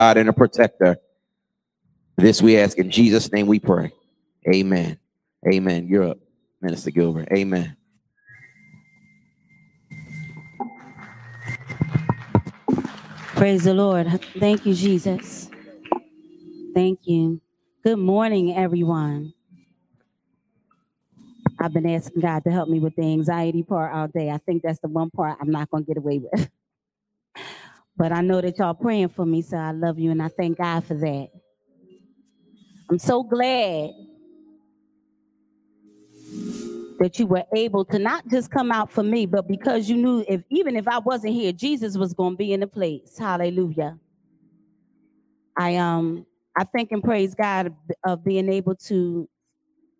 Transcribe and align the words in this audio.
God 0.00 0.18
and 0.18 0.28
a 0.28 0.32
protector. 0.32 0.96
This 2.18 2.42
we 2.42 2.58
ask 2.58 2.78
in 2.78 2.90
Jesus' 2.90 3.32
name 3.32 3.46
we 3.46 3.58
pray. 3.58 3.92
Amen. 4.52 4.98
Amen. 5.52 5.86
You're 5.88 6.10
up, 6.10 6.18
Minister 6.60 6.90
Gilbert. 6.90 7.28
Amen. 7.32 7.76
Praise 13.20 13.64
the 13.64 13.74
Lord. 13.74 14.20
Thank 14.38 14.66
you, 14.66 14.74
Jesus. 14.74 15.50
Thank 16.74 17.00
you. 17.04 17.40
Good 17.84 17.98
morning, 17.98 18.56
everyone. 18.56 19.32
I've 21.58 21.72
been 21.72 21.88
asking 21.88 22.20
God 22.20 22.44
to 22.44 22.50
help 22.50 22.68
me 22.68 22.80
with 22.80 22.96
the 22.96 23.02
anxiety 23.02 23.62
part 23.62 23.94
all 23.94 24.08
day. 24.08 24.30
I 24.30 24.38
think 24.38 24.62
that's 24.62 24.80
the 24.80 24.88
one 24.88 25.10
part 25.10 25.38
I'm 25.40 25.50
not 25.50 25.70
going 25.70 25.84
to 25.84 25.88
get 25.88 25.98
away 25.98 26.18
with. 26.18 26.50
but 27.96 28.12
I 28.12 28.20
know 28.20 28.40
that 28.40 28.58
y'all 28.58 28.74
praying 28.74 29.08
for 29.10 29.24
me, 29.24 29.42
so 29.42 29.56
I 29.56 29.72
love 29.72 29.98
you 29.98 30.10
and 30.10 30.22
I 30.22 30.28
thank 30.28 30.58
God 30.58 30.84
for 30.84 30.94
that. 30.94 31.28
I'm 32.90 32.98
so 32.98 33.22
glad 33.22 33.90
that 36.98 37.18
you 37.18 37.26
were 37.26 37.44
able 37.54 37.84
to 37.86 37.98
not 37.98 38.26
just 38.28 38.50
come 38.50 38.72
out 38.72 38.90
for 38.90 39.02
me, 39.02 39.26
but 39.26 39.48
because 39.48 39.88
you 39.88 39.96
knew 39.96 40.24
if 40.28 40.42
even 40.50 40.76
if 40.76 40.88
I 40.88 40.98
wasn't 40.98 41.34
here, 41.34 41.52
Jesus 41.52 41.96
was 41.96 42.14
going 42.14 42.34
to 42.34 42.36
be 42.36 42.52
in 42.52 42.60
the 42.60 42.66
place. 42.66 43.18
Hallelujah. 43.18 43.98
I 45.58 45.76
um 45.76 46.26
I 46.56 46.64
thank 46.64 46.92
and 46.92 47.02
praise 47.02 47.34
God 47.34 47.74
of 48.04 48.24
being 48.24 48.48
able 48.48 48.76
to 48.86 49.28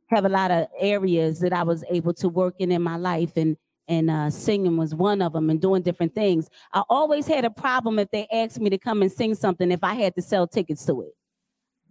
have 0.09 0.25
a 0.25 0.29
lot 0.29 0.51
of 0.51 0.69
areas 0.79 1.41
that 1.41 1.53
I 1.53 1.65
was 1.65 1.85
able 1.91 2.15
to 2.15 2.29
work 2.29 2.55
in 2.59 2.71
in 2.71 2.83
my 2.83 2.97
life 2.97 3.37
and 3.37 3.57
and 3.89 4.11
uh, 4.11 4.31
singing 4.31 4.77
was 4.77 4.95
one 4.95 5.23
of 5.23 5.33
them 5.33 5.51
and 5.51 5.61
doing 5.61 5.83
different 5.83 6.15
things. 6.15 6.49
I 6.73 6.83
always 6.89 7.27
had 7.27 7.45
a 7.45 7.51
problem 7.51 7.99
if 7.99 8.11
they 8.11 8.27
asked 8.33 8.61
me 8.61 8.71
to 8.71 8.79
come 8.79 9.03
and 9.03 9.11
sing 9.11 9.35
something 9.35 9.71
if 9.71 9.83
I 9.83 9.95
had 9.95 10.15
to 10.17 10.23
sell 10.23 10.47
tickets 10.47 10.85
to 10.87 11.03
it. 11.03 11.13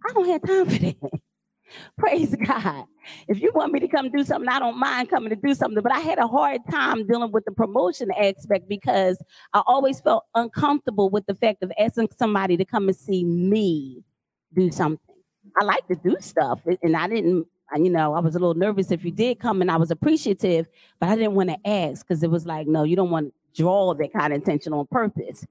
I 0.08 0.12
don't 0.12 0.28
have 0.28 0.42
time 0.42 0.66
for 0.66 0.78
that. 0.78 1.20
Praise 1.98 2.34
God. 2.46 2.84
If 3.28 3.40
you 3.40 3.50
want 3.54 3.72
me 3.72 3.80
to 3.80 3.88
come 3.88 4.10
do 4.10 4.24
something, 4.24 4.48
I 4.48 4.58
don't 4.58 4.78
mind 4.78 5.10
coming 5.10 5.30
to 5.30 5.36
do 5.36 5.54
something. 5.54 5.82
But 5.82 5.92
I 5.92 6.00
had 6.00 6.18
a 6.18 6.26
hard 6.26 6.60
time 6.70 7.06
dealing 7.06 7.32
with 7.32 7.44
the 7.44 7.52
promotion 7.52 8.10
aspect 8.12 8.68
because 8.68 9.22
I 9.52 9.62
always 9.66 10.00
felt 10.00 10.24
uncomfortable 10.34 11.10
with 11.10 11.26
the 11.26 11.34
fact 11.34 11.62
of 11.62 11.72
asking 11.78 12.08
somebody 12.18 12.56
to 12.56 12.64
come 12.64 12.88
and 12.88 12.96
see 12.96 13.24
me 13.24 14.04
do 14.54 14.70
something. 14.70 15.00
I 15.60 15.64
like 15.64 15.86
to 15.88 15.96
do 15.96 16.16
stuff, 16.20 16.60
and 16.82 16.96
I 16.96 17.08
didn't. 17.08 17.46
You 17.74 17.90
know, 17.90 18.14
I 18.14 18.20
was 18.20 18.36
a 18.36 18.38
little 18.38 18.54
nervous 18.54 18.90
if 18.90 19.04
you 19.04 19.10
did 19.10 19.40
come, 19.40 19.60
and 19.60 19.70
I 19.70 19.76
was 19.76 19.90
appreciative, 19.90 20.68
but 21.00 21.08
I 21.08 21.16
didn't 21.16 21.34
want 21.34 21.50
to 21.50 21.68
ask 21.68 22.06
because 22.06 22.22
it 22.22 22.30
was 22.30 22.46
like, 22.46 22.66
no, 22.66 22.84
you 22.84 22.96
don't 22.96 23.10
want 23.10 23.32
to 23.54 23.62
draw 23.62 23.92
that 23.94 24.12
kind 24.12 24.32
of 24.32 24.40
attention 24.40 24.72
on 24.72 24.86
purpose. 24.86 25.44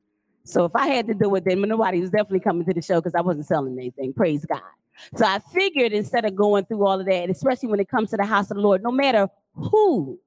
So 0.45 0.63
if 0.65 0.75
I 0.75 0.87
had 0.87 1.07
to 1.07 1.13
do 1.13 1.33
it, 1.35 1.43
then 1.45 1.61
nobody 1.61 1.99
was 1.99 2.11
definitely 2.11 2.39
coming 2.39 2.65
to 2.65 2.73
the 2.73 2.81
show 2.81 3.01
because 3.01 3.15
I 3.15 3.21
wasn't 3.21 3.47
selling 3.47 3.77
anything. 3.77 4.13
Praise 4.13 4.45
God. 4.45 4.61
So 5.15 5.25
I 5.25 5.39
figured 5.53 5.91
instead 5.91 6.23
of 6.23 6.35
going 6.35 6.65
through 6.65 6.85
all 6.85 6.99
of 6.99 7.05
that, 7.07 7.29
especially 7.29 7.69
when 7.69 7.79
it 7.79 7.89
comes 7.89 8.11
to 8.11 8.17
the 8.17 8.25
house 8.25 8.49
of 8.51 8.57
the 8.57 8.61
Lord, 8.63 8.81
no 8.81 8.91
matter 8.91 9.27
who 9.53 10.19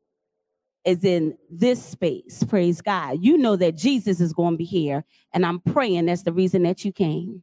is 0.85 1.05
in 1.05 1.39
this 1.51 1.83
space, 1.83 2.45
praise 2.45 2.81
God, 2.83 3.19
you 3.21 3.39
know 3.39 3.57
that 3.57 3.77
Jesus 3.77 4.21
is 4.21 4.33
going 4.33 4.55
to 4.55 4.59
be 4.59 4.65
here. 4.65 5.05
And 5.33 5.47
I'm 5.47 5.61
praying 5.61 6.07
that's 6.07 6.23
the 6.23 6.33
reason 6.33 6.65
that 6.65 6.85
you 6.85 6.93
came. 6.93 7.43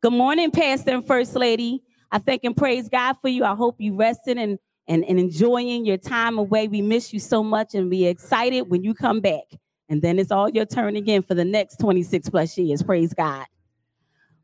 Good 0.00 0.12
morning, 0.12 0.50
Pastor 0.50 0.92
and 0.92 1.06
First 1.06 1.34
Lady. 1.34 1.82
I 2.12 2.18
thank 2.18 2.44
and 2.44 2.54
praise 2.54 2.90
God 2.90 3.14
for 3.22 3.28
you. 3.28 3.42
I 3.42 3.54
hope 3.54 3.76
you 3.78 3.96
rested 3.96 4.36
and, 4.36 4.58
and, 4.86 5.02
and 5.04 5.18
enjoying 5.18 5.86
your 5.86 5.96
time 5.96 6.36
away. 6.36 6.68
We 6.68 6.82
miss 6.82 7.12
you 7.12 7.18
so 7.18 7.42
much 7.42 7.74
and 7.74 7.88
we 7.88 8.04
excited 8.04 8.68
when 8.68 8.84
you 8.84 8.92
come 8.92 9.20
back. 9.20 9.44
And 9.88 10.02
then 10.02 10.18
it's 10.18 10.30
all 10.30 10.50
your 10.50 10.66
turn 10.66 10.94
again 10.96 11.22
for 11.22 11.34
the 11.34 11.44
next 11.44 11.76
26 11.80 12.28
plus 12.28 12.56
years. 12.58 12.82
Praise 12.82 13.14
God. 13.14 13.46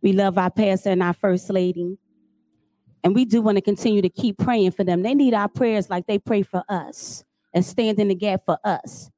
We 0.00 0.12
love 0.12 0.38
our 0.38 0.50
pastor 0.50 0.90
and 0.90 1.02
our 1.02 1.12
first 1.12 1.50
lady. 1.50 1.98
And 3.04 3.14
we 3.14 3.26
do 3.26 3.42
want 3.42 3.56
to 3.56 3.62
continue 3.62 4.02
to 4.02 4.08
keep 4.08 4.38
praying 4.38 4.72
for 4.72 4.82
them. 4.82 5.02
They 5.02 5.14
need 5.14 5.34
our 5.34 5.48
prayers 5.48 5.90
like 5.90 6.06
they 6.06 6.18
pray 6.18 6.42
for 6.42 6.64
us 6.68 7.24
and 7.52 7.64
stand 7.64 7.98
in 7.98 8.08
the 8.08 8.14
gap 8.14 8.42
for 8.46 8.58
us. 8.64 9.10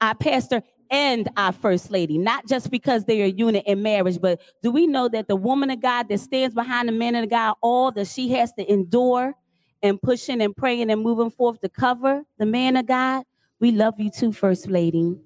Our 0.00 0.14
pastor 0.14 0.62
and 0.90 1.28
our 1.36 1.52
first 1.52 1.90
lady, 1.90 2.18
not 2.18 2.46
just 2.46 2.70
because 2.70 3.04
they're 3.04 3.26
a 3.26 3.30
unit 3.30 3.64
in 3.66 3.82
marriage, 3.82 4.20
but 4.20 4.40
do 4.62 4.70
we 4.70 4.86
know 4.86 5.08
that 5.08 5.28
the 5.28 5.36
woman 5.36 5.70
of 5.70 5.80
God 5.80 6.08
that 6.08 6.20
stands 6.20 6.54
behind 6.54 6.88
the 6.88 6.92
man 6.92 7.14
of 7.14 7.28
God, 7.28 7.54
all 7.60 7.90
that 7.92 8.06
she 8.06 8.30
has 8.30 8.52
to 8.54 8.72
endure 8.72 9.34
and 9.82 10.00
pushing 10.00 10.40
and 10.40 10.56
praying 10.56 10.90
and 10.90 11.00
moving 11.02 11.30
forth 11.30 11.60
to 11.60 11.68
cover 11.68 12.22
the 12.38 12.46
man 12.46 12.76
of 12.76 12.86
God? 12.86 13.24
We 13.60 13.72
love 13.72 13.94
you 13.98 14.10
too, 14.10 14.32
first 14.32 14.68
lady. 14.68 15.16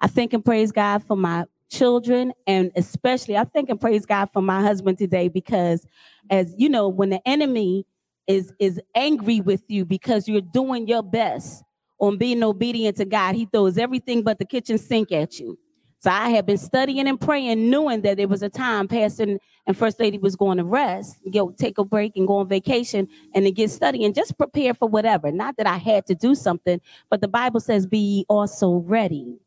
I 0.00 0.06
thank 0.06 0.32
and 0.32 0.44
praise 0.44 0.72
God 0.72 1.02
for 1.04 1.16
my 1.16 1.44
children 1.70 2.32
and 2.46 2.72
especially 2.74 3.36
I 3.36 3.44
thank 3.44 3.68
and 3.68 3.80
praise 3.80 4.04
God 4.04 4.30
for 4.32 4.42
my 4.42 4.60
husband 4.60 4.98
today 4.98 5.28
because 5.28 5.86
as 6.28 6.52
you 6.58 6.68
know 6.68 6.88
when 6.88 7.10
the 7.10 7.20
enemy 7.26 7.86
is 8.26 8.52
is 8.58 8.80
angry 8.94 9.40
with 9.40 9.62
you 9.68 9.84
because 9.84 10.26
you're 10.26 10.40
doing 10.40 10.88
your 10.88 11.02
best 11.02 11.62
on 12.00 12.18
being 12.18 12.42
obedient 12.42 12.96
to 12.96 13.04
God 13.04 13.34
he 13.34 13.46
throws 13.46 13.78
everything 13.78 14.22
but 14.22 14.38
the 14.38 14.44
kitchen 14.44 14.78
sink 14.78 15.12
at 15.12 15.38
you 15.38 15.58
so 15.98 16.10
I 16.10 16.30
have 16.30 16.46
been 16.46 16.58
studying 16.58 17.06
and 17.06 17.20
praying 17.20 17.68
knowing 17.68 18.00
that 18.02 18.16
there 18.16 18.28
was 18.28 18.42
a 18.42 18.48
time 18.48 18.88
pastor 18.88 19.38
and 19.66 19.76
first 19.76 20.00
lady 20.00 20.18
was 20.18 20.36
going 20.36 20.58
to 20.58 20.64
rest 20.64 21.16
go 21.32 21.50
take 21.50 21.78
a 21.78 21.84
break 21.84 22.16
and 22.16 22.26
go 22.26 22.38
on 22.38 22.48
vacation 22.48 23.08
and 23.34 23.44
to 23.44 23.52
get 23.52 23.70
studying 23.70 24.12
just 24.12 24.36
prepare 24.38 24.74
for 24.74 24.88
whatever 24.88 25.30
not 25.30 25.56
that 25.58 25.66
I 25.66 25.76
had 25.76 26.06
to 26.06 26.14
do 26.14 26.34
something 26.34 26.80
but 27.10 27.20
the 27.20 27.28
Bible 27.28 27.60
says 27.60 27.86
be 27.86 28.24
also 28.28 28.76
ready 28.76 29.38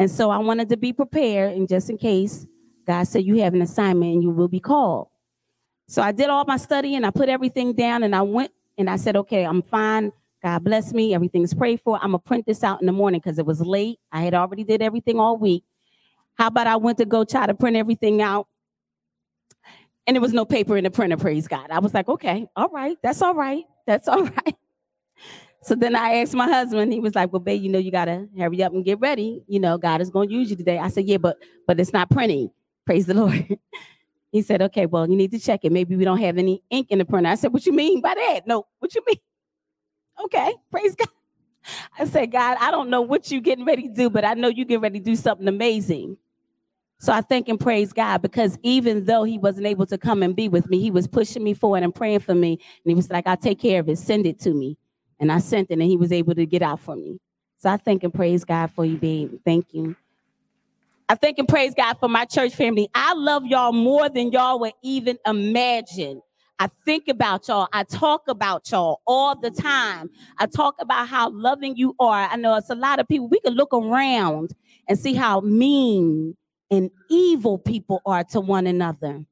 and 0.00 0.10
so 0.10 0.30
I 0.30 0.38
wanted 0.38 0.70
to 0.70 0.78
be 0.78 0.94
prepared, 0.94 1.52
and 1.52 1.68
just 1.68 1.90
in 1.90 1.98
case, 1.98 2.46
God 2.86 3.06
said 3.06 3.22
you 3.22 3.42
have 3.42 3.52
an 3.52 3.60
assignment 3.60 4.14
and 4.14 4.22
you 4.22 4.30
will 4.30 4.48
be 4.48 4.58
called. 4.58 5.08
So 5.88 6.00
I 6.00 6.10
did 6.10 6.30
all 6.30 6.46
my 6.46 6.56
studying, 6.56 7.04
I 7.04 7.10
put 7.10 7.28
everything 7.28 7.74
down, 7.74 8.02
and 8.02 8.16
I 8.16 8.22
went 8.22 8.50
and 8.78 8.88
I 8.88 8.96
said, 8.96 9.14
okay, 9.16 9.44
I'm 9.44 9.60
fine. 9.60 10.10
God 10.42 10.64
bless 10.64 10.92
me. 10.92 11.14
Everything's 11.14 11.54
prayed 11.54 11.80
for. 11.82 11.96
I'm 11.96 12.12
gonna 12.12 12.18
print 12.20 12.46
this 12.46 12.64
out 12.64 12.80
in 12.80 12.86
the 12.86 12.92
morning 12.92 13.20
because 13.24 13.38
it 13.38 13.46
was 13.46 13.60
late. 13.60 13.98
I 14.12 14.22
had 14.22 14.34
already 14.34 14.64
did 14.64 14.82
everything 14.82 15.20
all 15.20 15.36
week. 15.36 15.64
How 16.34 16.46
about 16.48 16.66
I 16.66 16.76
went 16.76 16.98
to 16.98 17.04
go 17.04 17.24
try 17.24 17.46
to 17.46 17.54
print 17.54 17.76
everything 17.76 18.22
out? 18.22 18.46
And 20.06 20.16
there 20.16 20.22
was 20.22 20.32
no 20.32 20.44
paper 20.44 20.76
in 20.76 20.84
the 20.84 20.90
printer, 20.90 21.16
praise 21.18 21.46
God. 21.46 21.70
I 21.70 21.78
was 21.78 21.92
like, 21.94 22.08
okay, 22.08 22.46
all 22.56 22.68
right, 22.70 22.96
that's 23.02 23.22
all 23.22 23.34
right. 23.34 23.64
That's 23.86 24.08
all 24.08 24.24
right. 24.46 24.54
So 25.62 25.74
then 25.74 25.94
I 25.94 26.16
asked 26.16 26.34
my 26.34 26.46
husband, 26.46 26.92
he 26.92 27.00
was 27.00 27.14
like, 27.14 27.32
Well, 27.32 27.40
babe, 27.40 27.62
you 27.62 27.68
know, 27.68 27.78
you 27.78 27.90
gotta 27.90 28.28
hurry 28.38 28.62
up 28.62 28.72
and 28.72 28.84
get 28.84 28.98
ready. 29.00 29.42
You 29.46 29.60
know, 29.60 29.76
God 29.78 30.00
is 30.00 30.10
gonna 30.10 30.30
use 30.30 30.50
you 30.50 30.56
today. 30.56 30.78
I 30.78 30.88
said, 30.88 31.06
Yeah, 31.06 31.18
but 31.18 31.36
but 31.66 31.78
it's 31.78 31.92
not 31.92 32.10
printing. 32.10 32.50
Praise 32.86 33.06
the 33.06 33.14
Lord. 33.16 33.58
he 34.32 34.42
said, 34.42 34.62
Okay, 34.62 34.86
well, 34.86 35.08
you 35.08 35.16
need 35.16 35.32
to 35.32 35.38
check 35.38 35.60
it. 35.64 35.72
Maybe 35.72 35.96
we 35.96 36.04
don't 36.04 36.18
have 36.20 36.38
any 36.38 36.62
ink 36.70 36.88
in 36.90 36.98
the 36.98 37.04
printer. 37.04 37.28
I 37.28 37.34
said, 37.34 37.52
What 37.52 37.66
you 37.66 37.72
mean 37.72 38.00
by 38.00 38.14
that? 38.14 38.46
No, 38.46 38.66
what 38.78 38.94
you 38.94 39.02
mean? 39.06 39.18
Okay, 40.24 40.54
praise 40.70 40.94
God. 40.94 41.08
I 41.98 42.06
said, 42.06 42.32
God, 42.32 42.56
I 42.60 42.70
don't 42.70 42.90
know 42.90 43.02
what 43.02 43.30
you're 43.30 43.40
getting 43.40 43.64
ready 43.64 43.82
to 43.82 43.94
do, 43.94 44.10
but 44.10 44.24
I 44.24 44.34
know 44.34 44.48
you're 44.48 44.66
getting 44.66 44.82
ready 44.82 44.98
to 44.98 45.04
do 45.04 45.16
something 45.16 45.46
amazing. 45.46 46.16
So 46.98 47.12
I 47.12 47.22
thank 47.22 47.48
and 47.48 47.58
praise 47.58 47.92
God 47.92 48.20
because 48.22 48.58
even 48.62 49.04
though 49.04 49.24
he 49.24 49.38
wasn't 49.38 49.66
able 49.66 49.86
to 49.86 49.96
come 49.96 50.22
and 50.22 50.36
be 50.36 50.48
with 50.48 50.68
me, 50.68 50.80
he 50.80 50.90
was 50.90 51.06
pushing 51.06 51.42
me 51.42 51.54
forward 51.54 51.82
and 51.82 51.94
praying 51.94 52.20
for 52.20 52.34
me. 52.34 52.52
And 52.52 52.90
he 52.90 52.94
was 52.94 53.10
like, 53.10 53.26
I'll 53.26 53.38
take 53.38 53.58
care 53.58 53.80
of 53.80 53.88
it. 53.88 53.98
Send 53.98 54.26
it 54.26 54.38
to 54.40 54.52
me. 54.52 54.76
And 55.18 55.32
I 55.32 55.38
sent 55.38 55.70
it 55.70 55.74
and 55.74 55.82
he 55.82 55.96
was 55.96 56.12
able 56.12 56.34
to 56.34 56.44
get 56.44 56.62
out 56.62 56.80
for 56.80 56.96
me. 56.96 57.18
So 57.58 57.70
I 57.70 57.78
thank 57.78 58.04
and 58.04 58.12
praise 58.12 58.44
God 58.44 58.70
for 58.70 58.84
you, 58.84 58.96
babe. 58.98 59.34
Thank 59.44 59.72
you. 59.72 59.96
I 61.08 61.14
thank 61.14 61.38
and 61.38 61.48
praise 61.48 61.74
God 61.74 61.94
for 61.98 62.08
my 62.08 62.24
church 62.24 62.54
family. 62.54 62.88
I 62.94 63.14
love 63.14 63.46
y'all 63.46 63.72
more 63.72 64.08
than 64.08 64.30
y'all 64.30 64.60
would 64.60 64.74
even 64.82 65.18
imagine. 65.26 66.22
I 66.60 66.66
think 66.84 67.08
about 67.08 67.48
y'all. 67.48 67.68
I 67.72 67.84
talk 67.84 68.28
about 68.28 68.70
y'all 68.70 69.00
all 69.06 69.34
the 69.34 69.50
time. 69.50 70.10
I 70.38 70.44
talk 70.44 70.74
about 70.78 71.08
how 71.08 71.30
loving 71.30 71.74
you 71.74 71.96
are. 71.98 72.28
I 72.30 72.36
know 72.36 72.54
it's 72.54 72.68
a 72.68 72.74
lot 72.74 73.00
of 73.00 73.08
people. 73.08 73.28
We 73.28 73.40
can 73.40 73.54
look 73.54 73.72
around 73.72 74.54
and 74.86 74.98
see 74.98 75.14
how 75.14 75.40
mean 75.40 76.36
and 76.70 76.90
evil 77.08 77.56
people 77.56 78.02
are 78.04 78.24
to 78.24 78.42
one 78.42 78.66
another. 78.66 79.24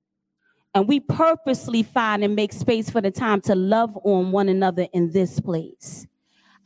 And 0.75 0.89
we 0.89 1.01
purposely 1.01 1.83
find 1.83 2.25
and 2.25 2.35
make 2.35 2.55
space 2.55 2.89
for 2.89 3.03
the 3.03 3.11
time 3.11 3.43
to 3.43 3.55
love 3.55 3.95
on 4.05 4.33
one 4.33 4.49
another 4.49 4.87
in 4.95 5.11
this 5.13 5.39
place. 5.39 6.07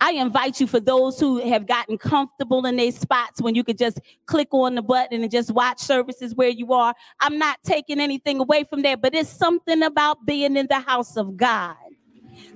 I 0.05 0.15
invite 0.15 0.61
you 0.61 0.67
for 0.67 0.81
those 0.81 1.21
who 1.21 1.39
have 1.49 1.65
gotten 1.69 1.97
comfortable 1.97 2.67
in 2.67 2.77
their 2.77 2.91
spots 2.91 3.41
when 3.41 3.55
you 3.55 3.63
could 3.63 3.79
just 3.79 4.01
click 4.27 4.49
on 4.53 4.75
the 4.75 4.83
button 4.83 5.23
and 5.23 5.31
just 5.31 5.53
watch 5.53 5.79
services 5.79 6.35
where 6.35 6.49
you 6.49 6.73
are. 6.73 6.93
I'm 7.21 7.39
not 7.39 7.61
taking 7.63 8.01
anything 8.01 8.41
away 8.41 8.65
from 8.65 8.83
that, 8.83 9.01
but 9.01 9.15
it's 9.15 9.31
something 9.31 9.85
about 9.85 10.27
being 10.27 10.57
in 10.57 10.67
the 10.69 10.81
house 10.81 11.17
of 11.17 11.37
God. 11.37 11.77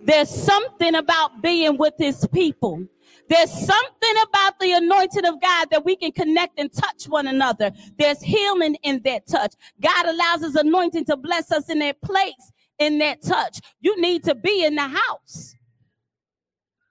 There's 0.04 0.30
something 0.30 0.96
about 0.96 1.42
being 1.42 1.78
with 1.78 1.94
his 1.98 2.26
people. 2.34 2.84
There's 3.28 3.52
something 3.52 4.14
about 4.28 4.60
the 4.60 4.72
anointing 4.72 5.26
of 5.26 5.40
God 5.40 5.68
that 5.70 5.84
we 5.84 5.96
can 5.96 6.12
connect 6.12 6.60
and 6.60 6.72
touch 6.72 7.06
one 7.08 7.28
another. 7.28 7.72
There's 7.98 8.22
healing 8.22 8.76
in 8.84 9.02
that 9.04 9.28
touch. 9.28 9.54
God 9.80 10.06
allows 10.06 10.42
his 10.42 10.56
anointing 10.56 11.06
to 11.06 11.16
bless 11.16 11.52
us 11.52 11.70
in 11.70 11.80
that 11.80 12.02
place, 12.02 12.52
in 12.78 12.98
that 12.98 13.22
touch. 13.22 13.60
You 13.80 14.00
need 14.00 14.24
to 14.24 14.36
be 14.36 14.64
in 14.64 14.76
the 14.76 14.88
house. 14.88 15.55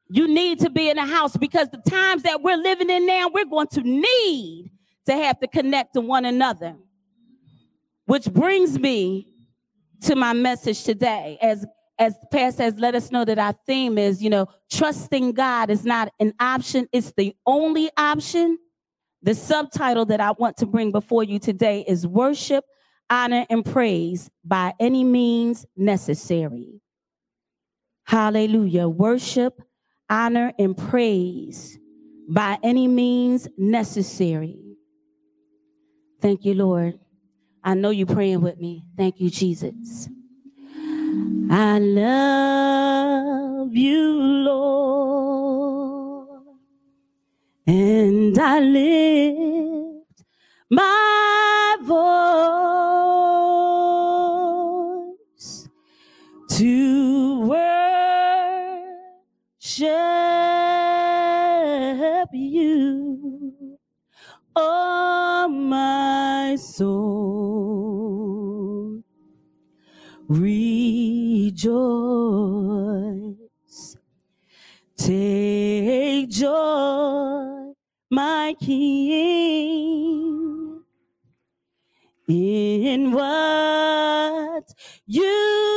You 0.08 0.28
need 0.28 0.60
to 0.60 0.70
be 0.70 0.90
in 0.90 0.98
the 0.98 1.06
house 1.06 1.36
because 1.36 1.70
the 1.70 1.82
times 1.90 2.24
that 2.24 2.42
we're 2.42 2.58
living 2.58 2.90
in 2.90 3.06
now, 3.06 3.30
we're 3.34 3.46
going 3.46 3.68
to 3.68 3.82
need 3.82 4.72
to 5.08 5.14
have 5.14 5.40
to 5.40 5.48
connect 5.48 5.94
to 5.94 6.02
one 6.02 6.26
another. 6.26 6.76
Which 8.06 8.26
brings 8.26 8.78
me 8.78 9.28
to 10.02 10.16
my 10.16 10.34
message 10.34 10.84
today. 10.84 11.38
As 11.42 11.66
as 11.98 12.18
Pastor 12.32 12.64
has 12.64 12.76
let 12.76 12.94
us 12.94 13.12
know 13.12 13.24
that 13.24 13.40
our 13.40 13.56
theme 13.66 13.98
is, 13.98 14.22
you 14.22 14.30
know, 14.30 14.48
trusting 14.70 15.32
God 15.32 15.70
is 15.70 15.86
not 15.86 16.12
an 16.20 16.34
option, 16.40 16.88
it's 16.92 17.14
the 17.16 17.34
only 17.46 17.90
option. 17.98 18.58
The 19.22 19.34
subtitle 19.34 20.06
that 20.06 20.20
I 20.20 20.32
want 20.32 20.58
to 20.58 20.66
bring 20.66 20.92
before 20.92 21.24
you 21.24 21.40
today 21.40 21.84
is 21.88 22.06
Worship, 22.06 22.64
Honor, 23.10 23.46
and 23.50 23.66
Praise 23.66 24.30
by 24.44 24.74
Any 24.80 25.04
Means 25.04 25.66
Necessary. 25.76 26.82
Hallelujah. 28.04 28.88
Worship, 28.88 29.62
honor, 30.10 30.54
and 30.58 30.78
praise 30.78 31.78
by 32.28 32.58
any 32.64 32.88
means 32.88 33.48
necessary. 33.58 34.60
Thank 36.22 36.46
you, 36.46 36.54
Lord. 36.54 37.00
I 37.64 37.74
know 37.74 37.90
you're 37.90 38.08
praying 38.08 38.42
with 38.42 38.60
me. 38.60 38.84
Thank 38.98 39.20
you, 39.20 39.30
Jesus. 39.30 40.10
I 41.50 41.80
love 41.80 43.76
you, 43.76 44.14
Lord, 44.48 46.42
and 47.68 48.38
I 48.38 48.60
lift 48.60 50.24
my 50.70 51.25
my 66.56 66.62
soul. 66.62 68.24
Rejoice, 70.28 71.68
take 74.98 76.30
joy, 76.30 77.74
my 78.10 78.56
King, 78.60 79.66
in 82.28 83.12
what 83.12 84.74
you 85.06 85.75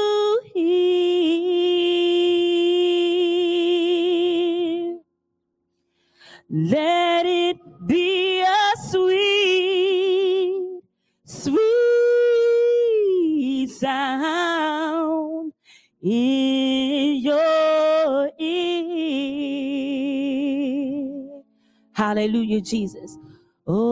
Hallelujah, 22.08 22.62
Jesus. 22.62 23.19
Oh, 23.66 23.82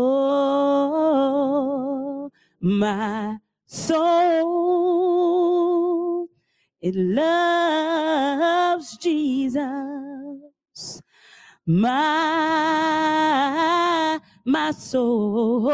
my 2.60 3.36
soul, 3.66 4.16
it 6.80 6.94
loves 6.96 8.96
Jesus 8.96 10.46
my 11.66 12.30
my 14.44 14.70
soul. 14.70 15.66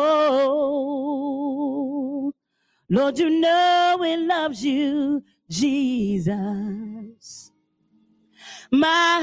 Lord, 2.88 3.18
you 3.18 3.28
know 3.30 3.98
it 4.02 4.20
loves 4.20 4.64
you, 4.64 5.22
Jesus. 5.48 7.50
My 8.70 8.80
my 8.80 9.20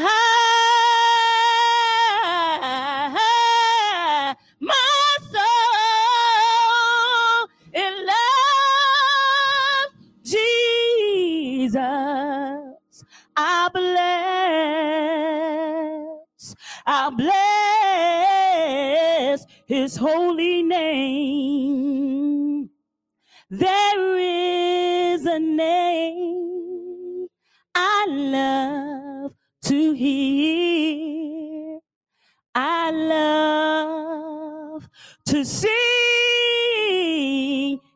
Jesus. 11.79 13.03
I 13.35 13.69
bless, 13.73 13.89
I 16.85 17.09
bless 19.31 19.45
his 19.65 19.95
holy 19.95 20.61
name. 20.63 22.69
There 23.49 24.17
is 24.17 25.25
a 25.25 25.39
name 25.39 27.27
I 27.73 28.05
love 28.09 29.33
to 29.63 29.93
hear. 29.93 31.79
I 32.55 32.91
love 32.91 34.89
to 35.27 35.45
sing 35.45 35.69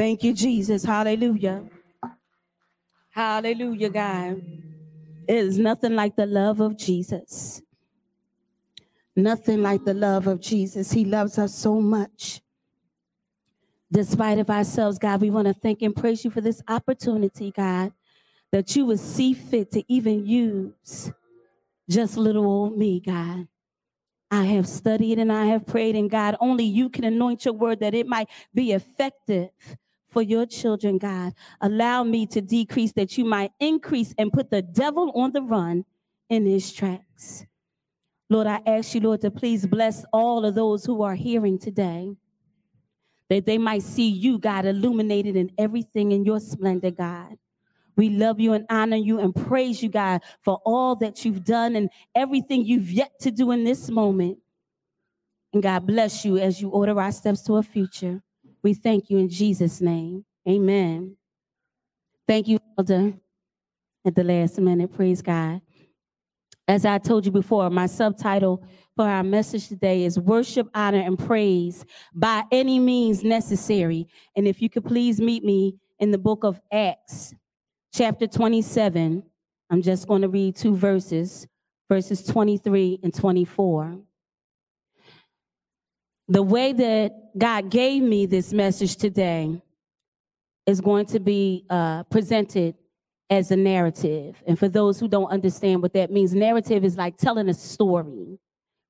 Thank 0.04 0.22
you, 0.22 0.34
Jesus. 0.34 0.84
Hallelujah. 0.84 1.64
Hallelujah, 3.08 3.88
God. 3.88 4.42
It 5.26 5.34
is 5.34 5.58
nothing 5.58 5.94
like 5.94 6.14
the 6.14 6.26
love 6.26 6.60
of 6.60 6.76
Jesus. 6.76 7.62
Nothing 9.16 9.62
like 9.62 9.82
the 9.86 9.94
love 9.94 10.26
of 10.26 10.42
Jesus. 10.42 10.92
He 10.92 11.06
loves 11.06 11.38
us 11.38 11.54
so 11.54 11.80
much. 11.80 12.42
Despite 13.90 14.38
of 14.38 14.50
ourselves, 14.50 14.98
God, 14.98 15.22
we 15.22 15.30
want 15.30 15.48
to 15.48 15.54
thank 15.54 15.80
and 15.80 15.96
praise 15.96 16.22
you 16.22 16.30
for 16.30 16.42
this 16.42 16.60
opportunity, 16.68 17.50
God, 17.50 17.90
that 18.52 18.76
you 18.76 18.84
would 18.84 19.00
see 19.00 19.32
fit 19.32 19.70
to 19.70 19.90
even 19.90 20.26
use 20.26 21.10
just 21.88 22.18
little 22.18 22.44
old 22.44 22.76
me, 22.76 23.00
God. 23.00 23.48
I 24.30 24.44
have 24.44 24.68
studied 24.68 25.18
and 25.18 25.32
I 25.32 25.46
have 25.46 25.64
prayed, 25.64 25.96
and 25.96 26.10
God, 26.10 26.36
only 26.40 26.64
you 26.64 26.90
can 26.90 27.04
anoint 27.04 27.46
your 27.46 27.54
word 27.54 27.80
that 27.80 27.94
it 27.94 28.06
might 28.06 28.28
be 28.52 28.72
effective 28.72 29.48
for 30.14 30.22
your 30.22 30.46
children, 30.46 30.96
God. 30.96 31.34
Allow 31.60 32.04
me 32.04 32.24
to 32.26 32.40
decrease 32.40 32.92
that 32.92 33.18
you 33.18 33.24
might 33.24 33.50
increase 33.58 34.14
and 34.16 34.32
put 34.32 34.48
the 34.48 34.62
devil 34.62 35.12
on 35.14 35.32
the 35.32 35.42
run 35.42 35.84
in 36.30 36.46
his 36.46 36.72
tracks. 36.72 37.44
Lord, 38.30 38.46
I 38.46 38.62
ask 38.64 38.94
you, 38.94 39.00
Lord, 39.00 39.20
to 39.22 39.30
please 39.30 39.66
bless 39.66 40.04
all 40.12 40.46
of 40.46 40.54
those 40.54 40.86
who 40.86 41.02
are 41.02 41.16
hearing 41.16 41.58
today, 41.58 42.16
that 43.28 43.44
they 43.44 43.58
might 43.58 43.82
see 43.82 44.08
you, 44.08 44.38
God, 44.38 44.64
illuminated 44.64 45.36
in 45.36 45.50
everything 45.58 46.12
in 46.12 46.24
your 46.24 46.40
splendor, 46.40 46.92
God. 46.92 47.36
We 47.96 48.08
love 48.08 48.40
you 48.40 48.52
and 48.52 48.66
honor 48.70 48.96
you 48.96 49.18
and 49.18 49.34
praise 49.34 49.82
you, 49.82 49.88
God, 49.88 50.22
for 50.42 50.60
all 50.64 50.94
that 50.96 51.24
you've 51.24 51.44
done 51.44 51.76
and 51.76 51.90
everything 52.14 52.64
you've 52.64 52.90
yet 52.90 53.18
to 53.20 53.30
do 53.30 53.50
in 53.50 53.64
this 53.64 53.90
moment. 53.90 54.38
And 55.52 55.62
God 55.62 55.86
bless 55.86 56.24
you 56.24 56.38
as 56.38 56.60
you 56.60 56.70
order 56.70 56.98
our 56.98 57.12
steps 57.12 57.42
to 57.42 57.56
a 57.56 57.62
future. 57.62 58.22
We 58.64 58.72
thank 58.72 59.10
you 59.10 59.18
in 59.18 59.28
Jesus' 59.28 59.82
name. 59.82 60.24
Amen. 60.48 61.16
Thank 62.26 62.48
you, 62.48 62.58
Elder, 62.78 63.12
at 64.06 64.14
the 64.14 64.24
last 64.24 64.58
minute. 64.58 64.90
Praise 64.90 65.20
God. 65.20 65.60
As 66.66 66.86
I 66.86 66.96
told 66.96 67.26
you 67.26 67.30
before, 67.30 67.68
my 67.68 67.84
subtitle 67.84 68.66
for 68.96 69.06
our 69.06 69.22
message 69.22 69.68
today 69.68 70.04
is 70.04 70.18
Worship, 70.18 70.66
Honor, 70.74 71.00
and 71.00 71.18
Praise 71.18 71.84
by 72.14 72.42
any 72.50 72.78
means 72.78 73.22
necessary. 73.22 74.08
And 74.34 74.48
if 74.48 74.62
you 74.62 74.70
could 74.70 74.86
please 74.86 75.20
meet 75.20 75.44
me 75.44 75.76
in 75.98 76.10
the 76.10 76.16
book 76.16 76.42
of 76.42 76.58
Acts, 76.72 77.34
chapter 77.92 78.26
27. 78.26 79.22
I'm 79.68 79.82
just 79.82 80.08
going 80.08 80.22
to 80.22 80.28
read 80.28 80.56
two 80.56 80.74
verses, 80.74 81.46
verses 81.90 82.24
23 82.24 83.00
and 83.02 83.12
24. 83.12 83.98
The 86.28 86.42
way 86.42 86.72
that 86.72 87.36
God 87.36 87.70
gave 87.70 88.02
me 88.02 88.24
this 88.24 88.52
message 88.52 88.96
today 88.96 89.60
is 90.66 90.80
going 90.80 91.06
to 91.06 91.20
be 91.20 91.66
uh, 91.68 92.04
presented 92.04 92.74
as 93.28 93.50
a 93.50 93.56
narrative. 93.56 94.42
And 94.46 94.58
for 94.58 94.68
those 94.68 94.98
who 94.98 95.08
don't 95.08 95.30
understand 95.30 95.82
what 95.82 95.92
that 95.94 96.10
means, 96.10 96.34
narrative 96.34 96.84
is 96.84 96.96
like 96.96 97.18
telling 97.18 97.48
a 97.48 97.54
story. 97.54 98.38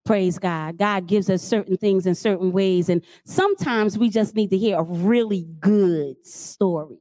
Praise 0.05 0.39
God. 0.39 0.77
God 0.77 1.07
gives 1.07 1.29
us 1.29 1.43
certain 1.43 1.77
things 1.77 2.07
in 2.07 2.15
certain 2.15 2.53
ways. 2.53 2.89
And 2.89 3.03
sometimes 3.25 3.99
we 3.99 4.11
just 4.11 4.37
need 4.37 4.51
to 4.51 4.59
hear 4.59 4.79
a 4.79 4.83
really 4.83 5.47
good 5.61 6.25
story. 6.25 6.99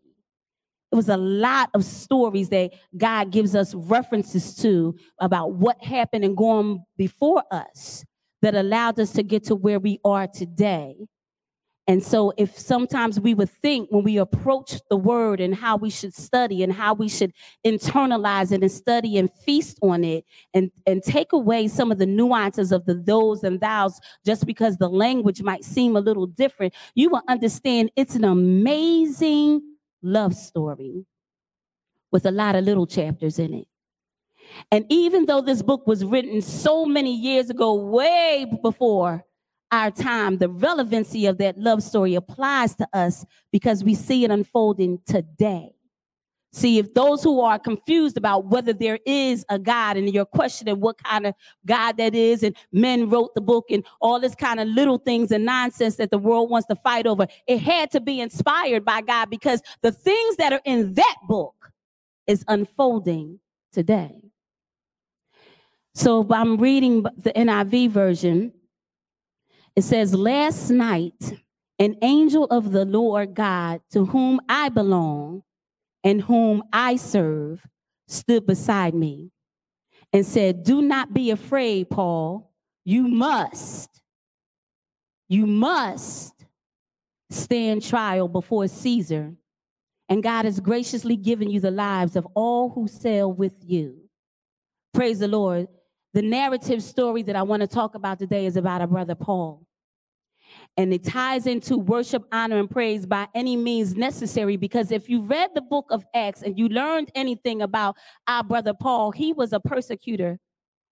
It 0.91 0.95
was 0.95 1.09
a 1.09 1.17
lot 1.17 1.69
of 1.73 1.83
stories 1.83 2.49
that 2.49 2.71
God 2.95 3.31
gives 3.31 3.55
us 3.55 3.73
references 3.73 4.55
to 4.57 4.95
about 5.19 5.53
what 5.53 5.83
happened 5.83 6.23
and 6.23 6.37
going 6.37 6.83
before 6.97 7.43
us 7.51 8.05
that 8.43 8.55
allowed 8.55 8.99
us 8.99 9.13
to 9.13 9.23
get 9.23 9.45
to 9.45 9.55
where 9.55 9.79
we 9.79 9.99
are 10.03 10.27
today. 10.27 10.97
And 11.87 12.03
so, 12.03 12.33
if 12.37 12.57
sometimes 12.57 13.19
we 13.19 13.33
would 13.33 13.49
think 13.49 13.89
when 13.89 14.03
we 14.03 14.17
approach 14.17 14.79
the 14.89 14.97
word 14.97 15.39
and 15.39 15.55
how 15.55 15.77
we 15.77 15.89
should 15.89 16.13
study 16.13 16.61
and 16.61 16.71
how 16.71 16.93
we 16.93 17.07
should 17.09 17.31
internalize 17.65 18.51
it 18.51 18.61
and 18.61 18.71
study 18.71 19.17
and 19.17 19.29
feast 19.45 19.79
on 19.81 20.03
it 20.03 20.25
and, 20.53 20.71
and 20.85 21.01
take 21.03 21.31
away 21.33 21.67
some 21.69 21.91
of 21.91 21.99
the 21.99 22.05
nuances 22.05 22.71
of 22.71 22.85
the 22.85 22.95
those 22.95 23.43
and 23.43 23.59
thous 23.61 23.99
just 24.25 24.45
because 24.45 24.77
the 24.77 24.89
language 24.89 25.41
might 25.41 25.63
seem 25.63 25.95
a 25.95 26.01
little 26.01 26.27
different, 26.27 26.73
you 26.95 27.09
will 27.09 27.23
understand 27.27 27.91
it's 27.95 28.15
an 28.15 28.25
amazing 28.25 29.61
love 30.01 30.33
story 30.33 31.05
with 32.11 32.25
a 32.25 32.31
lot 32.31 32.55
of 32.55 32.63
little 32.65 32.87
chapters 32.87 33.39
in 33.39 33.53
it. 33.53 33.67
And 34.71 34.85
even 34.89 35.25
though 35.25 35.41
this 35.41 35.61
book 35.61 35.85
was 35.87 36.03
written 36.03 36.41
so 36.41 36.85
many 36.85 37.15
years 37.15 37.49
ago, 37.49 37.73
way 37.73 38.45
before 38.61 39.23
our 39.71 39.91
time, 39.91 40.37
the 40.37 40.49
relevancy 40.49 41.25
of 41.25 41.37
that 41.39 41.57
love 41.57 41.81
story 41.81 42.15
applies 42.15 42.75
to 42.75 42.87
us 42.93 43.25
because 43.51 43.83
we 43.83 43.95
see 43.95 44.23
it 44.23 44.31
unfolding 44.31 44.99
today. 45.05 45.73
See, 46.55 46.77
if 46.77 46.93
those 46.93 47.23
who 47.23 47.41
are 47.41 47.57
confused 47.57 48.15
about 48.15 48.45
whether 48.45 48.73
there 48.73 48.99
is 49.07 49.43
a 49.49 49.57
God 49.57 49.97
and 49.97 50.13
you're 50.13 50.23
questioning 50.23 50.79
what 50.79 51.03
kind 51.03 51.25
of 51.25 51.33
God 51.65 51.97
that 51.97 52.13
is, 52.13 52.43
and 52.43 52.55
men 52.71 53.09
wrote 53.09 53.33
the 53.33 53.41
book 53.41 53.65
and 53.71 53.83
all 53.99 54.19
this 54.19 54.35
kind 54.35 54.59
of 54.59 54.67
little 54.67 54.99
things 54.99 55.31
and 55.31 55.45
nonsense 55.45 55.95
that 55.95 56.11
the 56.11 56.19
world 56.19 56.51
wants 56.51 56.67
to 56.67 56.75
fight 56.75 57.07
over, 57.07 57.25
it 57.47 57.57
had 57.57 57.89
to 57.91 57.99
be 57.99 58.21
inspired 58.21 58.85
by 58.85 59.01
God 59.01 59.31
because 59.31 59.63
the 59.81 59.91
things 59.91 60.35
that 60.35 60.53
are 60.53 60.61
in 60.63 60.93
that 60.93 61.15
book 61.27 61.71
is 62.27 62.45
unfolding 62.47 63.39
today. 63.71 64.21
So 65.95 66.25
I'm 66.31 66.57
reading 66.57 67.03
the 67.03 67.31
NIV 67.33 67.91
version. 67.91 68.53
It 69.75 69.83
says, 69.83 70.13
Last 70.13 70.69
night, 70.69 71.33
an 71.79 71.95
angel 72.01 72.45
of 72.45 72.71
the 72.71 72.85
Lord 72.85 73.33
God 73.33 73.81
to 73.91 74.05
whom 74.05 74.39
I 74.49 74.69
belong 74.69 75.43
and 76.03 76.21
whom 76.21 76.63
I 76.71 76.95
serve 76.95 77.65
stood 78.07 78.45
beside 78.45 78.93
me 78.93 79.31
and 80.11 80.25
said, 80.25 80.63
Do 80.63 80.81
not 80.81 81.13
be 81.13 81.31
afraid, 81.31 81.89
Paul. 81.89 82.51
You 82.85 83.07
must, 83.07 84.01
you 85.29 85.47
must 85.47 86.33
stand 87.29 87.81
trial 87.83 88.27
before 88.27 88.67
Caesar. 88.67 89.33
And 90.09 90.21
God 90.21 90.45
has 90.45 90.59
graciously 90.59 91.15
given 91.15 91.49
you 91.49 91.59
the 91.59 91.71
lives 91.71 92.15
of 92.15 92.27
all 92.35 92.69
who 92.69 92.87
sail 92.87 93.31
with 93.31 93.53
you. 93.61 94.09
Praise 94.93 95.19
the 95.19 95.27
Lord. 95.27 95.67
The 96.13 96.21
narrative 96.21 96.83
story 96.83 97.23
that 97.23 97.35
I 97.35 97.41
want 97.41 97.61
to 97.61 97.67
talk 97.67 97.95
about 97.95 98.19
today 98.19 98.45
is 98.45 98.55
about 98.55 98.81
our 98.81 98.87
brother 98.87 99.15
Paul. 99.15 99.65
And 100.77 100.93
it 100.93 101.03
ties 101.03 101.47
into 101.47 101.77
worship, 101.77 102.25
honor, 102.31 102.59
and 102.59 102.69
praise 102.69 103.05
by 103.05 103.27
any 103.33 103.55
means 103.55 103.95
necessary. 103.95 104.55
Because 104.55 104.91
if 104.91 105.09
you 105.09 105.21
read 105.21 105.51
the 105.55 105.61
book 105.61 105.87
of 105.89 106.05
Acts 106.13 106.43
and 106.43 106.57
you 106.57 106.69
learned 106.69 107.11
anything 107.15 107.61
about 107.61 107.95
our 108.27 108.43
brother 108.43 108.73
Paul, 108.73 109.11
he 109.11 109.33
was 109.33 109.53
a 109.53 109.59
persecutor 109.59 110.39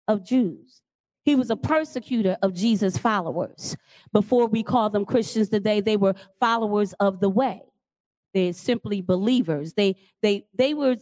of 0.07 0.25
Jews. 0.25 0.81
He 1.23 1.35
was 1.35 1.49
a 1.49 1.55
persecutor 1.55 2.37
of 2.41 2.53
Jesus' 2.53 2.97
followers. 2.97 3.75
Before 4.13 4.47
we 4.47 4.63
call 4.63 4.89
them 4.89 5.05
Christians 5.05 5.49
today, 5.49 5.81
they 5.81 5.97
were 5.97 6.13
followers 6.39 6.93
of 6.99 7.19
the 7.19 7.29
way. 7.29 7.61
They're 8.33 8.53
simply 8.53 9.01
believers. 9.01 9.73
They 9.73 9.95
they 10.21 10.45
they 10.53 10.73
were 10.73 10.97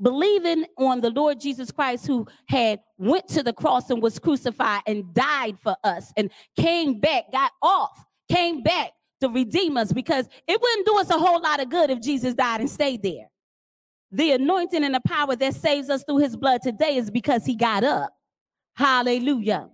believing 0.00 0.66
on 0.78 1.00
the 1.00 1.10
Lord 1.10 1.40
Jesus 1.40 1.70
Christ 1.70 2.06
who 2.06 2.26
had 2.48 2.80
went 2.98 3.28
to 3.28 3.42
the 3.42 3.52
cross 3.52 3.90
and 3.90 4.02
was 4.02 4.18
crucified 4.18 4.82
and 4.86 5.12
died 5.14 5.58
for 5.62 5.76
us 5.84 6.12
and 6.16 6.30
came 6.58 7.00
back, 7.00 7.32
got 7.32 7.52
off, 7.62 8.04
came 8.30 8.62
back 8.62 8.92
to 9.20 9.28
redeem 9.28 9.76
us 9.76 9.92
because 9.92 10.28
it 10.46 10.60
wouldn't 10.60 10.86
do 10.86 10.98
us 10.98 11.10
a 11.10 11.18
whole 11.18 11.40
lot 11.40 11.60
of 11.60 11.70
good 11.70 11.90
if 11.90 12.00
Jesus 12.00 12.34
died 12.34 12.60
and 12.60 12.70
stayed 12.70 13.02
there. 13.02 13.30
The 14.12 14.32
anointing 14.32 14.84
and 14.84 14.94
the 14.94 15.00
power 15.00 15.34
that 15.36 15.54
saves 15.54 15.90
us 15.90 16.04
through 16.04 16.18
his 16.18 16.36
blood 16.36 16.62
today 16.62 16.96
is 16.96 17.10
because 17.10 17.44
he 17.44 17.56
got 17.56 17.82
up. 17.82 18.12
Hallelujah. 18.74 19.70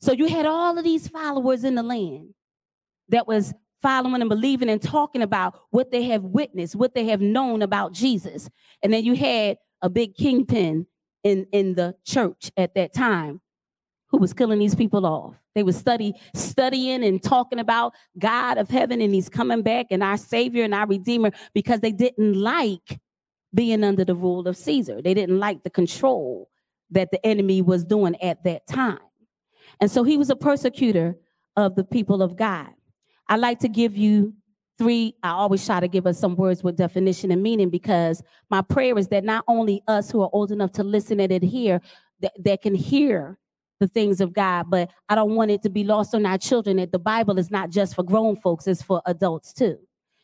So 0.00 0.12
you 0.12 0.28
had 0.28 0.46
all 0.46 0.78
of 0.78 0.84
these 0.84 1.08
followers 1.08 1.64
in 1.64 1.74
the 1.74 1.82
land 1.82 2.34
that 3.08 3.26
was 3.26 3.52
following 3.80 4.20
and 4.20 4.28
believing 4.28 4.68
and 4.68 4.82
talking 4.82 5.22
about 5.22 5.60
what 5.70 5.90
they 5.90 6.04
have 6.04 6.24
witnessed, 6.24 6.76
what 6.76 6.94
they 6.94 7.06
have 7.06 7.20
known 7.20 7.62
about 7.62 7.92
Jesus. 7.92 8.48
And 8.82 8.92
then 8.92 9.04
you 9.04 9.14
had 9.14 9.58
a 9.82 9.88
big 9.88 10.14
kingpin 10.14 10.86
in, 11.24 11.46
in 11.52 11.74
the 11.74 11.94
church 12.04 12.50
at 12.56 12.74
that 12.74 12.92
time 12.92 13.40
who 14.08 14.18
was 14.18 14.32
killing 14.32 14.58
these 14.58 14.74
people 14.74 15.06
off. 15.06 15.34
They 15.54 15.62
were 15.62 15.72
study, 15.72 16.14
studying 16.34 17.04
and 17.04 17.22
talking 17.22 17.58
about 17.58 17.94
God 18.18 18.58
of 18.58 18.70
heaven, 18.70 19.00
and 19.00 19.12
he's 19.12 19.28
coming 19.28 19.62
back 19.62 19.86
and 19.90 20.02
our 20.02 20.16
Savior 20.16 20.64
and 20.64 20.74
our 20.74 20.86
Redeemer 20.86 21.30
because 21.52 21.80
they 21.80 21.92
didn't 21.92 22.34
like 22.34 23.00
being 23.54 23.84
under 23.84 24.04
the 24.04 24.14
rule 24.14 24.46
of 24.46 24.56
Caesar. 24.56 25.02
They 25.02 25.14
didn't 25.14 25.38
like 25.38 25.62
the 25.62 25.70
control 25.70 26.48
that 26.90 27.10
the 27.10 27.24
enemy 27.26 27.60
was 27.60 27.84
doing 27.84 28.16
at 28.22 28.44
that 28.44 28.66
time. 28.66 28.98
And 29.80 29.90
so 29.90 30.04
he 30.04 30.16
was 30.16 30.30
a 30.30 30.36
persecutor 30.36 31.16
of 31.56 31.74
the 31.74 31.84
people 31.84 32.22
of 32.22 32.36
God. 32.36 32.70
I 33.28 33.36
like 33.36 33.58
to 33.60 33.68
give 33.68 33.96
you 33.96 34.34
three. 34.78 35.14
I 35.22 35.30
always 35.30 35.64
try 35.64 35.80
to 35.80 35.88
give 35.88 36.06
us 36.06 36.18
some 36.18 36.36
words 36.36 36.62
with 36.62 36.76
definition 36.76 37.30
and 37.30 37.42
meaning 37.42 37.68
because 37.68 38.22
my 38.50 38.62
prayer 38.62 38.96
is 38.96 39.08
that 39.08 39.24
not 39.24 39.44
only 39.48 39.82
us 39.88 40.10
who 40.10 40.22
are 40.22 40.30
old 40.32 40.52
enough 40.52 40.72
to 40.72 40.84
listen 40.84 41.20
and 41.20 41.32
adhere, 41.32 41.80
that, 42.20 42.32
that 42.38 42.62
can 42.62 42.74
hear 42.74 43.38
the 43.80 43.88
things 43.88 44.20
of 44.20 44.32
God, 44.32 44.66
but 44.68 44.90
I 45.08 45.14
don't 45.14 45.34
want 45.34 45.50
it 45.50 45.62
to 45.62 45.70
be 45.70 45.84
lost 45.84 46.14
on 46.14 46.26
our 46.26 46.38
children 46.38 46.78
that 46.78 46.92
the 46.92 46.98
Bible 46.98 47.38
is 47.38 47.50
not 47.50 47.70
just 47.70 47.94
for 47.94 48.02
grown 48.02 48.36
folks, 48.36 48.66
it's 48.66 48.82
for 48.82 49.02
adults 49.06 49.52
too. 49.52 49.78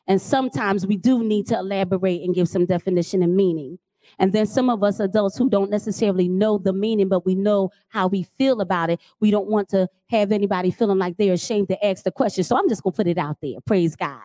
And 0.06 0.20
sometimes 0.20 0.86
we 0.86 0.96
do 0.96 1.22
need 1.22 1.46
to 1.48 1.58
elaborate 1.58 2.22
and 2.22 2.34
give 2.34 2.48
some 2.48 2.66
definition 2.66 3.22
and 3.22 3.36
meaning. 3.36 3.78
And 4.18 4.32
then 4.32 4.46
some 4.46 4.70
of 4.70 4.82
us 4.82 5.00
adults 5.00 5.36
who 5.36 5.48
don't 5.48 5.70
necessarily 5.70 6.28
know 6.28 6.58
the 6.58 6.72
meaning, 6.72 7.08
but 7.08 7.26
we 7.26 7.34
know 7.34 7.70
how 7.88 8.06
we 8.06 8.22
feel 8.22 8.60
about 8.60 8.90
it. 8.90 9.00
We 9.20 9.30
don't 9.30 9.48
want 9.48 9.68
to 9.70 9.88
have 10.10 10.32
anybody 10.32 10.70
feeling 10.70 10.98
like 10.98 11.16
they're 11.16 11.32
ashamed 11.32 11.68
to 11.68 11.86
ask 11.86 12.04
the 12.04 12.10
question. 12.10 12.44
So 12.44 12.56
I'm 12.56 12.68
just 12.68 12.82
going 12.82 12.92
to 12.92 12.96
put 12.96 13.06
it 13.06 13.18
out 13.18 13.38
there. 13.42 13.60
Praise 13.66 13.96
God. 13.96 14.20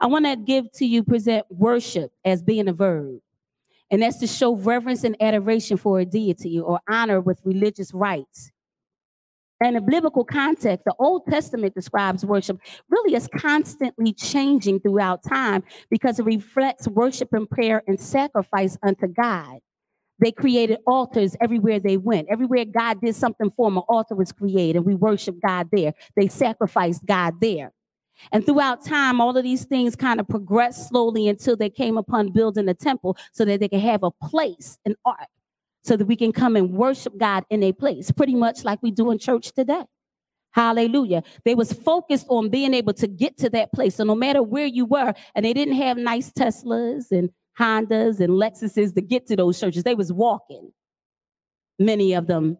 I 0.00 0.06
want 0.06 0.24
to 0.24 0.36
give 0.36 0.70
to 0.72 0.86
you, 0.86 1.02
present 1.02 1.46
worship 1.50 2.12
as 2.24 2.42
being 2.42 2.68
a 2.68 2.72
verb. 2.72 3.20
And 3.90 4.02
that's 4.02 4.18
to 4.18 4.26
show 4.26 4.54
reverence 4.54 5.04
and 5.04 5.16
adoration 5.20 5.76
for 5.76 6.00
a 6.00 6.04
deity 6.04 6.60
or 6.60 6.80
honor 6.88 7.20
with 7.20 7.40
religious 7.44 7.94
rites. 7.94 8.50
And 9.60 9.76
in 9.76 9.86
biblical 9.86 10.24
context, 10.24 10.84
the 10.84 10.94
Old 10.98 11.26
Testament 11.26 11.74
describes 11.74 12.24
worship 12.24 12.60
really 12.88 13.16
as 13.16 13.28
constantly 13.28 14.12
changing 14.12 14.80
throughout 14.80 15.22
time 15.24 15.64
because 15.90 16.20
it 16.20 16.24
reflects 16.24 16.86
worship 16.86 17.32
and 17.32 17.48
prayer 17.48 17.82
and 17.86 17.98
sacrifice 17.98 18.78
unto 18.82 19.08
God. 19.08 19.58
They 20.20 20.32
created 20.32 20.78
altars 20.86 21.36
everywhere 21.40 21.78
they 21.80 21.96
went. 21.96 22.28
Everywhere 22.30 22.64
God 22.64 23.00
did 23.00 23.14
something 23.14 23.50
for 23.56 23.68
them, 23.68 23.78
an 23.78 23.84
altar 23.88 24.14
was 24.14 24.32
created. 24.32 24.80
We 24.80 24.94
worship 24.94 25.36
God 25.44 25.68
there. 25.72 25.94
They 26.16 26.28
sacrificed 26.28 27.06
God 27.06 27.40
there. 27.40 27.72
And 28.32 28.44
throughout 28.44 28.84
time, 28.84 29.20
all 29.20 29.36
of 29.36 29.44
these 29.44 29.64
things 29.64 29.94
kind 29.94 30.18
of 30.18 30.28
progressed 30.28 30.88
slowly 30.88 31.28
until 31.28 31.56
they 31.56 31.70
came 31.70 31.96
upon 31.96 32.32
building 32.32 32.68
a 32.68 32.74
temple 32.74 33.16
so 33.32 33.44
that 33.44 33.60
they 33.60 33.68
could 33.68 33.80
have 33.80 34.02
a 34.02 34.10
place, 34.10 34.78
an 34.84 34.96
ark, 35.04 35.28
so 35.84 35.96
that 35.96 36.06
we 36.06 36.16
can 36.16 36.32
come 36.32 36.56
and 36.56 36.72
worship 36.72 37.16
God 37.16 37.44
in 37.50 37.62
a 37.62 37.72
place, 37.72 38.10
pretty 38.10 38.34
much 38.34 38.64
like 38.64 38.82
we 38.82 38.90
do 38.90 39.10
in 39.10 39.18
church 39.18 39.52
today. 39.52 39.84
Hallelujah. 40.52 41.22
They 41.44 41.54
was 41.54 41.72
focused 41.72 42.26
on 42.28 42.48
being 42.48 42.74
able 42.74 42.94
to 42.94 43.06
get 43.06 43.36
to 43.38 43.50
that 43.50 43.72
place. 43.72 43.94
So 43.94 44.04
no 44.04 44.14
matter 44.14 44.42
where 44.42 44.66
you 44.66 44.84
were, 44.84 45.14
and 45.34 45.44
they 45.44 45.52
didn't 45.52 45.76
have 45.76 45.96
nice 45.96 46.30
Teslas 46.32 47.10
and 47.10 47.30
Hondas 47.58 48.20
and 48.20 48.34
Lexuses 48.34 48.94
to 48.94 49.00
get 49.00 49.26
to 49.26 49.36
those 49.36 49.58
churches. 49.58 49.82
They 49.82 49.94
was 49.94 50.12
walking, 50.12 50.72
many 51.78 52.12
of 52.12 52.26
them 52.26 52.58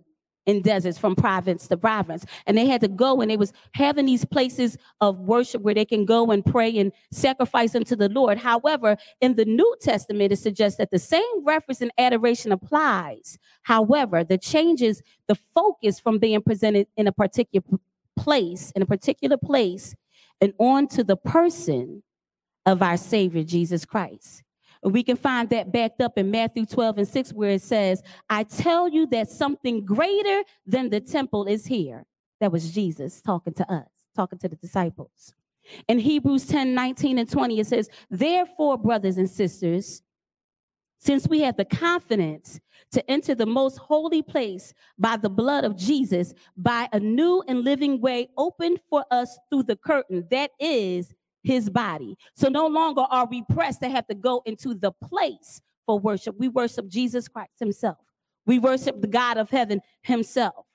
in 0.49 0.63
deserts 0.63 0.97
from 0.97 1.15
province 1.15 1.69
to 1.69 1.77
province. 1.77 2.25
And 2.47 2.57
they 2.57 2.67
had 2.67 2.81
to 2.81 2.89
go 2.89 3.21
and 3.21 3.31
they 3.31 3.37
was 3.37 3.53
having 3.75 4.07
these 4.07 4.25
places 4.25 4.79
of 5.03 5.21
worship 5.21 5.61
where 5.61 5.75
they 5.75 5.85
can 5.85 6.07
go 6.07 6.31
and 6.31 6.45
pray 6.45 6.77
and 6.79 6.91
sacrifice 7.13 7.75
unto 7.75 7.95
the 7.95 8.09
Lord. 8.09 8.39
However, 8.39 8.97
in 9.21 9.37
the 9.37 9.45
New 9.45 9.77
Testament, 9.81 10.33
it 10.33 10.39
suggests 10.39 10.79
that 10.79 10.91
the 10.91 10.99
same 10.99 11.45
reference 11.45 11.83
and 11.83 11.93
adoration 11.99 12.51
applies. 12.51 13.39
However, 13.63 14.25
the 14.25 14.39
changes 14.39 15.03
the 15.27 15.35
focus 15.35 16.01
from 16.01 16.19
being 16.19 16.41
presented 16.41 16.87
in 16.97 17.07
a 17.07 17.13
particular 17.13 17.63
place, 18.17 18.73
in 18.75 18.81
a 18.81 18.87
particular 18.87 19.37
place, 19.37 19.95
and 20.41 20.55
on 20.59 20.89
to 20.89 21.05
the 21.05 21.17
person 21.17 22.03
of 22.65 22.81
our 22.81 22.97
Savior, 22.97 23.45
Jesus 23.45 23.85
Christ. 23.85 24.43
We 24.83 25.03
can 25.03 25.17
find 25.17 25.49
that 25.51 25.73
backed 25.73 26.01
up 26.01 26.19
in 26.19 26.31
Matthew 26.31 26.67
12 26.67 26.99
and 26.99 27.09
6, 27.09 27.33
where 27.33 27.51
it 27.51 27.63
says, 27.63 28.03
I 28.31 28.45
tell 28.45 28.89
you 28.89 29.07
that 29.09 29.29
something 29.29 29.85
greater 29.85 30.43
than 30.67 30.91
the 30.91 31.01
temple 31.01 31.47
is 31.47 31.67
here. 31.67 32.05
That 32.41 32.53
was 32.53 32.73
Jesus 32.73 33.21
talking 33.21 33.55
to 33.55 33.73
us, 33.73 33.89
talking 34.15 34.39
to 34.39 34.49
the 34.49 34.57
disciples. 34.57 35.35
In 35.89 35.99
Hebrews 35.99 36.47
10 36.47 36.75
19 36.75 37.19
and 37.19 37.31
20, 37.31 37.61
it 37.61 37.67
says, 37.67 37.89
Therefore, 38.09 38.79
brothers 38.79 39.19
and 39.19 39.29
sisters, 39.29 40.03
since 40.99 41.29
we 41.29 41.41
have 41.41 41.57
the 41.57 41.65
confidence 41.65 42.61
to 42.91 43.09
enter 43.11 43.35
the 43.35 43.47
most 43.47 43.79
holy 43.79 44.23
place 44.23 44.75
by 44.99 45.17
the 45.17 45.31
blood 45.31 45.65
of 45.65 45.77
Jesus, 45.77 46.35
by 46.57 46.89
a 46.93 46.99
new 46.99 47.43
and 47.47 47.65
living 47.65 48.01
way 48.01 48.29
opened 48.37 48.81
for 48.89 49.05
us 49.11 49.39
through 49.51 49.65
the 49.65 49.77
curtain, 49.77 50.27
that 50.31 50.51
is 50.59 51.15
his 51.49 51.71
body. 51.71 52.15
So 52.37 52.49
no 52.49 52.67
longer 52.67 53.01
are 53.01 53.27
we 53.27 53.43
pressed 53.51 53.81
to 53.81 53.89
have 53.89 54.07
to 54.09 54.15
go 54.15 54.43
into 54.45 54.75
the 54.75 54.93
place 54.93 55.63
for 55.87 55.99
worship. 55.99 56.37
We 56.39 56.49
worship 56.49 56.89
Jesus 56.89 57.27
Christ 57.27 57.53
himself. 57.59 57.97
We 58.45 58.59
worship 58.59 59.01
the 59.01 59.07
God 59.07 59.39
of 59.39 59.49
heaven 59.49 59.81
himself. 60.03 60.67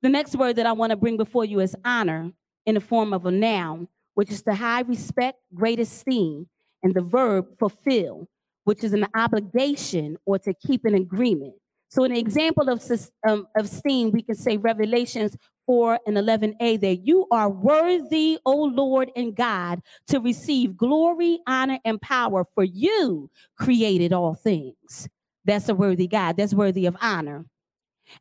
The 0.00 0.08
next 0.08 0.36
word 0.36 0.54
that 0.56 0.66
I 0.66 0.72
want 0.72 0.90
to 0.90 0.96
bring 0.96 1.16
before 1.16 1.44
you 1.44 1.58
is 1.58 1.74
honor 1.84 2.30
in 2.64 2.76
the 2.76 2.80
form 2.80 3.12
of 3.12 3.26
a 3.26 3.32
noun, 3.32 3.88
which 4.14 4.30
is 4.30 4.42
to 4.42 4.54
high 4.54 4.82
respect, 4.82 5.38
great 5.52 5.80
esteem, 5.80 6.46
and 6.84 6.94
the 6.94 7.00
verb 7.00 7.46
fulfill, 7.58 8.28
which 8.62 8.84
is 8.84 8.92
an 8.92 9.06
obligation 9.16 10.16
or 10.26 10.38
to 10.38 10.54
keep 10.54 10.84
an 10.84 10.94
agreement. 10.94 11.54
So, 11.88 12.04
an 12.04 12.16
example 12.16 12.68
of, 12.68 12.88
um, 13.28 13.48
of 13.56 13.64
esteem, 13.64 14.12
we 14.12 14.22
can 14.22 14.36
say 14.36 14.56
Revelations 14.56 15.36
4 15.72 16.00
and 16.06 16.18
11a 16.18 16.78
that 16.82 17.06
you 17.06 17.26
are 17.30 17.48
worthy, 17.48 18.38
O 18.44 18.64
Lord 18.64 19.10
and 19.16 19.34
God, 19.34 19.80
to 20.08 20.20
receive 20.20 20.76
glory, 20.76 21.38
honor, 21.46 21.78
and 21.86 21.98
power, 21.98 22.44
for 22.54 22.62
you 22.62 23.30
created 23.56 24.12
all 24.12 24.34
things. 24.34 25.08
That's 25.46 25.70
a 25.70 25.74
worthy 25.74 26.06
God. 26.06 26.36
That's 26.36 26.52
worthy 26.52 26.84
of 26.84 26.94
honor. 27.00 27.46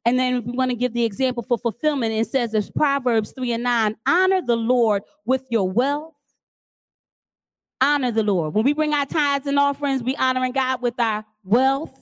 And 0.05 0.17
then 0.17 0.45
we 0.45 0.53
want 0.53 0.71
to 0.71 0.77
give 0.77 0.93
the 0.93 1.03
example 1.03 1.43
for 1.43 1.57
fulfillment. 1.57 2.13
It 2.13 2.27
says, 2.27 2.55
as 2.55 2.71
Proverbs 2.71 3.33
3 3.35 3.51
and 3.51 3.63
9, 3.63 3.97
honor 4.07 4.41
the 4.41 4.55
Lord 4.55 5.03
with 5.25 5.43
your 5.49 5.69
wealth. 5.69 6.13
Honor 7.81 8.11
the 8.11 8.23
Lord. 8.23 8.53
When 8.53 8.63
we 8.63 8.71
bring 8.71 8.93
our 8.93 9.05
tithes 9.05 9.45
and 9.45 9.59
offerings, 9.59 10.03
we 10.03 10.15
honoring 10.15 10.53
God 10.53 10.81
with 10.81 10.97
our 11.01 11.25
wealth 11.43 12.00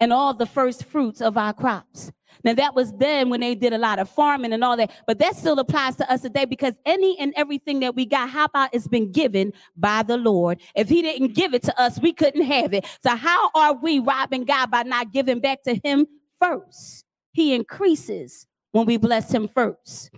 and 0.00 0.12
all 0.12 0.34
the 0.34 0.46
first 0.46 0.84
fruits 0.84 1.20
of 1.20 1.36
our 1.36 1.52
crops. 1.52 2.12
Now 2.42 2.54
that 2.54 2.74
was 2.74 2.92
then 2.92 3.30
when 3.30 3.40
they 3.40 3.54
did 3.54 3.72
a 3.72 3.78
lot 3.78 3.98
of 3.98 4.08
farming 4.08 4.52
and 4.52 4.62
all 4.62 4.76
that, 4.76 4.90
but 5.06 5.18
that 5.18 5.36
still 5.36 5.58
applies 5.58 5.96
to 5.96 6.10
us 6.10 6.22
today 6.22 6.44
because 6.44 6.74
any 6.84 7.18
and 7.18 7.32
everything 7.36 7.80
that 7.80 7.94
we 7.94 8.04
got, 8.04 8.28
how 8.28 8.44
about 8.44 8.74
it's 8.74 8.88
been 8.88 9.12
given 9.12 9.52
by 9.76 10.02
the 10.02 10.16
Lord? 10.16 10.60
If 10.74 10.88
He 10.88 11.00
didn't 11.00 11.34
give 11.34 11.54
it 11.54 11.62
to 11.64 11.80
us, 11.80 12.00
we 12.00 12.12
couldn't 12.12 12.44
have 12.44 12.74
it. 12.74 12.84
So 13.02 13.16
how 13.16 13.50
are 13.54 13.74
we 13.74 13.98
robbing 13.98 14.44
God 14.44 14.70
by 14.70 14.82
not 14.82 15.12
giving 15.12 15.40
back 15.40 15.62
to 15.62 15.80
Him 15.82 16.06
first? 16.40 17.04
He 17.32 17.54
increases 17.54 18.46
when 18.72 18.86
we 18.86 18.96
bless 18.96 19.32
Him 19.32 19.48
first. 19.48 20.10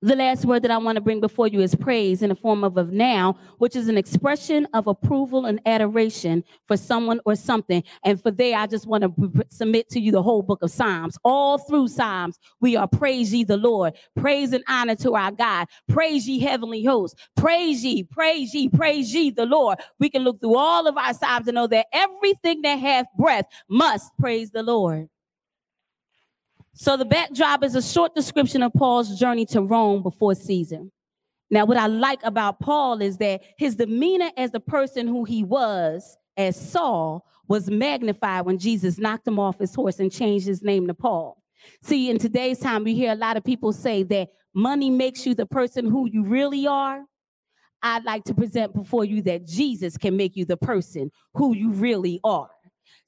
The 0.00 0.14
last 0.14 0.44
word 0.44 0.62
that 0.62 0.70
I 0.70 0.78
want 0.78 0.94
to 0.94 1.00
bring 1.00 1.18
before 1.18 1.48
you 1.48 1.60
is 1.60 1.74
praise 1.74 2.22
in 2.22 2.28
the 2.28 2.36
form 2.36 2.62
of 2.62 2.76
a 2.76 2.84
now, 2.84 3.36
which 3.58 3.74
is 3.74 3.88
an 3.88 3.98
expression 3.98 4.68
of 4.72 4.86
approval 4.86 5.44
and 5.44 5.60
adoration 5.66 6.44
for 6.68 6.76
someone 6.76 7.20
or 7.24 7.34
something. 7.34 7.82
And 8.04 8.22
for 8.22 8.30
there, 8.30 8.56
I 8.56 8.68
just 8.68 8.86
want 8.86 9.02
to 9.02 9.44
submit 9.48 9.88
to 9.90 9.98
you 9.98 10.12
the 10.12 10.22
whole 10.22 10.42
book 10.42 10.62
of 10.62 10.70
Psalms. 10.70 11.18
All 11.24 11.58
through 11.58 11.88
Psalms, 11.88 12.38
we 12.60 12.76
are 12.76 12.86
praise 12.86 13.34
ye 13.34 13.42
the 13.42 13.56
Lord, 13.56 13.94
praise 14.14 14.52
and 14.52 14.62
honor 14.68 14.94
to 14.96 15.16
our 15.16 15.32
God, 15.32 15.66
praise 15.88 16.28
ye 16.28 16.38
heavenly 16.38 16.84
hosts, 16.84 17.20
praise 17.36 17.84
ye, 17.84 18.04
praise 18.04 18.54
ye, 18.54 18.68
praise 18.68 19.12
ye 19.12 19.30
the 19.30 19.46
Lord. 19.46 19.80
We 19.98 20.10
can 20.10 20.22
look 20.22 20.38
through 20.38 20.56
all 20.56 20.86
of 20.86 20.96
our 20.96 21.12
Psalms 21.12 21.48
and 21.48 21.56
know 21.56 21.66
that 21.66 21.86
everything 21.92 22.62
that 22.62 22.78
hath 22.78 23.06
breath 23.18 23.46
must 23.68 24.16
praise 24.16 24.52
the 24.52 24.62
Lord. 24.62 25.08
So 26.80 26.96
the 26.96 27.04
backdrop 27.04 27.64
is 27.64 27.74
a 27.74 27.82
short 27.82 28.14
description 28.14 28.62
of 28.62 28.72
Paul's 28.72 29.18
journey 29.18 29.44
to 29.46 29.60
Rome 29.60 30.00
before 30.00 30.36
Caesar. 30.36 30.82
Now, 31.50 31.64
what 31.64 31.76
I 31.76 31.88
like 31.88 32.20
about 32.22 32.60
Paul 32.60 33.02
is 33.02 33.16
that 33.16 33.42
his 33.58 33.74
demeanor 33.74 34.30
as 34.36 34.52
the 34.52 34.60
person 34.60 35.08
who 35.08 35.24
he 35.24 35.42
was, 35.42 36.16
as 36.36 36.54
Saul, 36.54 37.26
was 37.48 37.68
magnified 37.68 38.46
when 38.46 38.58
Jesus 38.58 38.96
knocked 38.96 39.26
him 39.26 39.40
off 39.40 39.58
his 39.58 39.74
horse 39.74 39.98
and 39.98 40.12
changed 40.12 40.46
his 40.46 40.62
name 40.62 40.86
to 40.86 40.94
Paul. 40.94 41.42
See, 41.82 42.10
in 42.10 42.18
today's 42.18 42.60
time, 42.60 42.84
we 42.84 42.94
hear 42.94 43.10
a 43.10 43.16
lot 43.16 43.36
of 43.36 43.42
people 43.42 43.72
say 43.72 44.04
that 44.04 44.28
money 44.54 44.88
makes 44.88 45.26
you 45.26 45.34
the 45.34 45.46
person 45.46 45.84
who 45.84 46.08
you 46.08 46.22
really 46.22 46.68
are. 46.68 47.04
I'd 47.82 48.04
like 48.04 48.22
to 48.24 48.34
present 48.34 48.72
before 48.72 49.04
you 49.04 49.20
that 49.22 49.44
Jesus 49.44 49.96
can 49.96 50.16
make 50.16 50.36
you 50.36 50.44
the 50.44 50.56
person 50.56 51.10
who 51.34 51.56
you 51.56 51.72
really 51.72 52.20
are. 52.22 52.50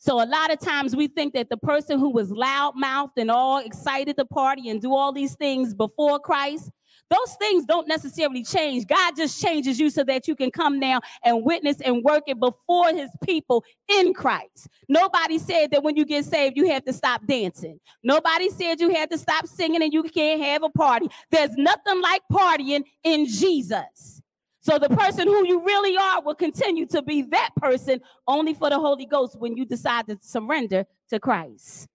So 0.02 0.14
a 0.22 0.24
lot 0.24 0.50
of 0.50 0.58
times 0.58 0.96
we 0.96 1.08
think 1.08 1.34
that 1.34 1.50
the 1.50 1.58
person 1.58 1.98
who 1.98 2.08
was 2.08 2.30
loudmouthed 2.30 3.18
and 3.18 3.30
all 3.30 3.58
excited 3.58 4.16
to 4.16 4.24
party 4.24 4.70
and 4.70 4.80
do 4.80 4.94
all 4.94 5.12
these 5.12 5.34
things 5.36 5.74
before 5.74 6.18
Christ, 6.18 6.70
those 7.10 7.36
things 7.38 7.66
don't 7.66 7.86
necessarily 7.86 8.42
change. 8.42 8.86
God 8.86 9.14
just 9.14 9.42
changes 9.42 9.78
you 9.78 9.90
so 9.90 10.02
that 10.04 10.26
you 10.26 10.34
can 10.34 10.50
come 10.50 10.80
now 10.80 11.00
and 11.22 11.44
witness 11.44 11.82
and 11.82 12.02
work 12.02 12.22
it 12.28 12.40
before 12.40 12.94
his 12.94 13.10
people 13.22 13.62
in 13.88 14.14
Christ. 14.14 14.68
Nobody 14.88 15.38
said 15.38 15.70
that 15.72 15.82
when 15.82 15.96
you 15.96 16.06
get 16.06 16.24
saved, 16.24 16.56
you 16.56 16.70
have 16.70 16.86
to 16.86 16.94
stop 16.94 17.26
dancing. 17.26 17.78
Nobody 18.02 18.48
said 18.48 18.80
you 18.80 18.94
had 18.94 19.10
to 19.10 19.18
stop 19.18 19.46
singing 19.46 19.82
and 19.82 19.92
you 19.92 20.04
can't 20.04 20.40
have 20.42 20.62
a 20.62 20.70
party. 20.70 21.08
There's 21.30 21.54
nothing 21.58 22.00
like 22.00 22.22
partying 22.32 22.84
in 23.04 23.26
Jesus. 23.26 24.19
So 24.60 24.78
the 24.78 24.90
person 24.90 25.26
who 25.26 25.46
you 25.46 25.64
really 25.64 25.96
are 25.96 26.22
will 26.22 26.34
continue 26.34 26.86
to 26.86 27.02
be 27.02 27.22
that 27.22 27.50
person 27.56 28.00
only 28.26 28.54
for 28.54 28.68
the 28.68 28.78
Holy 28.78 29.06
Ghost 29.06 29.38
when 29.38 29.56
you 29.56 29.64
decide 29.64 30.06
to 30.08 30.18
surrender 30.20 30.84
to 31.08 31.18
Christ. 31.18 31.88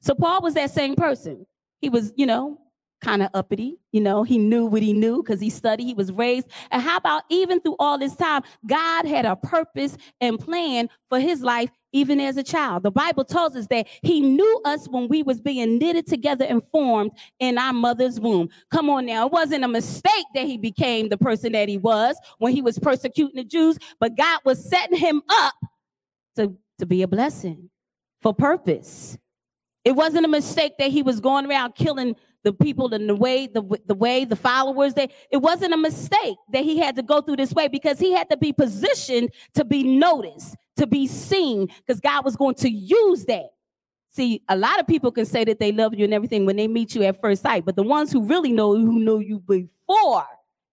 So 0.00 0.14
Paul 0.14 0.42
was 0.42 0.54
that 0.54 0.72
same 0.72 0.96
person. 0.96 1.46
He 1.80 1.88
was, 1.88 2.12
you 2.16 2.26
know, 2.26 2.58
kind 3.00 3.22
of 3.22 3.30
uppity. 3.34 3.78
You 3.92 4.00
know, 4.00 4.24
he 4.24 4.38
knew 4.38 4.66
what 4.66 4.82
he 4.82 4.92
knew 4.92 5.22
because 5.22 5.40
he 5.40 5.50
studied, 5.50 5.84
he 5.84 5.94
was 5.94 6.10
raised. 6.10 6.48
And 6.70 6.82
how 6.82 6.96
about 6.96 7.22
even 7.28 7.60
through 7.60 7.76
all 7.78 7.98
this 7.98 8.16
time, 8.16 8.42
God 8.66 9.06
had 9.06 9.24
a 9.24 9.36
purpose 9.36 9.96
and 10.20 10.38
plan 10.38 10.88
for 11.08 11.20
his 11.20 11.42
life 11.42 11.70
even 11.92 12.20
as 12.20 12.36
a 12.36 12.42
child. 12.42 12.82
The 12.82 12.90
Bible 12.90 13.24
tells 13.24 13.54
us 13.56 13.66
that 13.68 13.86
he 14.02 14.20
knew 14.20 14.60
us 14.64 14.88
when 14.88 15.08
we 15.08 15.22
was 15.22 15.40
being 15.40 15.78
knitted 15.78 16.06
together 16.06 16.44
and 16.44 16.62
formed 16.70 17.12
in 17.38 17.58
our 17.58 17.72
mother's 17.72 18.18
womb. 18.18 18.48
Come 18.70 18.90
on 18.90 19.06
now, 19.06 19.26
it 19.26 19.32
wasn't 19.32 19.64
a 19.64 19.68
mistake 19.68 20.26
that 20.34 20.46
he 20.46 20.56
became 20.56 21.08
the 21.08 21.18
person 21.18 21.52
that 21.52 21.68
he 21.68 21.78
was 21.78 22.16
when 22.38 22.52
he 22.52 22.62
was 22.62 22.78
persecuting 22.78 23.36
the 23.36 23.44
Jews, 23.44 23.78
but 24.00 24.16
God 24.16 24.40
was 24.44 24.64
setting 24.68 24.98
him 24.98 25.22
up 25.28 25.54
to, 26.36 26.56
to 26.78 26.86
be 26.86 27.02
a 27.02 27.08
blessing 27.08 27.70
for 28.20 28.32
purpose. 28.34 29.18
It 29.84 29.92
wasn't 29.92 30.24
a 30.24 30.28
mistake 30.28 30.74
that 30.78 30.90
he 30.90 31.02
was 31.02 31.20
going 31.20 31.46
around 31.46 31.74
killing 31.74 32.14
the 32.42 32.52
people 32.52 32.92
in 32.92 33.06
the 33.06 33.14
way, 33.14 33.46
the, 33.46 33.62
the 33.86 33.94
way, 33.94 34.24
the 34.24 34.36
followers. 34.36 34.94
That 34.94 35.10
it 35.30 35.38
wasn't 35.38 35.74
a 35.74 35.76
mistake 35.76 36.36
that 36.52 36.64
he 36.64 36.78
had 36.78 36.96
to 36.96 37.02
go 37.02 37.20
through 37.20 37.36
this 37.36 37.52
way 37.52 37.68
because 37.68 37.98
he 37.98 38.12
had 38.12 38.28
to 38.30 38.36
be 38.36 38.52
positioned 38.52 39.30
to 39.54 39.64
be 39.64 39.82
noticed, 39.82 40.56
to 40.76 40.86
be 40.86 41.06
seen, 41.06 41.68
because 41.86 42.00
God 42.00 42.24
was 42.24 42.36
going 42.36 42.56
to 42.56 42.70
use 42.70 43.24
that. 43.26 43.50
See, 44.10 44.42
a 44.48 44.56
lot 44.56 44.78
of 44.78 44.86
people 44.86 45.10
can 45.10 45.24
say 45.24 45.42
that 45.44 45.58
they 45.58 45.72
love 45.72 45.94
you 45.94 46.04
and 46.04 46.12
everything 46.12 46.44
when 46.44 46.56
they 46.56 46.68
meet 46.68 46.94
you 46.94 47.02
at 47.04 47.20
first 47.20 47.42
sight, 47.42 47.64
but 47.64 47.76
the 47.76 47.82
ones 47.82 48.12
who 48.12 48.22
really 48.26 48.52
know 48.52 48.76
who 48.76 48.98
know 48.98 49.18
you 49.18 49.38
before 49.38 50.26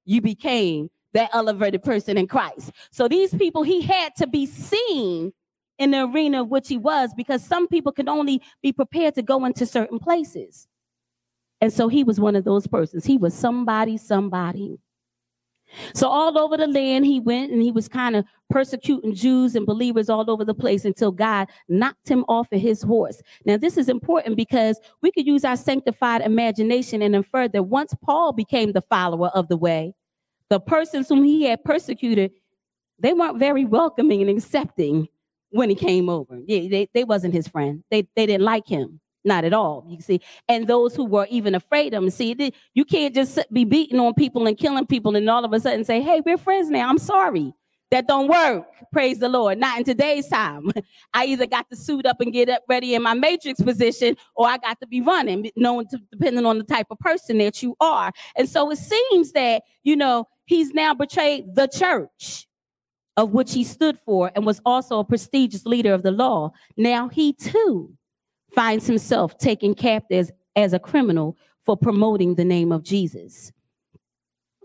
you 0.03 0.21
became 0.21 0.89
that 1.13 1.29
elevated 1.34 1.82
person 1.82 2.17
in 2.17 2.27
Christ. 2.27 2.71
So 2.91 3.08
these 3.08 3.34
people, 3.34 3.63
he 3.63 3.82
had 3.82 4.15
to 4.17 4.27
be 4.27 4.45
seen 4.45 5.32
in 5.77 5.91
the 5.91 6.03
arena 6.03 6.41
of 6.41 6.49
which 6.49 6.67
he 6.67 6.77
was 6.77 7.13
because 7.15 7.43
some 7.43 7.67
people 7.67 7.91
can 7.91 8.10
only 8.10 8.41
be 8.62 8.73
prepared 8.73 9.15
to 9.15 9.21
go 9.21 9.45
into 9.45 9.65
certain 9.65 9.99
places. 9.99 10.67
And 11.62 11.74
so 11.74 11.88
he 11.88 12.04
was 12.04 12.19
one 12.19 12.36
of 12.36 12.45
those 12.45 12.67
persons. 12.67 13.06
He 13.06 13.17
was 13.17 13.34
somebody, 13.34 13.98
somebody. 13.98 14.80
So 15.93 16.08
all 16.08 16.38
over 16.39 16.58
the 16.58 16.67
land 16.67 17.06
he 17.06 17.19
went 17.19 17.52
and 17.52 17.62
he 17.62 17.72
was 17.72 17.88
kind 17.88 18.15
of 18.15 18.26
persecuting 18.50 19.13
Jews 19.13 19.56
and 19.56 19.65
believers 19.65 20.10
all 20.10 20.30
over 20.30 20.43
the 20.43 20.54
place 20.54 20.86
until 20.86 21.12
God 21.12 21.48
knocked 21.67 22.10
him 22.10 22.26
off 22.28 22.52
of 22.52 22.60
his 22.60 22.82
horse. 22.82 23.22
Now 23.45 23.58
this 23.58 23.78
is 23.78 23.89
important 23.89 24.36
because 24.36 24.80
we 25.02 25.12
could 25.12 25.28
use 25.28 25.45
our 25.45 25.58
sanctified 25.58 26.22
imagination 26.22 27.02
and 27.02 27.15
infer 27.15 27.48
that 27.50 27.63
once 27.63 27.93
Paul 28.04 28.34
became 28.34 28.72
the 28.72 28.82
follower 28.82 29.30
of 29.30 29.48
the 29.48 29.58
way, 29.58 29.93
the 30.50 30.60
persons 30.60 31.10
whom 31.10 31.24
he 31.24 31.43
had 31.43 31.63
persecuted, 31.63 32.32
they 32.98 33.13
weren't 33.13 33.38
very 33.38 33.65
welcoming 33.65 34.22
and 34.22 34.30
accepting 34.30 35.08
when 35.52 35.69
he 35.69 35.76
came 35.76 36.10
over. 36.10 36.39
Yeah, 36.45 36.67
they, 36.69 36.89
they 36.93 37.04
wasn't 37.04 37.34
his 37.34 37.48
friend. 37.48 37.84
They, 37.91 38.08
they 38.15 38.26
didn't 38.26 38.45
like 38.45 38.67
him. 38.67 39.00
Not 39.25 39.43
at 39.43 39.53
all. 39.53 39.86
You 39.88 39.99
see, 40.01 40.21
and 40.47 40.67
those 40.67 40.95
who 40.95 41.05
were 41.05 41.27
even 41.29 41.53
afraid 41.55 41.93
of 41.93 42.03
him. 42.03 42.10
See, 42.10 42.53
you 42.73 42.86
can't 42.86 43.13
just 43.13 43.38
be 43.51 43.65
beating 43.65 43.99
on 43.99 44.13
people 44.13 44.47
and 44.47 44.58
killing 44.58 44.86
people 44.86 45.15
and 45.15 45.29
all 45.29 45.43
of 45.43 45.51
a 45.51 45.60
sudden 45.60 45.84
say, 45.84 46.01
"Hey, 46.01 46.21
we're 46.25 46.38
friends 46.38 46.69
now." 46.69 46.89
I'm 46.89 46.97
sorry. 46.97 47.53
That 47.91 48.08
don't 48.08 48.27
work. 48.27 48.67
Praise 48.93 49.17
the 49.17 49.29
Lord. 49.29 49.58
Not 49.58 49.79
in 49.79 49.84
today's 49.84 50.27
time. 50.27 50.69
I 51.13 51.25
either 51.25 51.47
got 51.47 51.67
to 51.71 51.75
suit 51.75 52.05
up 52.05 52.21
and 52.21 52.32
get 52.32 52.47
up 52.47 52.62
ready 52.69 52.93
in 52.93 53.01
my 53.01 53.15
matrix 53.15 53.60
position, 53.60 54.15
or 54.36 54.47
I 54.47 54.58
got 54.60 54.79
to 54.82 54.88
be 54.88 55.01
running, 55.01 55.49
knowing 55.55 55.88
to, 55.88 55.99
depending 56.12 56.45
on 56.45 56.60
the 56.60 56.63
type 56.63 56.88
of 56.91 56.99
person 56.99 57.39
that 57.39 57.63
you 57.63 57.75
are. 57.82 58.12
And 58.38 58.47
so 58.47 58.69
it 58.69 58.77
seems 58.77 59.32
that 59.32 59.63
you 59.84 59.95
know 59.95 60.27
he's 60.45 60.71
now 60.71 60.93
betrayed 60.93 61.55
the 61.55 61.67
church 61.67 62.47
of 63.17 63.32
which 63.32 63.53
he 63.53 63.65
stood 63.65 63.99
for 64.05 64.32
and 64.34 64.45
was 64.45 64.62
also 64.65 64.99
a 64.99 65.03
prestigious 65.03 65.65
leader 65.65 65.93
of 65.93 66.03
the 66.03 66.12
law. 66.12 66.51
Now 66.77 67.10
he 67.10 67.34
too 67.34 67.97
finds 68.53 68.88
himself 68.88 69.38
taken 69.38 69.73
captive 69.73 70.31
as 70.55 70.73
a 70.73 70.79
criminal 70.79 71.38
for 71.65 71.77
promoting 71.77 72.35
the 72.35 72.45
name 72.45 72.71
of 72.71 72.83
Jesus. 72.83 73.51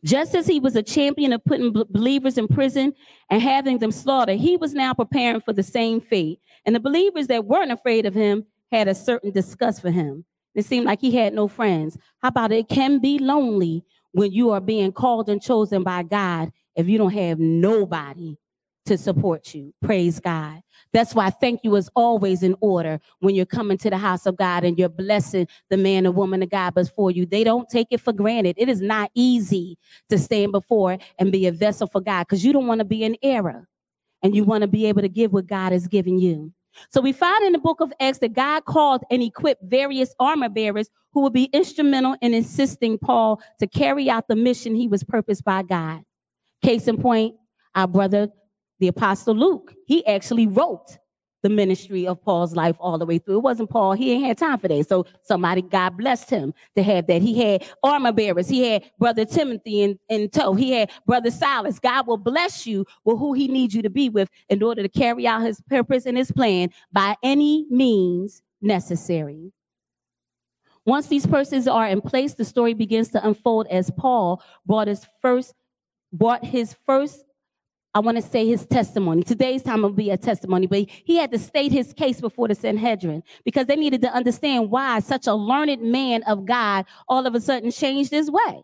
Just 0.05 0.35
as 0.35 0.47
he 0.47 0.61
was 0.61 0.77
a 0.77 0.83
champion 0.83 1.33
of 1.33 1.45
putting 1.45 1.73
believers 1.73 2.37
in 2.37 2.47
prison 2.47 2.93
and 3.31 3.41
having 3.41 3.79
them 3.79 3.91
slaughtered, 3.91 4.39
he 4.39 4.57
was 4.57 4.75
now 4.75 4.93
preparing 4.93 5.41
for 5.41 5.55
the 5.55 5.63
same 5.63 6.01
fate. 6.01 6.41
And 6.67 6.75
the 6.75 6.81
believers 6.81 7.27
that 7.29 7.47
weren't 7.47 7.73
afraid 7.73 8.05
of 8.05 8.15
him 8.15 8.45
had 8.71 8.87
a 8.87 8.95
certain 8.95 9.31
disgust 9.31 9.81
for 9.81 9.91
him. 9.91 10.25
It 10.55 10.67
seemed 10.67 10.87
like 10.87 11.01
he 11.01 11.13
had 11.17 11.33
no 11.33 11.49
friends. 11.49 11.97
How 12.21 12.29
about 12.29 12.53
it? 12.53 12.59
it 12.59 12.69
can 12.69 12.99
be 12.99 13.19
lonely 13.19 13.83
when 14.13 14.31
you 14.31 14.51
are 14.51 14.61
being 14.61 14.93
called 14.93 15.29
and 15.29 15.43
chosen 15.43 15.83
by 15.83 16.03
God 16.03 16.53
if 16.77 16.87
you 16.87 16.99
don't 16.99 17.13
have 17.13 17.39
nobody 17.39 18.37
to 18.87 18.99
support 18.99 19.55
you. 19.55 19.73
Praise 19.83 20.21
God. 20.21 20.61
That's 20.93 21.15
why 21.15 21.31
thank 21.31 21.61
you 21.65 21.75
is 21.77 21.91
always 21.95 22.43
in 22.43 22.55
order 22.61 23.01
when 23.21 23.35
you're 23.35 23.47
coming 23.47 23.79
to 23.79 23.91
the 23.91 23.97
house 23.97 24.27
of 24.27 24.37
God 24.37 24.65
and 24.65 24.79
you're 24.79 24.89
blessing 24.89 25.49
the 25.71 25.77
man 25.77 26.07
or 26.07 26.13
woman 26.13 26.43
of 26.43 26.51
God 26.51 26.75
before 26.75 27.11
you. 27.11 27.27
They 27.27 27.45
don't 27.45 27.69
take 27.69 27.89
it 27.91 28.01
for 28.01 28.13
granted. 28.13 28.57
It 28.59 28.69
is 28.69 28.81
not 28.81 29.11
easy 29.15 29.79
to 30.11 30.19
stand 30.19 30.53
before 30.53 30.99
and 31.19 31.33
be 31.33 31.47
a 31.47 31.53
vessel 31.53 31.87
for 31.87 32.01
God 32.01 32.25
because 32.25 32.45
you 32.45 32.53
don't 32.53 32.67
want 32.67 32.81
to 32.81 32.85
be 32.85 33.03
in 33.03 33.17
error 33.23 33.69
and 34.23 34.35
you 34.35 34.45
want 34.45 34.63
to 34.63 34.69
be 34.69 34.87
able 34.87 35.03
to 35.03 35.09
give 35.09 35.33
what 35.33 35.47
God 35.47 35.73
has 35.73 35.89
given 35.89 36.19
you. 36.19 36.53
So 36.91 37.01
we 37.01 37.13
find 37.13 37.45
in 37.45 37.53
the 37.53 37.59
book 37.59 37.81
of 37.81 37.93
Acts 38.01 38.19
that 38.19 38.33
God 38.33 38.65
called 38.65 39.05
and 39.11 39.23
equipped 39.23 39.63
various 39.65 40.15
armor 40.19 40.49
bearers 40.49 40.91
who 41.13 41.21
would 41.23 41.33
be 41.33 41.45
instrumental 41.53 42.17
in 42.21 42.35
assisting 42.35 42.99
Paul 42.99 43.41
to 43.61 43.67
carry 43.67 44.11
out 44.11 44.29
the 44.29 44.37
mission 44.37 44.75
he 44.75 44.89
was 44.89 45.05
purposed 45.05 45.45
by 45.45 45.63
God. 45.63 46.03
Case 46.63 46.89
in 46.89 46.97
point, 47.01 47.37
our 47.75 47.87
brother 47.87 48.29
the 48.81 48.89
apostle 48.89 49.35
Luke, 49.35 49.75
he 49.87 50.07
actually 50.07 50.47
wrote 50.47 50.99
the 51.45 51.51
ministry 51.51 52.07
of 52.07 52.23
Paul's 52.23 52.57
life 52.57 52.75
all 52.81 52.97
the 52.97 53.05
way 53.05 53.19
through. 53.19 53.37
It 53.37 53.43
wasn't 53.43 53.69
Paul, 53.69 53.93
he 53.93 54.13
ain't 54.13 54.25
had 54.25 54.39
time 54.39 54.59
for 54.59 54.67
that. 54.67 54.89
So 54.89 55.05
somebody, 55.23 55.61
God 55.61 55.99
blessed 55.99 56.31
him 56.31 56.55
to 56.75 56.83
have 56.83 57.07
that. 57.07 57.21
He 57.21 57.39
had 57.39 57.67
armor 57.83 58.13
bearers, 58.13 58.49
he 58.49 58.67
had 58.67 58.91
brother 58.99 59.27
Timothy 59.27 59.83
in, 59.83 59.99
in 60.09 60.31
tow, 60.31 60.55
he 60.55 60.73
had 60.73 60.91
brother 61.07 61.31
Silas. 61.31 61.79
God 61.79 62.07
will 62.07 62.17
bless 62.17 62.67
you 62.67 62.87
with 63.05 63.19
who 63.19 63.35
he 63.35 63.47
needs 63.47 63.75
you 63.75 63.83
to 63.83 63.91
be 63.91 64.09
with 64.09 64.31
in 64.49 64.63
order 64.63 64.83
to 64.83 64.89
carry 64.89 65.27
out 65.27 65.43
his 65.43 65.61
purpose 65.69 66.07
and 66.07 66.17
his 66.17 66.33
plan 66.33 66.71
by 66.91 67.15
any 67.23 67.67
means 67.69 68.43
necessary. 68.63 69.53
Once 70.87 71.09
these 71.09 71.27
persons 71.27 71.69
are 71.69 71.89
in 71.89 72.01
place, 72.01 72.35
the 72.35 72.45
story 72.45 72.73
begins 72.73 73.09
to 73.09 73.27
unfold 73.27 73.67
as 73.69 73.91
Paul 73.91 74.43
brought 74.67 74.89
his 74.89 75.07
first 75.21 75.55
brought 76.11 76.45
his 76.45 76.77
first 76.87 77.24
I 77.95 78.01
want 78.01 78.17
to 78.17 78.23
say 78.23 78.45
his 78.47 78.67
testimony. 78.67 79.23
Today's 79.23 79.63
time 79.63 79.83
will 79.83 79.91
be 79.91 80.11
a 80.11 80.17
testimony, 80.17 80.67
but 80.67 80.87
he 80.89 81.17
had 81.17 81.31
to 81.31 81.39
state 81.39 81.71
his 81.71 81.93
case 81.93 82.21
before 82.21 82.49
the 82.49 82.55
Sanhedrin 82.57 83.23
because 83.45 83.67
they 83.69 83.77
needed 83.77 84.03
to 84.03 84.13
understand 84.13 84.69
why 84.69 84.99
such 84.99 85.29
a 85.29 85.35
learned 85.35 85.81
man 85.81 86.25
of 86.25 86.45
God 86.45 86.87
all 87.09 87.25
of 87.25 87.37
a 87.37 87.41
sudden 87.41 87.71
changed 87.71 88.11
his 88.11 88.31
way. 88.31 88.63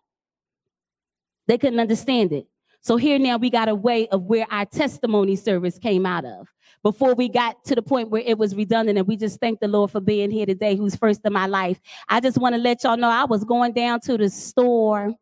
They 1.47 1.57
couldn't 1.57 1.79
understand 1.79 2.33
it. 2.33 2.47
So 2.81 2.97
here 2.97 3.19
now 3.19 3.37
we 3.37 3.49
got 3.49 3.69
a 3.69 3.75
way 3.75 4.07
of 4.09 4.23
where 4.23 4.45
our 4.51 4.65
testimony 4.65 5.37
service 5.37 5.77
came 5.77 6.05
out 6.05 6.25
of. 6.25 6.47
Before 6.83 7.13
we 7.13 7.29
got 7.29 7.63
to 7.65 7.75
the 7.75 7.81
point 7.81 8.09
where 8.09 8.23
it 8.25 8.37
was 8.37 8.55
redundant, 8.55 8.97
and 8.97 9.07
we 9.07 9.15
just 9.15 9.39
thank 9.39 9.59
the 9.59 9.67
Lord 9.67 9.91
for 9.91 10.01
being 10.01 10.31
here 10.31 10.47
today, 10.47 10.75
who's 10.75 10.95
first 10.95 11.21
in 11.23 11.31
my 11.31 11.45
life. 11.45 11.79
I 12.09 12.19
just 12.19 12.39
want 12.39 12.55
to 12.55 12.61
let 12.61 12.83
y'all 12.83 12.97
know 12.97 13.09
I 13.09 13.25
was 13.25 13.43
going 13.43 13.73
down 13.73 13.99
to 14.01 14.17
the 14.17 14.29
store 14.29 15.13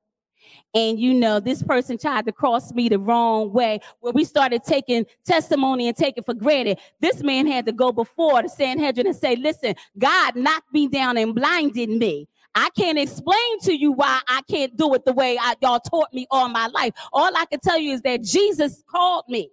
and 0.74 1.00
you 1.00 1.14
know 1.14 1.40
this 1.40 1.64
person 1.64 1.98
tried 1.98 2.26
to 2.26 2.32
cross 2.32 2.72
me 2.74 2.90
the 2.90 3.00
wrong 3.00 3.52
way 3.52 3.80
where 4.02 4.14
we 4.14 4.24
started 4.24 4.64
taking 4.64 5.06
testimony 5.26 5.88
and 5.88 5.98
taking 5.98 6.24
for 6.24 6.34
granted 6.34 6.78
this 7.00 7.24
man 7.24 7.48
had 7.48 7.66
to 7.66 7.72
go 7.72 7.92
before 7.92 8.42
the 8.42 8.50
sanhedrin 8.50 9.08
and 9.08 9.16
say 9.16 9.36
listen 9.36 9.74
god 9.98 10.36
knocked 10.36 10.72
me 10.74 10.88
down 10.88 11.18
and 11.18 11.34
blinded 11.36 11.90
me 11.90 12.28
I 12.56 12.70
can't 12.72 12.98
explain 12.98 13.60
to 13.62 13.74
you 13.74 13.92
why 13.92 14.20
I 14.28 14.42
can't 14.50 14.76
do 14.76 14.94
it 14.96 15.06
the 15.06 15.14
way 15.14 15.38
I, 15.40 15.56
y'all 15.62 15.80
taught 15.80 16.12
me 16.12 16.26
all 16.32 16.50
my 16.50 16.68
life. 16.68 16.94
All 17.14 17.32
I 17.38 17.46
can 17.46 17.60
tell 17.60 17.78
you 17.78 17.94
is 17.94 18.02
that 18.02 18.24
Jesus 18.24 18.84
called 18.90 19.26
me 19.30 19.52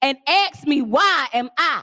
and 0.00 0.16
asked 0.26 0.66
me, 0.66 0.80
why 0.80 1.26
am 1.32 1.50
I 1.58 1.82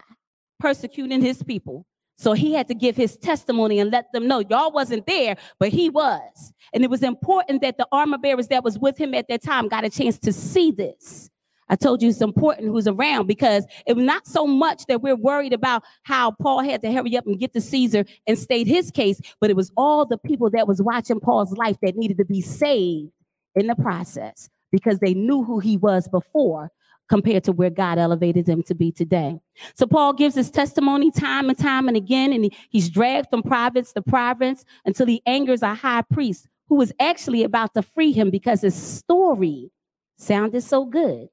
persecuting 0.59 1.21
his 1.21 1.43
people? 1.43 1.85
So 2.17 2.33
he 2.33 2.53
had 2.53 2.67
to 2.69 2.73
give 2.73 2.95
his 2.95 3.17
testimony 3.17 3.79
and 3.79 3.91
let 3.91 4.11
them 4.13 4.27
know 4.27 4.39
y'all 4.39 4.71
wasn't 4.71 5.05
there, 5.05 5.35
but 5.59 5.69
he 5.69 5.89
was. 5.89 6.53
And 6.73 6.83
it 6.83 6.89
was 6.89 7.03
important 7.03 7.61
that 7.61 7.77
the 7.77 7.87
armor 7.91 8.17
bearers 8.17 8.47
that 8.47 8.63
was 8.63 8.79
with 8.79 8.97
him 8.97 9.13
at 9.13 9.27
that 9.27 9.43
time 9.43 9.67
got 9.67 9.83
a 9.83 9.89
chance 9.89 10.17
to 10.19 10.31
see 10.31 10.71
this. 10.71 11.29
I 11.67 11.75
told 11.75 12.01
you 12.01 12.09
it's 12.09 12.21
important 12.21 12.67
who's 12.67 12.87
around 12.87 13.25
because 13.27 13.65
it 13.87 13.95
was 13.95 14.05
not 14.05 14.27
so 14.27 14.45
much 14.45 14.85
that 14.85 15.01
we're 15.01 15.15
worried 15.15 15.53
about 15.53 15.83
how 16.03 16.31
Paul 16.31 16.59
had 16.63 16.81
to 16.83 16.91
hurry 16.91 17.17
up 17.17 17.25
and 17.25 17.39
get 17.39 17.53
to 17.53 17.61
Caesar 17.61 18.05
and 18.27 18.37
state 18.37 18.67
his 18.67 18.91
case, 18.91 19.19
but 19.41 19.49
it 19.49 19.55
was 19.55 19.71
all 19.75 20.05
the 20.05 20.17
people 20.17 20.49
that 20.51 20.67
was 20.67 20.81
watching 20.81 21.19
Paul's 21.19 21.53
life 21.53 21.77
that 21.81 21.95
needed 21.95 22.17
to 22.19 22.25
be 22.25 22.41
saved 22.41 23.11
in 23.55 23.67
the 23.67 23.75
process 23.75 24.47
because 24.71 24.99
they 24.99 25.13
knew 25.13 25.43
who 25.43 25.59
he 25.59 25.75
was 25.75 26.07
before 26.07 26.69
compared 27.07 27.43
to 27.43 27.51
where 27.51 27.69
God 27.69 27.97
elevated 27.97 28.45
them 28.45 28.63
to 28.63 28.75
be 28.75 28.91
today. 28.91 29.39
So 29.75 29.85
Paul 29.85 30.13
gives 30.13 30.35
his 30.35 30.49
testimony 30.49 31.11
time 31.11 31.49
and 31.49 31.57
time 31.57 31.87
and 31.87 31.97
again, 31.97 32.33
and 32.33 32.45
he, 32.45 32.57
he's 32.69 32.89
dragged 32.89 33.29
from 33.29 33.43
province 33.43 33.93
to 33.93 34.01
province 34.01 34.65
until 34.85 35.05
he 35.05 35.21
angers 35.25 35.61
a 35.61 35.73
high 35.73 36.01
priest 36.01 36.47
who 36.67 36.75
was 36.75 36.91
actually 36.99 37.43
about 37.43 37.73
to 37.75 37.81
free 37.81 38.11
him 38.11 38.29
because 38.29 38.61
his 38.61 38.75
story 38.75 39.71
sounded 40.17 40.63
so 40.63 40.85
good. 40.85 41.27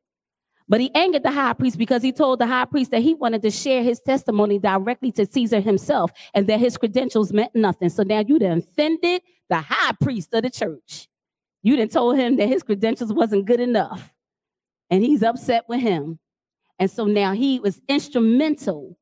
But 0.69 0.81
he 0.81 0.95
angered 0.95 1.23
the 1.23 1.31
high 1.31 1.53
priest 1.53 1.77
because 1.77 2.03
he 2.03 2.13
told 2.13 2.39
the 2.39 2.47
high 2.47 2.65
priest 2.65 2.93
that 2.93 3.03
he 3.03 3.15
wanted 3.15 3.43
to 3.43 3.51
share 3.51 3.83
his 3.83 4.01
testimony 4.01 4.59
directly 4.59 5.13
to 5.13 5.27
Caesar 5.27 5.61
himself 5.61 6.13
and 6.35 6.47
that 6.47 6.61
his 6.61 6.77
credentials 6.77 7.33
meant 7.33 7.55
nothing. 7.55 7.89
So 7.89 8.03
now 8.03 8.23
you 8.27 8.39
done 8.39 8.59
offended 8.59 9.23
the 9.49 9.61
high 9.61 9.93
priest 10.01 10.33
of 10.33 10.43
the 10.45 10.51
church. 10.51 11.09
You 11.63 11.77
done 11.77 11.89
told 11.89 12.17
him 12.17 12.37
that 12.37 12.49
his 12.49 12.63
credentials 12.63 13.13
wasn't 13.13 13.47
good 13.47 13.61
enough 13.61 14.13
and 14.93 15.03
he's 15.03 15.23
upset 15.23 15.65
with 15.69 15.81
him. 15.81 16.19
And 16.79 16.91
so 16.91 17.07
now 17.07 17.33
he 17.33 17.59
was 17.59 17.81
instrumental. 17.89 18.99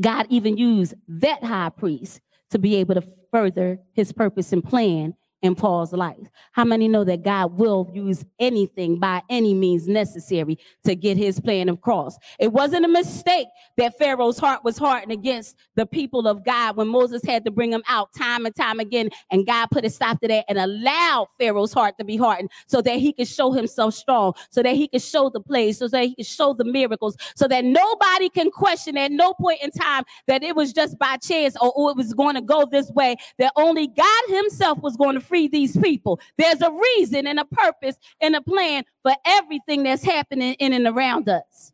God 0.00 0.26
even 0.28 0.56
used 0.56 0.94
that 1.06 1.44
high 1.44 1.68
priest 1.70 2.20
to 2.50 2.58
be 2.58 2.74
able 2.74 2.96
to 2.96 3.04
further 3.32 3.78
his 3.92 4.12
purpose 4.12 4.52
and 4.52 4.64
plan 4.64 5.14
in 5.42 5.54
Paul's 5.54 5.92
life. 5.92 6.26
How 6.52 6.64
many 6.64 6.88
know 6.88 7.04
that 7.04 7.22
God 7.22 7.58
will 7.58 7.90
use 7.92 8.24
anything 8.38 8.98
by 8.98 9.22
any 9.28 9.54
means 9.54 9.86
necessary 9.86 10.58
to 10.84 10.94
get 10.94 11.16
his 11.16 11.40
plan 11.40 11.68
across? 11.68 12.16
It 12.38 12.52
wasn't 12.52 12.84
a 12.84 12.88
mistake 12.88 13.48
that 13.76 13.98
Pharaoh's 13.98 14.38
heart 14.38 14.64
was 14.64 14.78
hardened 14.78 15.12
against 15.12 15.56
the 15.74 15.86
people 15.86 16.26
of 16.26 16.44
God 16.44 16.76
when 16.76 16.88
Moses 16.88 17.22
had 17.24 17.44
to 17.44 17.50
bring 17.50 17.70
them 17.70 17.82
out 17.88 18.08
time 18.16 18.46
and 18.46 18.54
time 18.54 18.80
again. 18.80 19.10
And 19.30 19.46
God 19.46 19.66
put 19.70 19.84
a 19.84 19.90
stop 19.90 20.20
to 20.20 20.28
that 20.28 20.46
and 20.48 20.58
allowed 20.58 21.28
Pharaoh's 21.38 21.72
heart 21.72 21.98
to 21.98 22.04
be 22.04 22.16
hardened 22.16 22.50
so 22.66 22.80
that 22.82 22.98
he 22.98 23.12
could 23.12 23.28
show 23.28 23.52
himself 23.52 23.94
strong, 23.94 24.32
so 24.50 24.62
that 24.62 24.74
he 24.74 24.88
could 24.88 25.02
show 25.02 25.30
the 25.30 25.40
plays, 25.40 25.78
so 25.78 25.88
that 25.88 26.04
he 26.04 26.14
could 26.14 26.26
show 26.26 26.54
the 26.54 26.64
miracles, 26.64 27.16
so 27.34 27.46
that 27.48 27.64
nobody 27.64 28.28
can 28.30 28.50
question 28.50 28.96
at 28.96 29.12
no 29.12 29.34
point 29.34 29.60
in 29.62 29.70
time 29.70 30.04
that 30.26 30.42
it 30.42 30.56
was 30.56 30.72
just 30.72 30.98
by 30.98 31.16
chance 31.18 31.56
or, 31.60 31.72
or 31.72 31.90
it 31.90 31.96
was 31.96 32.14
going 32.14 32.34
to 32.34 32.40
go 32.40 32.66
this 32.66 32.90
way, 32.90 33.16
that 33.38 33.52
only 33.56 33.86
God 33.86 34.24
himself 34.28 34.78
was 34.80 34.96
going 34.96 35.14
to 35.14 35.25
free 35.26 35.48
these 35.48 35.76
people. 35.76 36.20
There's 36.38 36.60
a 36.62 36.70
reason 36.70 37.26
and 37.26 37.38
a 37.38 37.44
purpose 37.44 37.96
and 38.20 38.36
a 38.36 38.40
plan 38.40 38.84
for 39.02 39.14
everything 39.26 39.82
that's 39.82 40.04
happening 40.04 40.54
in 40.54 40.72
and 40.72 40.86
around 40.86 41.28
us. 41.28 41.72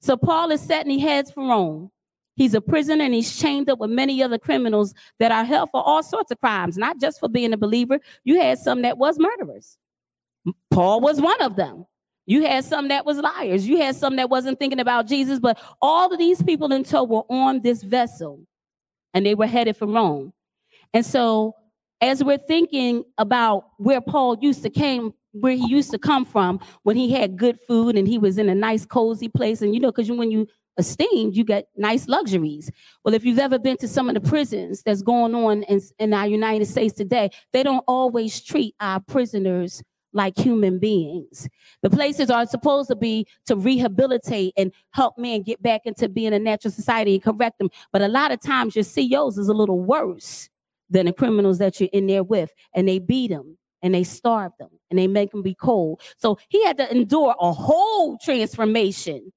So 0.00 0.16
Paul 0.16 0.50
is 0.50 0.60
setting 0.60 0.98
his 0.98 1.02
heads 1.02 1.30
for 1.30 1.46
Rome. 1.46 1.90
He's 2.36 2.54
a 2.54 2.60
prisoner 2.60 3.04
and 3.04 3.12
he's 3.12 3.38
chained 3.38 3.68
up 3.68 3.78
with 3.80 3.90
many 3.90 4.22
other 4.22 4.38
criminals 4.38 4.94
that 5.18 5.30
are 5.30 5.44
held 5.44 5.70
for 5.70 5.82
all 5.82 6.02
sorts 6.02 6.30
of 6.30 6.40
crimes, 6.40 6.78
not 6.78 6.98
just 6.98 7.20
for 7.20 7.28
being 7.28 7.52
a 7.52 7.58
believer. 7.58 7.98
You 8.24 8.40
had 8.40 8.58
some 8.58 8.82
that 8.82 8.96
was 8.96 9.18
murderers. 9.18 9.76
Paul 10.70 11.00
was 11.00 11.20
one 11.20 11.40
of 11.42 11.56
them. 11.56 11.84
You 12.26 12.46
had 12.46 12.64
some 12.64 12.88
that 12.88 13.04
was 13.04 13.18
liars. 13.18 13.66
You 13.66 13.78
had 13.78 13.96
some 13.96 14.16
that 14.16 14.30
wasn't 14.30 14.58
thinking 14.58 14.80
about 14.80 15.06
Jesus, 15.06 15.38
but 15.38 15.58
all 15.82 16.12
of 16.12 16.18
these 16.18 16.42
people 16.42 16.72
in 16.72 16.84
tow 16.84 17.04
were 17.04 17.24
on 17.28 17.60
this 17.60 17.82
vessel 17.82 18.40
and 19.12 19.26
they 19.26 19.34
were 19.34 19.46
headed 19.46 19.76
for 19.76 19.86
Rome. 19.86 20.32
And 20.94 21.04
so 21.04 21.54
as 22.00 22.24
we're 22.24 22.38
thinking 22.38 23.04
about 23.18 23.70
where 23.78 24.00
Paul 24.00 24.38
used 24.40 24.62
to 24.62 24.70
came, 24.70 25.12
where 25.32 25.54
he 25.54 25.66
used 25.68 25.90
to 25.92 25.98
come 25.98 26.24
from 26.24 26.60
when 26.82 26.96
he 26.96 27.12
had 27.12 27.36
good 27.36 27.58
food 27.68 27.96
and 27.96 28.08
he 28.08 28.18
was 28.18 28.38
in 28.38 28.48
a 28.48 28.54
nice 28.54 28.84
cozy 28.84 29.28
place, 29.28 29.62
and 29.62 29.74
you 29.74 29.80
know, 29.80 29.92
because 29.92 30.10
when 30.10 30.30
you 30.30 30.46
esteemed, 30.78 31.36
you 31.36 31.44
get 31.44 31.68
nice 31.76 32.08
luxuries. 32.08 32.70
Well, 33.04 33.14
if 33.14 33.24
you've 33.24 33.38
ever 33.38 33.58
been 33.58 33.76
to 33.78 33.88
some 33.88 34.08
of 34.08 34.14
the 34.14 34.20
prisons 34.20 34.82
that's 34.82 35.02
going 35.02 35.34
on 35.34 35.62
in, 35.64 35.80
in 35.98 36.14
our 36.14 36.26
United 36.26 36.66
States 36.66 36.94
today, 36.94 37.30
they 37.52 37.62
don't 37.62 37.84
always 37.86 38.40
treat 38.40 38.74
our 38.80 39.00
prisoners 39.00 39.82
like 40.12 40.36
human 40.36 40.78
beings. 40.78 41.48
The 41.82 41.90
places 41.90 42.30
are 42.30 42.46
supposed 42.46 42.88
to 42.88 42.96
be 42.96 43.26
to 43.46 43.54
rehabilitate 43.54 44.54
and 44.56 44.72
help 44.90 45.16
men 45.16 45.42
get 45.42 45.62
back 45.62 45.82
into 45.84 46.08
being 46.08 46.32
a 46.32 46.38
natural 46.38 46.72
society 46.72 47.14
and 47.14 47.22
correct 47.22 47.58
them. 47.58 47.70
But 47.92 48.02
a 48.02 48.08
lot 48.08 48.32
of 48.32 48.40
times 48.40 48.74
your 48.74 48.82
CEOs 48.82 49.38
is 49.38 49.48
a 49.48 49.54
little 49.54 49.78
worse 49.78 50.48
than 50.90 51.06
the 51.06 51.12
criminals 51.12 51.58
that 51.58 51.80
you're 51.80 51.90
in 51.92 52.06
there 52.06 52.22
with. 52.24 52.50
And 52.74 52.88
they 52.88 52.98
beat 52.98 53.30
them 53.30 53.56
and 53.82 53.94
they 53.94 54.04
starve 54.04 54.52
them 54.58 54.70
and 54.90 54.98
they 54.98 55.06
make 55.06 55.30
them 55.30 55.42
be 55.42 55.54
cold. 55.54 56.02
So 56.18 56.38
he 56.48 56.64
had 56.64 56.76
to 56.78 56.90
endure 56.90 57.34
a 57.40 57.52
whole 57.52 58.18
transformation 58.18 59.32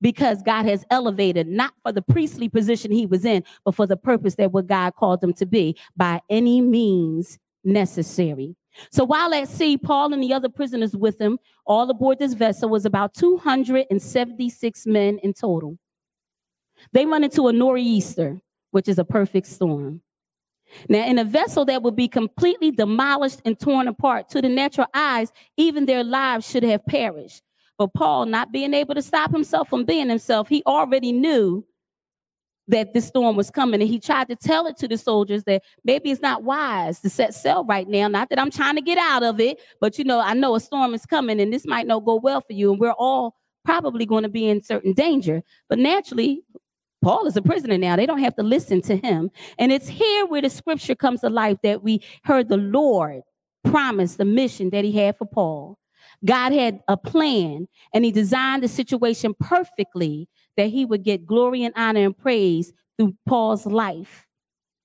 because 0.00 0.42
God 0.42 0.66
has 0.66 0.84
elevated 0.90 1.46
not 1.46 1.72
for 1.82 1.92
the 1.92 2.02
priestly 2.02 2.48
position 2.48 2.90
he 2.90 3.06
was 3.06 3.24
in, 3.24 3.44
but 3.64 3.74
for 3.74 3.86
the 3.86 3.96
purpose 3.96 4.34
that 4.36 4.52
what 4.52 4.66
God 4.66 4.94
called 4.94 5.22
him 5.22 5.32
to 5.34 5.46
be 5.46 5.76
by 5.96 6.20
any 6.28 6.60
means 6.60 7.38
necessary. 7.64 8.56
So 8.90 9.04
while 9.04 9.32
at 9.34 9.48
sea, 9.48 9.78
Paul 9.78 10.12
and 10.12 10.22
the 10.22 10.34
other 10.34 10.50
prisoners 10.50 10.94
with 10.94 11.18
him, 11.20 11.38
all 11.66 11.88
aboard 11.90 12.18
this 12.18 12.34
vessel, 12.34 12.68
was 12.68 12.84
about 12.84 13.14
276 13.14 14.86
men 14.86 15.18
in 15.22 15.32
total. 15.32 15.78
They 16.92 17.06
run 17.06 17.24
into 17.24 17.48
a 17.48 17.52
nor'easter, 17.52 18.40
which 18.70 18.86
is 18.86 18.98
a 18.98 19.04
perfect 19.04 19.46
storm. 19.46 20.02
Now, 20.88 21.06
in 21.06 21.18
a 21.18 21.24
vessel 21.24 21.64
that 21.66 21.82
would 21.82 21.96
be 21.96 22.08
completely 22.08 22.70
demolished 22.70 23.40
and 23.44 23.58
torn 23.58 23.88
apart 23.88 24.28
to 24.30 24.42
the 24.42 24.48
natural 24.48 24.88
eyes, 24.94 25.32
even 25.56 25.86
their 25.86 26.04
lives 26.04 26.48
should 26.48 26.62
have 26.62 26.84
perished. 26.86 27.42
But 27.78 27.94
Paul, 27.94 28.26
not 28.26 28.52
being 28.52 28.74
able 28.74 28.94
to 28.94 29.02
stop 29.02 29.30
himself 29.30 29.68
from 29.68 29.84
being 29.84 30.08
himself, 30.08 30.48
he 30.48 30.62
already 30.66 31.12
knew 31.12 31.64
that 32.68 32.94
this 32.94 33.06
storm 33.06 33.36
was 33.36 33.50
coming. 33.50 33.80
And 33.80 33.88
he 33.88 34.00
tried 34.00 34.28
to 34.28 34.36
tell 34.36 34.66
it 34.66 34.76
to 34.78 34.88
the 34.88 34.98
soldiers 34.98 35.44
that 35.44 35.62
maybe 35.84 36.10
it's 36.10 36.22
not 36.22 36.42
wise 36.42 37.00
to 37.00 37.10
set 37.10 37.34
sail 37.34 37.64
right 37.64 37.88
now. 37.88 38.08
Not 38.08 38.30
that 38.30 38.40
I'm 38.40 38.50
trying 38.50 38.76
to 38.76 38.80
get 38.80 38.98
out 38.98 39.22
of 39.22 39.40
it, 39.40 39.60
but 39.80 39.98
you 39.98 40.04
know, 40.04 40.20
I 40.20 40.34
know 40.34 40.56
a 40.56 40.60
storm 40.60 40.94
is 40.94 41.06
coming 41.06 41.40
and 41.40 41.52
this 41.52 41.66
might 41.66 41.86
not 41.86 42.04
go 42.04 42.16
well 42.16 42.40
for 42.40 42.52
you. 42.52 42.72
And 42.72 42.80
we're 42.80 42.90
all 42.92 43.36
probably 43.64 44.06
going 44.06 44.22
to 44.22 44.28
be 44.28 44.48
in 44.48 44.62
certain 44.62 44.92
danger. 44.92 45.42
But 45.68 45.78
naturally, 45.78 46.42
Paul 47.06 47.28
is 47.28 47.36
a 47.36 47.42
prisoner 47.42 47.78
now. 47.78 47.94
They 47.94 48.04
don't 48.04 48.18
have 48.18 48.34
to 48.34 48.42
listen 48.42 48.82
to 48.82 48.96
him. 48.96 49.30
And 49.60 49.70
it's 49.70 49.86
here 49.86 50.26
where 50.26 50.42
the 50.42 50.50
scripture 50.50 50.96
comes 50.96 51.20
to 51.20 51.30
life 51.30 51.56
that 51.62 51.84
we 51.84 52.02
heard 52.24 52.48
the 52.48 52.56
Lord 52.56 53.22
promise 53.62 54.16
the 54.16 54.24
mission 54.24 54.70
that 54.70 54.84
he 54.84 54.90
had 54.90 55.16
for 55.16 55.24
Paul. 55.24 55.78
God 56.24 56.50
had 56.50 56.80
a 56.88 56.96
plan 56.96 57.68
and 57.94 58.04
he 58.04 58.10
designed 58.10 58.64
the 58.64 58.68
situation 58.68 59.36
perfectly 59.38 60.28
that 60.56 60.70
he 60.70 60.84
would 60.84 61.04
get 61.04 61.24
glory 61.24 61.62
and 61.62 61.72
honor 61.76 62.04
and 62.04 62.18
praise 62.18 62.72
through 62.98 63.14
Paul's 63.24 63.66
life 63.66 64.26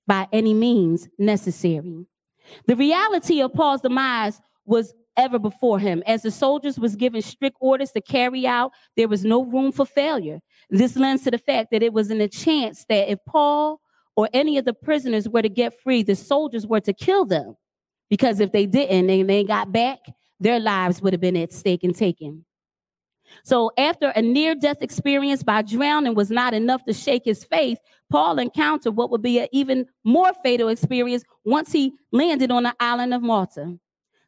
by 0.06 0.28
any 0.32 0.54
means 0.54 1.08
necessary. 1.18 2.06
The 2.68 2.76
reality 2.76 3.42
of 3.42 3.52
Paul's 3.52 3.80
demise 3.80 4.40
was 4.64 4.94
ever 5.16 5.40
before 5.40 5.80
him. 5.80 6.02
As 6.06 6.22
the 6.22 6.30
soldiers 6.30 6.78
was 6.78 6.96
given 6.96 7.20
strict 7.20 7.56
orders 7.60 7.90
to 7.92 8.00
carry 8.00 8.46
out, 8.46 8.70
there 8.96 9.08
was 9.08 9.24
no 9.24 9.44
room 9.44 9.72
for 9.72 9.84
failure. 9.84 10.40
This 10.72 10.96
lends 10.96 11.22
to 11.24 11.30
the 11.30 11.36
fact 11.36 11.70
that 11.70 11.82
it 11.82 11.92
was 11.92 12.10
in 12.10 12.22
a 12.22 12.28
chance 12.28 12.86
that 12.88 13.10
if 13.10 13.18
Paul 13.26 13.78
or 14.16 14.30
any 14.32 14.56
of 14.56 14.64
the 14.64 14.72
prisoners 14.72 15.28
were 15.28 15.42
to 15.42 15.50
get 15.50 15.78
free, 15.82 16.02
the 16.02 16.16
soldiers 16.16 16.66
were 16.66 16.80
to 16.80 16.94
kill 16.94 17.26
them. 17.26 17.56
Because 18.08 18.40
if 18.40 18.52
they 18.52 18.64
didn't 18.64 19.10
and 19.10 19.28
they 19.28 19.44
got 19.44 19.70
back, 19.70 19.98
their 20.40 20.58
lives 20.58 21.02
would 21.02 21.12
have 21.12 21.20
been 21.20 21.36
at 21.36 21.52
stake 21.52 21.84
and 21.84 21.94
taken. 21.94 22.46
So 23.44 23.70
after 23.76 24.08
a 24.08 24.22
near 24.22 24.54
death 24.54 24.78
experience 24.80 25.42
by 25.42 25.60
drowning 25.60 26.14
was 26.14 26.30
not 26.30 26.54
enough 26.54 26.84
to 26.86 26.94
shake 26.94 27.26
his 27.26 27.44
faith, 27.44 27.78
Paul 28.10 28.38
encountered 28.38 28.96
what 28.96 29.10
would 29.10 29.22
be 29.22 29.40
an 29.40 29.48
even 29.52 29.86
more 30.04 30.32
fatal 30.42 30.68
experience 30.68 31.22
once 31.44 31.70
he 31.70 31.92
landed 32.12 32.50
on 32.50 32.62
the 32.62 32.74
island 32.80 33.12
of 33.12 33.20
Malta. 33.20 33.76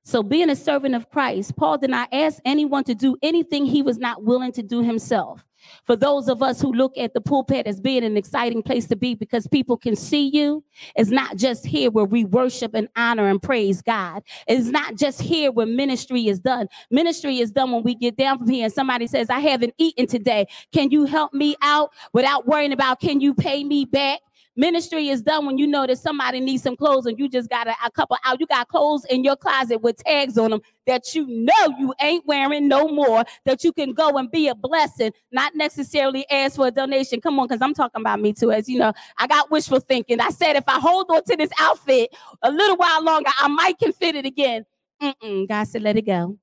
So, 0.03 0.23
being 0.23 0.51
a 0.51 0.57
servant 0.57 0.95
of 0.95 1.09
Christ, 1.09 1.57
Paul 1.57 1.79
did 1.79 1.89
not 1.89 2.11
ask 2.13 2.39
anyone 2.45 2.85
to 2.85 2.95
do 2.95 3.17
anything 3.23 3.65
he 3.65 3.81
was 3.81 3.97
not 3.97 4.23
willing 4.23 4.53
to 4.53 4.63
do 4.63 4.83
himself. 4.83 5.43
For 5.85 5.97
those 5.97 6.29
of 6.29 6.43
us 6.43 6.61
who 6.61 6.73
look 6.73 6.97
at 6.97 7.15
the 7.15 7.21
pulpit 7.21 7.67
as 7.67 7.81
being 7.81 8.05
an 8.05 8.17
exciting 8.17 8.63
place 8.63 8.87
to 8.89 8.97
be 8.97 9.15
because 9.15 9.47
people 9.47 9.77
can 9.77 9.97
see 9.97 10.29
you, 10.29 10.65
it's 10.97 11.11
not 11.11 11.37
just 11.37 11.67
here 11.67 11.91
where 11.91 12.05
we 12.05 12.25
worship 12.25 12.75
and 12.75 12.89
honor 12.97 13.29
and 13.29 13.43
praise 13.43 13.83
God. 13.83 14.23
It's 14.47 14.69
not 14.69 14.97
just 14.97 15.21
here 15.21 15.53
where 15.53 15.67
ministry 15.67 16.29
is 16.29 16.41
done. 16.41 16.69
Ministry 16.91 17.39
is 17.39 17.51
done 17.51 17.73
when 17.73 17.83
we 17.83 17.95
get 17.95 18.17
down 18.17 18.39
from 18.39 18.49
here 18.49 18.65
and 18.65 18.73
somebody 18.73 19.07
says, 19.07 19.31
I 19.31 19.41
haven't 19.41 19.75
eaten 19.79 20.07
today. 20.07 20.47
Can 20.73 20.91
you 20.91 21.05
help 21.05 21.33
me 21.33 21.57
out 21.63 21.91
without 22.13 22.47
worrying 22.47 22.73
about 22.73 23.01
can 23.01 23.21
you 23.21 23.35
pay 23.35 23.65
me 23.65 23.85
back? 23.85 24.21
Ministry 24.57 25.09
is 25.09 25.23
done 25.23 25.47
when 25.47 25.59
you 25.59 25.67
know 25.67 25.87
that 25.87 25.99
somebody 25.99 26.39
needs 26.41 26.63
some 26.63 26.77
clothes 26.77 27.07
and 27.07 27.19
you 27.19 27.29
just 27.29 27.51
got 27.51 27.67
a, 27.67 27.75
a 27.85 27.91
couple 27.91 28.17
out. 28.25 28.39
You 28.39 28.47
got 28.47 28.69
clothes 28.69 29.05
in 29.07 29.25
your 29.25 29.37
closet 29.37 29.79
with 29.83 29.97
tags 29.99 30.39
on 30.39 30.51
them 30.51 30.61
that 30.87 31.15
you 31.15 31.27
know 31.27 31.75
you 31.79 31.95
ain't 32.01 32.25
wearing 32.27 32.69
no 32.69 32.89
more, 32.89 33.25
that 33.47 33.65
you 33.65 33.73
can 33.73 33.93
go 33.93 34.17
and 34.17 34.31
be 34.31 34.49
a 34.49 34.55
blessing, 34.55 35.13
not 35.33 35.55
necessarily 35.57 36.25
ask 36.31 36.57
for 36.57 36.69
a 36.69 36.71
donation. 36.71 37.21
Come 37.21 37.39
on, 37.41 37.49
because 37.49 37.63
I'm 37.63 37.75
talking 37.75 38.01
about 38.01 38.21
me 38.21 38.33
too. 38.33 38.53
As 38.53 38.69
you 38.69 38.79
know, 38.79 38.93
I 39.19 39.27
got 39.27 39.51
wishful 39.51 39.81
thinking. 39.81 40.21
I 40.21 40.29
said 40.29 40.57
if 40.57 40.65
I 40.69 40.79
hold 40.79 41.07
on 41.11 41.25
to 41.25 41.37
this 41.37 41.51
outfit 41.59 42.15
a 42.43 42.51
little 42.51 42.77
while 42.77 43.03
longer, 43.03 43.31
I 43.39 43.49
might 43.49 43.79
can 43.79 43.93
fit 43.93 44.15
it 44.15 44.25
again. 44.25 44.65
Mm-mm. 45.03 45.49
God 45.49 45.65
said, 45.65 45.83
let 45.83 45.97
it 45.97 46.07
go. 46.07 46.39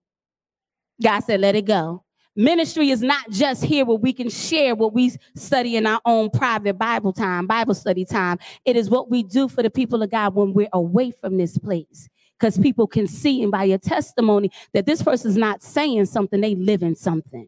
God 1.02 1.22
said, 1.22 1.40
let 1.40 1.56
it 1.56 1.66
go. 1.66 2.04
Ministry 2.36 2.92
is 2.92 3.02
not 3.02 3.30
just 3.30 3.64
here 3.64 3.84
where 3.84 3.98
we 3.98 4.14
can 4.14 4.30
share 4.30 4.74
what 4.74 4.94
we 4.94 5.12
study 5.36 5.76
in 5.76 5.86
our 5.86 6.00
own 6.06 6.30
private 6.30 6.78
Bible 6.78 7.12
time, 7.12 7.46
Bible 7.46 7.74
study 7.74 8.06
time. 8.06 8.40
It 8.64 8.78
is 8.78 8.90
what 8.90 9.10
we 9.10 9.22
do 9.24 9.50
for 9.50 9.62
the 9.62 9.70
people 9.70 10.02
of 10.02 10.12
God 10.12 10.34
when 10.34 10.54
we're 10.54 10.70
away 10.72 11.12
from 11.12 11.38
this 11.38 11.58
place. 11.58 12.08
Because 12.40 12.58
people 12.58 12.88
can 12.88 13.06
see 13.06 13.44
and 13.44 13.52
by 13.52 13.66
your 13.66 13.78
testimony 13.78 14.50
that 14.74 14.86
this 14.86 15.04
person's 15.04 15.38
not 15.38 15.62
saying 15.62 16.06
something, 16.06 16.42
they 16.42 16.56
live 16.56 16.82
in 16.82 16.96
something. 16.96 17.48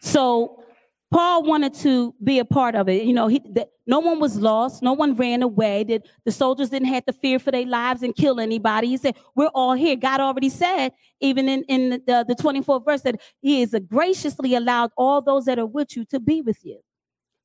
So 0.00 0.62
Paul 1.10 1.44
wanted 1.44 1.72
to 1.74 2.14
be 2.22 2.38
a 2.38 2.44
part 2.44 2.74
of 2.74 2.88
it. 2.88 3.04
You 3.04 3.14
know, 3.14 3.28
he, 3.28 3.40
that 3.52 3.70
no 3.86 3.98
one 3.98 4.20
was 4.20 4.36
lost. 4.36 4.82
No 4.82 4.92
one 4.92 5.14
ran 5.14 5.42
away. 5.42 5.84
That 5.84 6.06
the 6.24 6.32
soldiers 6.32 6.68
didn't 6.68 6.88
have 6.88 7.06
to 7.06 7.12
fear 7.12 7.38
for 7.38 7.50
their 7.50 7.64
lives 7.64 8.02
and 8.02 8.14
kill 8.14 8.40
anybody. 8.40 8.88
He 8.88 8.98
said, 8.98 9.16
we're 9.34 9.48
all 9.48 9.72
here. 9.72 9.96
God 9.96 10.20
already 10.20 10.50
said, 10.50 10.92
even 11.20 11.48
in, 11.48 11.64
in 11.64 11.90
the, 12.06 12.24
the 12.28 12.34
24th 12.34 12.84
verse, 12.84 13.02
that 13.02 13.20
he 13.40 13.62
is 13.62 13.74
graciously 13.88 14.54
allowed 14.54 14.90
all 14.96 15.22
those 15.22 15.46
that 15.46 15.58
are 15.58 15.66
with 15.66 15.96
you 15.96 16.04
to 16.06 16.20
be 16.20 16.42
with 16.42 16.64
you. 16.64 16.80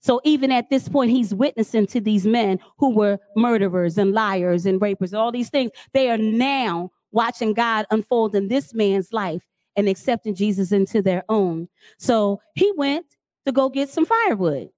So 0.01 0.19
even 0.25 0.51
at 0.51 0.69
this 0.69 0.89
point, 0.89 1.11
he's 1.11 1.33
witnessing 1.33 1.87
to 1.87 2.01
these 2.01 2.27
men 2.27 2.59
who 2.77 2.93
were 2.93 3.19
murderers 3.37 3.97
and 3.97 4.11
liars 4.11 4.65
and 4.65 4.81
rapers, 4.81 5.13
all 5.13 5.31
these 5.31 5.49
things. 5.49 5.71
They 5.93 6.09
are 6.09 6.17
now 6.17 6.91
watching 7.13 7.53
God 7.53 7.85
unfold 7.89 8.35
in 8.35 8.49
this 8.49 8.73
man's 8.73 9.13
life 9.13 9.43
and 9.77 9.87
accepting 9.87 10.35
Jesus 10.35 10.73
into 10.73 11.01
their 11.01 11.23
own. 11.29 11.69
So 11.97 12.41
he 12.53 12.73
went 12.75 13.05
to 13.45 13.51
go 13.51 13.69
get 13.69 13.89
some 13.89 14.05
firewood. 14.05 14.69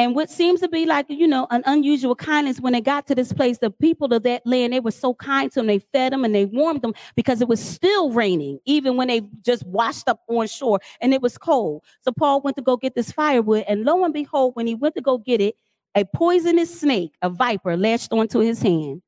And 0.00 0.14
what 0.14 0.30
seems 0.30 0.60
to 0.60 0.68
be 0.68 0.86
like, 0.86 1.06
you 1.08 1.26
know, 1.26 1.48
an 1.50 1.64
unusual 1.66 2.14
kindness 2.14 2.60
when 2.60 2.72
they 2.72 2.80
got 2.80 3.08
to 3.08 3.16
this 3.16 3.32
place, 3.32 3.58
the 3.58 3.70
people 3.70 4.14
of 4.14 4.22
that 4.22 4.46
land, 4.46 4.72
they 4.72 4.78
were 4.78 4.92
so 4.92 5.12
kind 5.12 5.50
to 5.50 5.58
them. 5.58 5.66
They 5.66 5.80
fed 5.80 6.12
them 6.12 6.24
and 6.24 6.32
they 6.32 6.44
warmed 6.44 6.82
them 6.82 6.94
because 7.16 7.40
it 7.40 7.48
was 7.48 7.60
still 7.60 8.12
raining, 8.12 8.60
even 8.64 8.96
when 8.96 9.08
they 9.08 9.22
just 9.42 9.66
washed 9.66 10.08
up 10.08 10.20
on 10.28 10.46
shore 10.46 10.78
and 11.00 11.12
it 11.12 11.20
was 11.20 11.36
cold. 11.36 11.82
So 12.02 12.12
Paul 12.12 12.42
went 12.42 12.56
to 12.58 12.62
go 12.62 12.76
get 12.76 12.94
this 12.94 13.10
firewood. 13.10 13.64
And 13.66 13.84
lo 13.84 14.04
and 14.04 14.14
behold, 14.14 14.54
when 14.54 14.68
he 14.68 14.76
went 14.76 14.94
to 14.94 15.00
go 15.00 15.18
get 15.18 15.40
it, 15.40 15.56
a 15.96 16.04
poisonous 16.04 16.80
snake, 16.80 17.14
a 17.20 17.28
viper, 17.28 17.76
latched 17.76 18.12
onto 18.12 18.38
his 18.38 18.62
hand. 18.62 19.02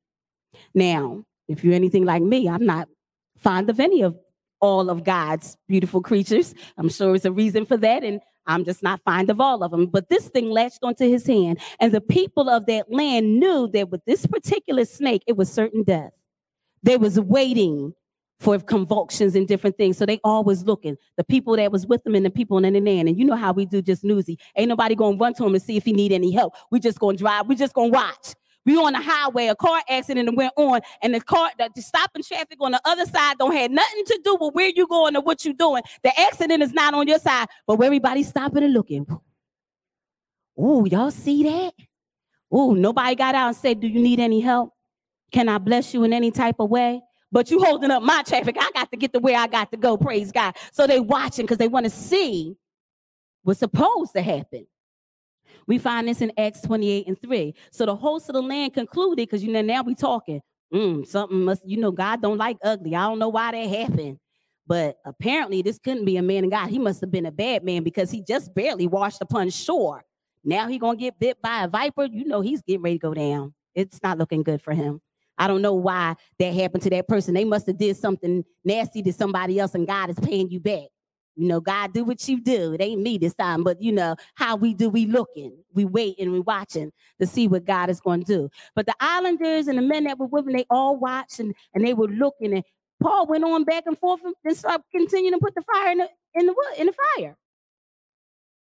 Now, 0.73 1.23
if 1.47 1.63
you're 1.63 1.73
anything 1.73 2.03
like 2.03 2.21
me, 2.21 2.49
I'm 2.49 2.65
not 2.65 2.89
fond 3.37 3.69
of 3.69 3.79
any 3.79 4.01
of 4.01 4.17
all 4.59 4.89
of 4.89 5.05
God's 5.05 5.55
beautiful 5.69 6.01
creatures. 6.01 6.53
I'm 6.77 6.89
sure 6.89 7.07
there's 7.09 7.25
a 7.25 7.31
reason 7.31 7.65
for 7.65 7.77
that. 7.77 8.03
And 8.03 8.19
I'm 8.47 8.65
just 8.65 8.83
not 8.83 9.01
fond 9.03 9.29
of 9.29 9.39
all 9.39 9.63
of 9.63 9.71
them. 9.71 9.85
But 9.87 10.09
this 10.09 10.27
thing 10.29 10.49
latched 10.49 10.79
onto 10.83 11.07
his 11.07 11.25
hand. 11.25 11.59
And 11.79 11.93
the 11.93 12.01
people 12.01 12.49
of 12.49 12.65
that 12.65 12.91
land 12.91 13.39
knew 13.39 13.69
that 13.73 13.89
with 13.89 14.03
this 14.05 14.25
particular 14.25 14.85
snake, 14.85 15.23
it 15.27 15.37
was 15.37 15.51
certain 15.51 15.83
death. 15.83 16.11
They 16.83 16.97
was 16.97 17.19
waiting 17.19 17.93
for 18.39 18.57
convulsions 18.57 19.35
and 19.35 19.47
different 19.47 19.77
things. 19.77 19.97
So 19.97 20.05
they 20.05 20.19
always 20.23 20.63
looking. 20.63 20.97
The 21.15 21.23
people 21.23 21.55
that 21.57 21.71
was 21.71 21.85
with 21.85 22.03
them 22.03 22.15
and 22.15 22.25
the 22.25 22.31
people 22.31 22.57
in 22.57 22.73
the 22.73 22.81
land. 22.81 23.07
And 23.07 23.17
you 23.17 23.23
know 23.23 23.35
how 23.35 23.53
we 23.53 23.67
do 23.67 23.83
just 23.83 24.03
newsy. 24.03 24.39
Ain't 24.55 24.69
nobody 24.69 24.95
gonna 24.95 25.15
run 25.15 25.35
to 25.35 25.45
him 25.45 25.53
and 25.53 25.61
see 25.61 25.77
if 25.77 25.85
he 25.85 25.93
need 25.93 26.11
any 26.11 26.31
help. 26.31 26.55
We 26.71 26.79
just 26.79 26.99
gonna 26.99 27.17
drive. 27.17 27.47
We 27.47 27.55
just 27.55 27.73
gonna 27.73 27.89
watch. 27.89 28.33
We 28.65 28.77
on 28.77 28.93
the 28.93 29.01
highway, 29.01 29.47
a 29.47 29.55
car 29.55 29.81
accident 29.89 30.27
and 30.27 30.37
went 30.37 30.53
on, 30.55 30.81
and 31.01 31.13
the 31.15 31.21
car, 31.21 31.49
the, 31.57 31.69
the 31.73 31.81
stopping 31.81 32.23
traffic 32.23 32.57
on 32.59 32.71
the 32.71 32.81
other 32.85 33.05
side 33.05 33.37
don't 33.39 33.55
have 33.55 33.71
nothing 33.71 34.05
to 34.05 34.21
do 34.23 34.37
with 34.39 34.53
where 34.53 34.71
you 34.75 34.87
going 34.87 35.15
or 35.15 35.21
what 35.21 35.43
you 35.43 35.53
doing. 35.53 35.81
The 36.03 36.17
accident 36.19 36.61
is 36.61 36.73
not 36.73 36.93
on 36.93 37.07
your 37.07 37.19
side, 37.19 37.47
but 37.65 37.77
where 37.77 37.87
everybody's 37.87 38.29
stopping 38.29 38.63
and 38.63 38.73
looking. 38.73 39.07
Oh, 40.57 40.85
y'all 40.85 41.11
see 41.11 41.43
that? 41.43 41.73
Oh, 42.51 42.73
nobody 42.73 43.15
got 43.15 43.33
out 43.33 43.47
and 43.47 43.55
said, 43.55 43.79
Do 43.79 43.87
you 43.87 44.01
need 44.01 44.19
any 44.19 44.41
help? 44.41 44.73
Can 45.31 45.49
I 45.49 45.57
bless 45.57 45.93
you 45.93 46.03
in 46.03 46.13
any 46.13 46.29
type 46.29 46.57
of 46.59 46.69
way? 46.69 47.01
But 47.31 47.49
you 47.49 47.63
holding 47.63 47.91
up 47.91 48.03
my 48.03 48.23
traffic. 48.23 48.57
I 48.59 48.69
got 48.73 48.91
to 48.91 48.97
get 48.97 49.13
to 49.13 49.19
where 49.19 49.37
I 49.39 49.47
got 49.47 49.71
to 49.71 49.77
go. 49.77 49.97
Praise 49.97 50.31
God. 50.31 50.55
So 50.73 50.85
they 50.85 50.99
watching 50.99 51.45
because 51.45 51.57
they 51.57 51.69
want 51.69 51.85
to 51.85 51.89
see 51.89 52.57
what's 53.43 53.61
supposed 53.61 54.13
to 54.13 54.21
happen. 54.21 54.67
We 55.67 55.77
find 55.77 56.07
this 56.07 56.21
in 56.21 56.31
Acts 56.37 56.61
28 56.61 57.07
and 57.07 57.21
3. 57.21 57.53
So 57.71 57.85
the 57.85 57.95
host 57.95 58.29
of 58.29 58.33
the 58.33 58.41
land 58.41 58.73
concluded, 58.73 59.17
because 59.17 59.43
you 59.43 59.51
know, 59.51 59.61
now 59.61 59.83
we 59.83 59.95
talking. 59.95 60.41
Mm, 60.73 61.05
something 61.05 61.43
must, 61.43 61.67
you 61.67 61.77
know, 61.77 61.91
God 61.91 62.21
don't 62.21 62.37
like 62.37 62.57
ugly. 62.63 62.95
I 62.95 63.07
don't 63.07 63.19
know 63.19 63.29
why 63.29 63.51
that 63.51 63.69
happened. 63.69 64.17
But 64.67 64.97
apparently, 65.05 65.61
this 65.61 65.79
couldn't 65.79 66.05
be 66.05 66.17
a 66.17 66.21
man 66.21 66.45
of 66.45 66.51
God. 66.51 66.69
He 66.69 66.79
must 66.79 67.01
have 67.01 67.11
been 67.11 67.25
a 67.25 67.31
bad 67.31 67.63
man 67.63 67.83
because 67.83 68.09
he 68.09 68.23
just 68.23 68.53
barely 68.55 68.87
washed 68.87 69.21
upon 69.21 69.49
shore. 69.49 70.03
Now 70.43 70.67
he 70.67 70.79
gonna 70.79 70.97
get 70.97 71.19
bit 71.19 71.41
by 71.41 71.63
a 71.63 71.67
viper. 71.67 72.05
You 72.05 72.25
know 72.25 72.41
he's 72.41 72.61
getting 72.61 72.81
ready 72.81 72.97
to 72.97 73.01
go 73.01 73.13
down. 73.13 73.53
It's 73.75 73.99
not 74.01 74.17
looking 74.17 74.43
good 74.43 74.61
for 74.61 74.73
him. 74.73 75.01
I 75.37 75.47
don't 75.47 75.61
know 75.61 75.73
why 75.73 76.15
that 76.39 76.53
happened 76.53 76.83
to 76.83 76.89
that 76.91 77.07
person. 77.07 77.33
They 77.33 77.45
must 77.45 77.67
have 77.67 77.77
did 77.77 77.97
something 77.97 78.43
nasty 78.63 79.01
to 79.03 79.13
somebody 79.13 79.59
else, 79.59 79.75
and 79.75 79.87
God 79.87 80.09
is 80.09 80.19
paying 80.19 80.49
you 80.49 80.59
back. 80.59 80.87
You 81.35 81.47
know, 81.47 81.61
God 81.61 81.93
do 81.93 82.03
what 82.03 82.27
you 82.27 82.41
do. 82.41 82.73
It 82.73 82.81
ain't 82.81 83.01
me 83.01 83.17
this 83.17 83.33
time, 83.33 83.63
but 83.63 83.81
you 83.81 83.91
know 83.91 84.15
how 84.35 84.55
we 84.55 84.73
do. 84.73 84.89
We 84.89 85.05
looking, 85.05 85.53
we 85.73 85.85
waiting, 85.85 86.25
and 86.25 86.33
we 86.33 86.39
watching 86.39 86.91
to 87.19 87.27
see 87.27 87.47
what 87.47 87.65
God 87.65 87.89
is 87.89 88.01
going 88.01 88.23
to 88.23 88.25
do. 88.25 88.49
But 88.75 88.85
the 88.85 88.95
islanders 88.99 89.67
and 89.67 89.77
the 89.77 89.81
men 89.81 90.03
that 90.05 90.19
were 90.19 90.27
with 90.27 90.45
him, 90.45 90.53
they 90.53 90.65
all 90.69 90.97
watched 90.97 91.39
and, 91.39 91.55
and 91.73 91.85
they 91.85 91.93
were 91.93 92.07
looking. 92.07 92.53
And 92.53 92.63
Paul 93.01 93.27
went 93.27 93.43
on 93.43 93.63
back 93.63 93.83
and 93.85 93.97
forth 93.97 94.21
and 94.23 94.57
started 94.57 94.83
continuing 94.91 95.33
to 95.33 95.39
put 95.39 95.55
the 95.55 95.61
fire 95.61 95.91
in 95.91 95.99
the 95.99 96.09
in 96.33 96.45
the 96.45 96.53
wood 96.53 96.77
in 96.77 96.87
the 96.87 96.93
fire. 97.17 97.35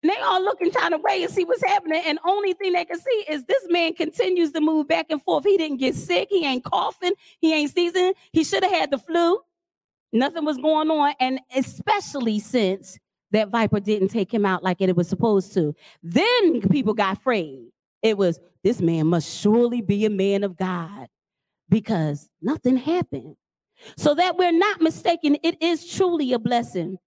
And 0.01 0.11
they 0.11 0.17
all 0.17 0.43
looking 0.43 0.69
trying 0.69 0.91
to 0.91 0.97
wait 0.97 1.23
and 1.23 1.31
see 1.31 1.45
what's 1.45 1.63
happening. 1.63 2.01
And 2.05 2.19
only 2.25 2.53
thing 2.53 2.73
they 2.73 2.83
can 2.83 2.99
see 2.99 3.25
is 3.29 3.45
this 3.45 3.65
man 3.69 3.93
continues 3.93 4.51
to 4.51 4.59
move 4.59 4.87
back 4.87 5.05
and 5.09 5.21
forth. 5.23 5.45
He 5.45 5.57
didn't 5.57 5.77
get 5.77 5.95
sick. 5.95 6.27
He 6.29 6.45
ain't 6.45 6.63
coughing. 6.65 7.13
He 7.39 7.53
ain't 7.53 7.71
sneezing. 7.71 8.13
He 8.33 8.43
should 8.43 8.63
have 8.63 8.71
had 8.73 8.91
the 8.91 8.97
flu. 8.97 9.39
Nothing 10.13 10.45
was 10.45 10.57
going 10.57 10.89
on. 10.89 11.13
And 11.19 11.41
especially 11.53 12.39
since 12.39 12.97
that 13.31 13.49
viper 13.49 13.79
didn't 13.79 14.09
take 14.09 14.33
him 14.33 14.45
out 14.45 14.63
like 14.63 14.79
it 14.79 14.95
was 14.95 15.09
supposed 15.09 15.53
to. 15.55 15.75
Then 16.01 16.61
people 16.69 16.93
got 16.93 17.17
afraid. 17.17 17.69
It 18.01 18.17
was, 18.17 18.39
this 18.63 18.79
man 18.79 19.07
must 19.07 19.27
surely 19.27 19.81
be 19.81 20.05
a 20.05 20.09
man 20.09 20.43
of 20.43 20.55
God 20.55 21.07
because 21.67 22.29
nothing 22.41 22.77
happened. 22.77 23.35
So 23.97 24.13
that 24.13 24.37
we're 24.37 24.51
not 24.51 24.81
mistaken, 24.81 25.37
it 25.43 25.61
is 25.61 25.91
truly 25.91 26.31
a 26.31 26.39
blessing 26.39 26.97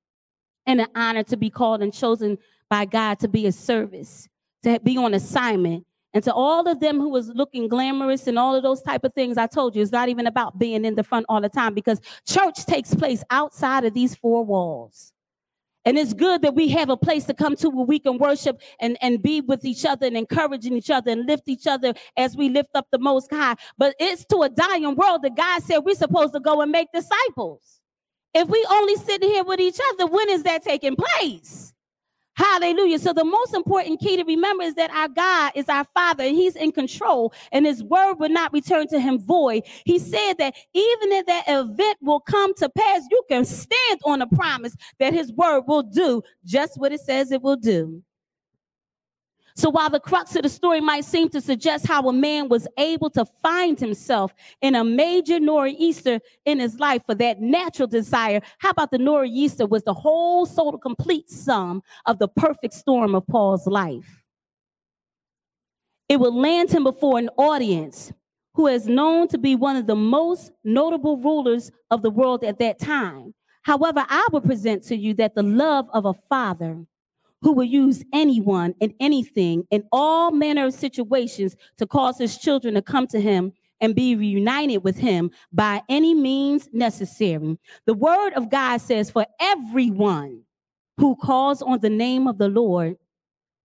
and 0.66 0.80
an 0.80 0.88
honor 0.96 1.22
to 1.24 1.36
be 1.36 1.48
called 1.48 1.82
and 1.82 1.94
chosen 1.94 2.38
by 2.68 2.84
God 2.84 3.20
to 3.20 3.28
be 3.28 3.46
a 3.46 3.52
service, 3.52 4.28
to 4.64 4.80
be 4.80 4.96
on 4.96 5.14
assignment, 5.14 5.86
and 6.16 6.24
to 6.24 6.32
all 6.32 6.66
of 6.66 6.80
them 6.80 6.98
who 6.98 7.10
was 7.10 7.28
looking 7.28 7.68
glamorous 7.68 8.26
and 8.26 8.38
all 8.38 8.54
of 8.54 8.62
those 8.62 8.80
type 8.80 9.04
of 9.04 9.12
things, 9.12 9.36
I 9.36 9.46
told 9.46 9.76
you, 9.76 9.82
it's 9.82 9.92
not 9.92 10.08
even 10.08 10.26
about 10.26 10.58
being 10.58 10.86
in 10.86 10.94
the 10.94 11.02
front 11.02 11.26
all 11.28 11.42
the 11.42 11.50
time 11.50 11.74
because 11.74 12.00
church 12.26 12.64
takes 12.64 12.94
place 12.94 13.22
outside 13.28 13.84
of 13.84 13.92
these 13.92 14.14
four 14.14 14.42
walls. 14.42 15.12
And 15.84 15.98
it's 15.98 16.14
good 16.14 16.40
that 16.40 16.54
we 16.54 16.68
have 16.68 16.88
a 16.88 16.96
place 16.96 17.24
to 17.24 17.34
come 17.34 17.54
to 17.56 17.68
where 17.68 17.84
we 17.84 17.98
can 17.98 18.16
worship 18.16 18.62
and, 18.80 18.96
and 19.02 19.20
be 19.20 19.42
with 19.42 19.66
each 19.66 19.84
other 19.84 20.06
and 20.06 20.16
encouraging 20.16 20.72
each 20.72 20.88
other 20.88 21.10
and 21.10 21.26
lift 21.26 21.50
each 21.50 21.66
other 21.66 21.92
as 22.16 22.34
we 22.34 22.48
lift 22.48 22.70
up 22.74 22.86
the 22.90 22.98
most 22.98 23.30
high. 23.30 23.56
But 23.76 23.94
it's 24.00 24.24
to 24.30 24.40
a 24.40 24.48
dying 24.48 24.94
world 24.94 25.20
that 25.20 25.36
God 25.36 25.64
said 25.64 25.80
we're 25.80 25.96
supposed 25.96 26.32
to 26.32 26.40
go 26.40 26.62
and 26.62 26.72
make 26.72 26.88
disciples. 26.94 27.82
If 28.32 28.48
we 28.48 28.66
only 28.70 28.96
sitting 28.96 29.28
here 29.28 29.44
with 29.44 29.60
each 29.60 29.80
other, 29.92 30.06
when 30.06 30.30
is 30.30 30.44
that 30.44 30.64
taking 30.64 30.96
place? 30.96 31.74
Hallelujah. 32.36 32.98
So 32.98 33.14
the 33.14 33.24
most 33.24 33.54
important 33.54 33.98
key 33.98 34.16
to 34.18 34.24
remember 34.24 34.62
is 34.62 34.74
that 34.74 34.90
our 34.90 35.08
God 35.08 35.52
is 35.54 35.70
our 35.70 35.86
Father 35.94 36.22
and 36.22 36.36
He's 36.36 36.54
in 36.54 36.70
control 36.70 37.32
and 37.50 37.64
His 37.64 37.82
word 37.82 38.14
will 38.14 38.28
not 38.28 38.52
return 38.52 38.86
to 38.88 39.00
Him 39.00 39.18
void. 39.18 39.62
He 39.86 39.98
said 39.98 40.34
that 40.34 40.54
even 40.74 41.12
if 41.12 41.26
that 41.26 41.44
event 41.48 41.96
will 42.02 42.20
come 42.20 42.52
to 42.56 42.68
pass, 42.68 43.02
you 43.10 43.22
can 43.30 43.46
stand 43.46 44.00
on 44.04 44.20
a 44.20 44.26
promise 44.26 44.76
that 44.98 45.14
His 45.14 45.32
word 45.32 45.62
will 45.66 45.82
do 45.82 46.22
just 46.44 46.78
what 46.78 46.92
it 46.92 47.00
says 47.00 47.32
it 47.32 47.40
will 47.40 47.56
do. 47.56 48.02
So 49.56 49.70
while 49.70 49.88
the 49.88 50.00
crux 50.00 50.36
of 50.36 50.42
the 50.42 50.50
story 50.50 50.82
might 50.82 51.06
seem 51.06 51.30
to 51.30 51.40
suggest 51.40 51.86
how 51.86 52.06
a 52.08 52.12
man 52.12 52.50
was 52.50 52.68
able 52.78 53.08
to 53.10 53.24
find 53.42 53.80
himself 53.80 54.34
in 54.60 54.74
a 54.74 54.84
major 54.84 55.40
nor'easter 55.40 56.20
in 56.44 56.58
his 56.58 56.78
life 56.78 57.00
for 57.06 57.14
that 57.14 57.40
natural 57.40 57.88
desire, 57.88 58.42
how 58.58 58.70
about 58.70 58.90
the 58.90 58.98
nor'easter 58.98 59.64
was 59.66 59.82
the 59.82 59.94
whole 59.94 60.46
of 60.46 60.80
complete 60.82 61.30
sum 61.30 61.82
of 62.04 62.18
the 62.18 62.28
perfect 62.28 62.74
storm 62.74 63.14
of 63.14 63.26
Paul's 63.26 63.66
life? 63.66 64.22
It 66.10 66.20
would 66.20 66.34
land 66.34 66.70
him 66.70 66.84
before 66.84 67.18
an 67.18 67.30
audience 67.38 68.12
who 68.52 68.66
is 68.66 68.86
known 68.86 69.26
to 69.28 69.38
be 69.38 69.54
one 69.54 69.76
of 69.76 69.86
the 69.86 69.96
most 69.96 70.52
notable 70.64 71.16
rulers 71.16 71.70
of 71.90 72.02
the 72.02 72.10
world 72.10 72.44
at 72.44 72.58
that 72.58 72.78
time. 72.78 73.34
However, 73.62 74.04
I 74.06 74.26
will 74.32 74.42
present 74.42 74.82
to 74.84 74.96
you 74.96 75.14
that 75.14 75.34
the 75.34 75.42
love 75.42 75.88
of 75.94 76.04
a 76.04 76.14
father 76.28 76.84
who 77.46 77.52
will 77.52 77.62
use 77.62 78.02
anyone 78.12 78.74
and 78.80 78.92
anything 78.98 79.64
in 79.70 79.84
all 79.92 80.32
manner 80.32 80.66
of 80.66 80.74
situations 80.74 81.54
to 81.76 81.86
cause 81.86 82.18
his 82.18 82.36
children 82.36 82.74
to 82.74 82.82
come 82.82 83.06
to 83.06 83.20
him 83.20 83.52
and 83.80 83.94
be 83.94 84.16
reunited 84.16 84.82
with 84.82 84.96
him 84.98 85.30
by 85.52 85.80
any 85.88 86.12
means 86.12 86.68
necessary. 86.72 87.56
The 87.84 87.94
word 87.94 88.32
of 88.32 88.50
God 88.50 88.78
says, 88.78 89.12
For 89.12 89.24
everyone 89.38 90.42
who 90.96 91.14
calls 91.14 91.62
on 91.62 91.78
the 91.78 91.88
name 91.88 92.26
of 92.26 92.38
the 92.38 92.48
Lord 92.48 92.96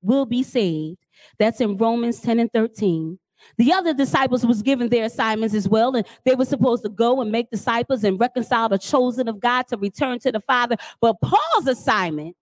will 0.02 0.26
be 0.26 0.42
saved. 0.42 0.98
That's 1.38 1.62
in 1.62 1.78
Romans 1.78 2.20
10 2.20 2.38
and 2.38 2.52
13. 2.52 3.18
The 3.56 3.72
other 3.72 3.94
disciples 3.94 4.44
was 4.44 4.60
given 4.60 4.90
their 4.90 5.06
assignments 5.06 5.54
as 5.54 5.66
well, 5.66 5.96
and 5.96 6.06
they 6.26 6.34
were 6.34 6.44
supposed 6.44 6.82
to 6.82 6.90
go 6.90 7.22
and 7.22 7.32
make 7.32 7.50
disciples 7.50 8.04
and 8.04 8.20
reconcile 8.20 8.68
the 8.68 8.76
chosen 8.76 9.26
of 9.26 9.40
God 9.40 9.68
to 9.68 9.78
return 9.78 10.18
to 10.18 10.32
the 10.32 10.40
Father. 10.40 10.76
But 11.00 11.18
Paul's 11.22 11.66
assignment 11.66 12.36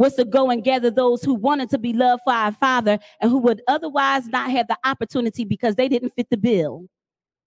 was 0.00 0.14
to 0.14 0.24
go 0.24 0.50
and 0.50 0.64
gather 0.64 0.90
those 0.90 1.22
who 1.22 1.34
wanted 1.34 1.68
to 1.68 1.78
be 1.78 1.92
loved 1.92 2.22
by 2.24 2.34
our 2.34 2.52
Father 2.52 2.98
and 3.20 3.30
who 3.30 3.36
would 3.36 3.60
otherwise 3.68 4.26
not 4.28 4.50
have 4.50 4.66
the 4.66 4.78
opportunity 4.82 5.44
because 5.44 5.74
they 5.74 5.90
didn't 5.90 6.14
fit 6.16 6.26
the 6.30 6.38
bill. 6.38 6.86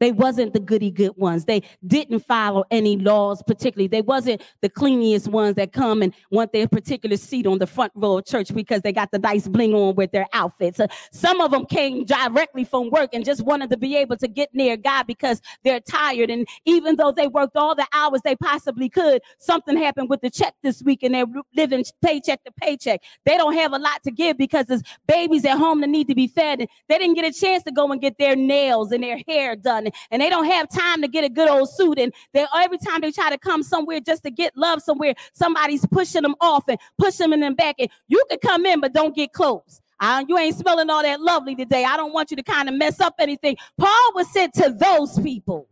They 0.03 0.11
wasn't 0.11 0.51
the 0.51 0.59
goody 0.59 0.91
good 0.91 1.15
ones. 1.15 1.45
They 1.45 1.61
didn't 1.87 2.19
follow 2.19 2.65
any 2.69 2.97
laws 2.97 3.41
particularly. 3.41 3.87
They 3.87 4.01
wasn't 4.01 4.41
the 4.59 4.67
cleanest 4.67 5.29
ones 5.29 5.55
that 5.55 5.71
come 5.71 6.01
and 6.01 6.13
want 6.29 6.51
their 6.51 6.67
particular 6.67 7.15
seat 7.15 7.47
on 7.47 7.57
the 7.57 7.67
front 7.67 7.93
row 7.95 8.17
of 8.17 8.25
church 8.25 8.53
because 8.53 8.81
they 8.81 8.91
got 8.91 9.11
the 9.11 9.19
nice 9.19 9.47
bling 9.47 9.73
on 9.73 9.95
with 9.95 10.11
their 10.11 10.27
outfits. 10.33 10.81
Uh, 10.81 10.87
some 11.13 11.39
of 11.39 11.51
them 11.51 11.65
came 11.65 12.03
directly 12.03 12.65
from 12.65 12.89
work 12.89 13.11
and 13.13 13.23
just 13.23 13.45
wanted 13.45 13.69
to 13.69 13.77
be 13.77 13.95
able 13.95 14.17
to 14.17 14.27
get 14.27 14.53
near 14.53 14.75
God 14.75 15.07
because 15.07 15.41
they're 15.63 15.79
tired. 15.79 16.29
And 16.29 16.45
even 16.65 16.97
though 16.97 17.13
they 17.13 17.27
worked 17.27 17.55
all 17.55 17.73
the 17.73 17.87
hours 17.93 18.19
they 18.25 18.35
possibly 18.35 18.89
could, 18.89 19.21
something 19.37 19.77
happened 19.77 20.09
with 20.09 20.19
the 20.19 20.29
check 20.29 20.53
this 20.63 20.83
week 20.83 21.03
and 21.03 21.15
they're 21.15 21.27
living 21.55 21.85
paycheck 22.03 22.43
to 22.43 22.51
paycheck. 22.51 23.01
They 23.25 23.37
don't 23.37 23.54
have 23.54 23.71
a 23.71 23.79
lot 23.79 24.04
to 24.04 24.12
give 24.12 24.37
because 24.37 24.65
there's 24.65 24.83
babies 25.08 25.45
at 25.45 25.58
home 25.58 25.79
that 25.79 25.89
need 25.89 26.10
to 26.10 26.15
be 26.15 26.27
fed. 26.27 26.60
And 26.60 26.69
they 26.89 26.97
didn't 26.97 27.15
get 27.15 27.23
a 27.23 27.39
chance 27.39 27.63
to 27.63 27.71
go 27.71 27.89
and 27.89 28.01
get 28.01 28.17
their 28.17 28.35
nails 28.35 28.91
and 28.91 29.01
their 29.01 29.19
hair 29.25 29.56
done 29.56 29.92
and 30.12 30.21
they 30.21 30.29
don't 30.29 30.46
have 30.46 30.69
time 30.69 31.02
to 31.02 31.08
get 31.08 31.23
a 31.23 31.29
good 31.29 31.50
old 31.50 31.69
suit. 31.69 32.00
And 32.00 32.13
they 32.33 32.46
every 32.56 32.77
time 32.77 33.02
they 33.02 33.12
try 33.12 33.29
to 33.29 33.37
come 33.37 33.63
somewhere 33.63 34.00
just 34.00 34.23
to 34.23 34.31
get 34.31 34.56
love 34.56 34.81
somewhere, 34.81 35.15
somebody's 35.33 35.85
pushing 35.85 36.23
them 36.23 36.35
off 36.41 36.63
and 36.67 36.79
pushing 36.98 37.29
them 37.29 37.33
in 37.33 37.50
the 37.52 37.56
back. 37.56 37.75
And 37.79 37.89
you 38.08 38.23
can 38.29 38.39
come 38.39 38.65
in, 38.65 38.79
but 38.79 38.94
don't 38.94 39.15
get 39.15 39.33
close. 39.33 39.81
I, 40.00 40.25
you 40.27 40.37
ain't 40.37 40.58
smelling 40.58 40.89
all 40.89 41.02
that 41.02 41.21
lovely 41.21 41.56
today. 41.56 41.85
I 41.85 41.96
don't 41.96 42.13
want 42.13 42.31
you 42.31 42.37
to 42.37 42.44
kind 42.44 42.67
of 42.67 42.75
mess 42.75 43.00
up 43.00 43.15
anything. 43.19 43.56
Paul 43.77 44.12
was 44.15 44.31
sent 44.31 44.54
to 44.56 44.75
those 44.77 45.17
people. 45.19 45.67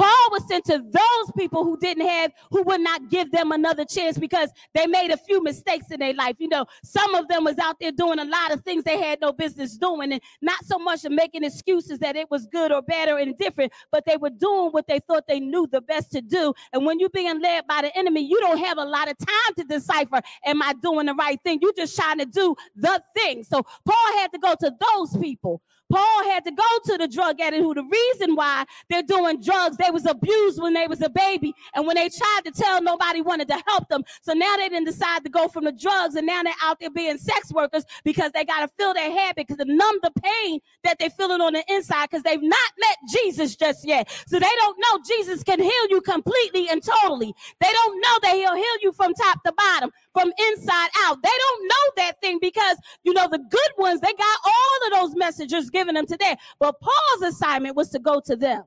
Paul 0.00 0.30
was 0.30 0.48
sent 0.48 0.64
to 0.66 0.78
those 0.78 1.32
people 1.36 1.62
who 1.64 1.76
didn't 1.76 2.06
have, 2.08 2.32
who 2.50 2.62
would 2.62 2.80
not 2.80 3.10
give 3.10 3.30
them 3.32 3.52
another 3.52 3.84
chance 3.84 4.16
because 4.16 4.50
they 4.74 4.86
made 4.86 5.10
a 5.10 5.18
few 5.18 5.42
mistakes 5.42 5.90
in 5.90 6.00
their 6.00 6.14
life. 6.14 6.36
You 6.38 6.48
know, 6.48 6.64
some 6.82 7.14
of 7.14 7.28
them 7.28 7.44
was 7.44 7.58
out 7.58 7.76
there 7.80 7.92
doing 7.92 8.18
a 8.18 8.24
lot 8.24 8.50
of 8.52 8.62
things 8.62 8.84
they 8.84 8.98
had 8.98 9.20
no 9.20 9.32
business 9.32 9.76
doing, 9.76 10.12
and 10.12 10.22
not 10.40 10.64
so 10.64 10.78
much 10.78 11.04
of 11.04 11.12
making 11.12 11.44
excuses 11.44 11.98
that 11.98 12.16
it 12.16 12.30
was 12.30 12.46
good 12.46 12.72
or 12.72 12.80
bad 12.80 13.10
or 13.10 13.18
indifferent, 13.18 13.74
but 13.92 14.06
they 14.06 14.16
were 14.16 14.30
doing 14.30 14.70
what 14.70 14.86
they 14.88 15.00
thought 15.00 15.26
they 15.28 15.40
knew 15.40 15.68
the 15.70 15.82
best 15.82 16.12
to 16.12 16.22
do. 16.22 16.54
And 16.72 16.86
when 16.86 16.98
you're 16.98 17.10
being 17.10 17.38
led 17.42 17.66
by 17.66 17.82
the 17.82 17.96
enemy, 17.98 18.22
you 18.22 18.40
don't 18.40 18.58
have 18.58 18.78
a 18.78 18.84
lot 18.86 19.10
of 19.10 19.18
time 19.18 19.54
to 19.58 19.64
decipher, 19.64 20.22
am 20.46 20.62
I 20.62 20.72
doing 20.82 21.06
the 21.06 21.14
right 21.14 21.38
thing? 21.44 21.58
You're 21.60 21.74
just 21.76 21.94
trying 21.94 22.20
to 22.20 22.26
do 22.26 22.56
the 22.74 23.02
thing. 23.14 23.44
So 23.44 23.62
Paul 23.84 24.18
had 24.18 24.32
to 24.32 24.38
go 24.38 24.54
to 24.60 24.72
those 24.94 25.16
people 25.18 25.60
Paul 25.90 26.24
had 26.24 26.44
to 26.44 26.52
go 26.52 26.64
to 26.86 26.98
the 26.98 27.08
drug 27.08 27.40
addict 27.40 27.62
who 27.62 27.74
the 27.74 27.84
reason 27.84 28.34
why 28.34 28.64
they're 28.88 29.02
doing 29.02 29.40
drugs, 29.40 29.76
they 29.76 29.90
was 29.90 30.06
abused 30.06 30.60
when 30.60 30.74
they 30.74 30.86
was 30.86 31.02
a 31.02 31.10
baby. 31.10 31.54
And 31.74 31.86
when 31.86 31.96
they 31.96 32.08
tried 32.08 32.42
to 32.46 32.50
tell, 32.52 32.82
nobody 32.82 33.20
wanted 33.20 33.48
to 33.48 33.62
help 33.66 33.88
them. 33.88 34.02
So 34.22 34.32
now 34.32 34.56
they 34.56 34.68
didn't 34.68 34.86
decide 34.86 35.24
to 35.24 35.30
go 35.30 35.48
from 35.48 35.64
the 35.64 35.72
drugs 35.72 36.14
and 36.14 36.26
now 36.26 36.42
they're 36.42 36.52
out 36.62 36.78
there 36.80 36.90
being 36.90 37.18
sex 37.18 37.52
workers 37.52 37.84
because 38.04 38.32
they 38.32 38.44
got 38.44 38.60
to 38.60 38.68
fill 38.78 38.94
their 38.94 39.10
habit 39.10 39.46
because 39.46 39.60
to 39.60 39.64
numb 39.64 39.98
the 40.02 40.10
pain 40.22 40.60
that 40.84 40.98
they're 40.98 41.10
feeling 41.10 41.40
on 41.40 41.52
the 41.52 41.64
inside 41.68 42.08
because 42.10 42.22
they've 42.22 42.42
not 42.42 42.72
met 42.78 42.96
Jesus 43.12 43.56
just 43.56 43.86
yet. 43.86 44.08
So 44.26 44.38
they 44.38 44.54
don't 44.58 44.78
know 44.78 45.00
Jesus 45.06 45.42
can 45.42 45.60
heal 45.60 45.86
you 45.88 46.00
completely 46.00 46.68
and 46.68 46.82
totally. 46.82 47.34
They 47.60 47.70
don't 47.70 48.00
know 48.00 48.18
that 48.22 48.34
he'll 48.34 48.56
heal 48.56 48.76
you 48.82 48.92
from 48.92 49.14
top 49.14 49.42
to 49.44 49.52
bottom 49.52 49.90
from 50.12 50.32
inside 50.50 50.88
out. 51.04 51.22
They 51.22 51.28
don't 51.28 51.62
know 51.68 51.92
that 51.96 52.20
thing 52.20 52.38
because, 52.40 52.76
you 53.02 53.12
know, 53.12 53.28
the 53.30 53.38
good 53.38 53.70
ones, 53.78 54.00
they 54.00 54.12
got 54.12 54.38
all 54.44 54.86
of 54.86 55.00
those 55.00 55.16
messages 55.16 55.70
given 55.80 55.94
them 55.94 56.06
today. 56.06 56.36
But 56.58 56.76
Paul's 56.80 57.34
assignment 57.34 57.74
was 57.74 57.88
to 57.90 57.98
go 57.98 58.20
to 58.26 58.36
them. 58.36 58.64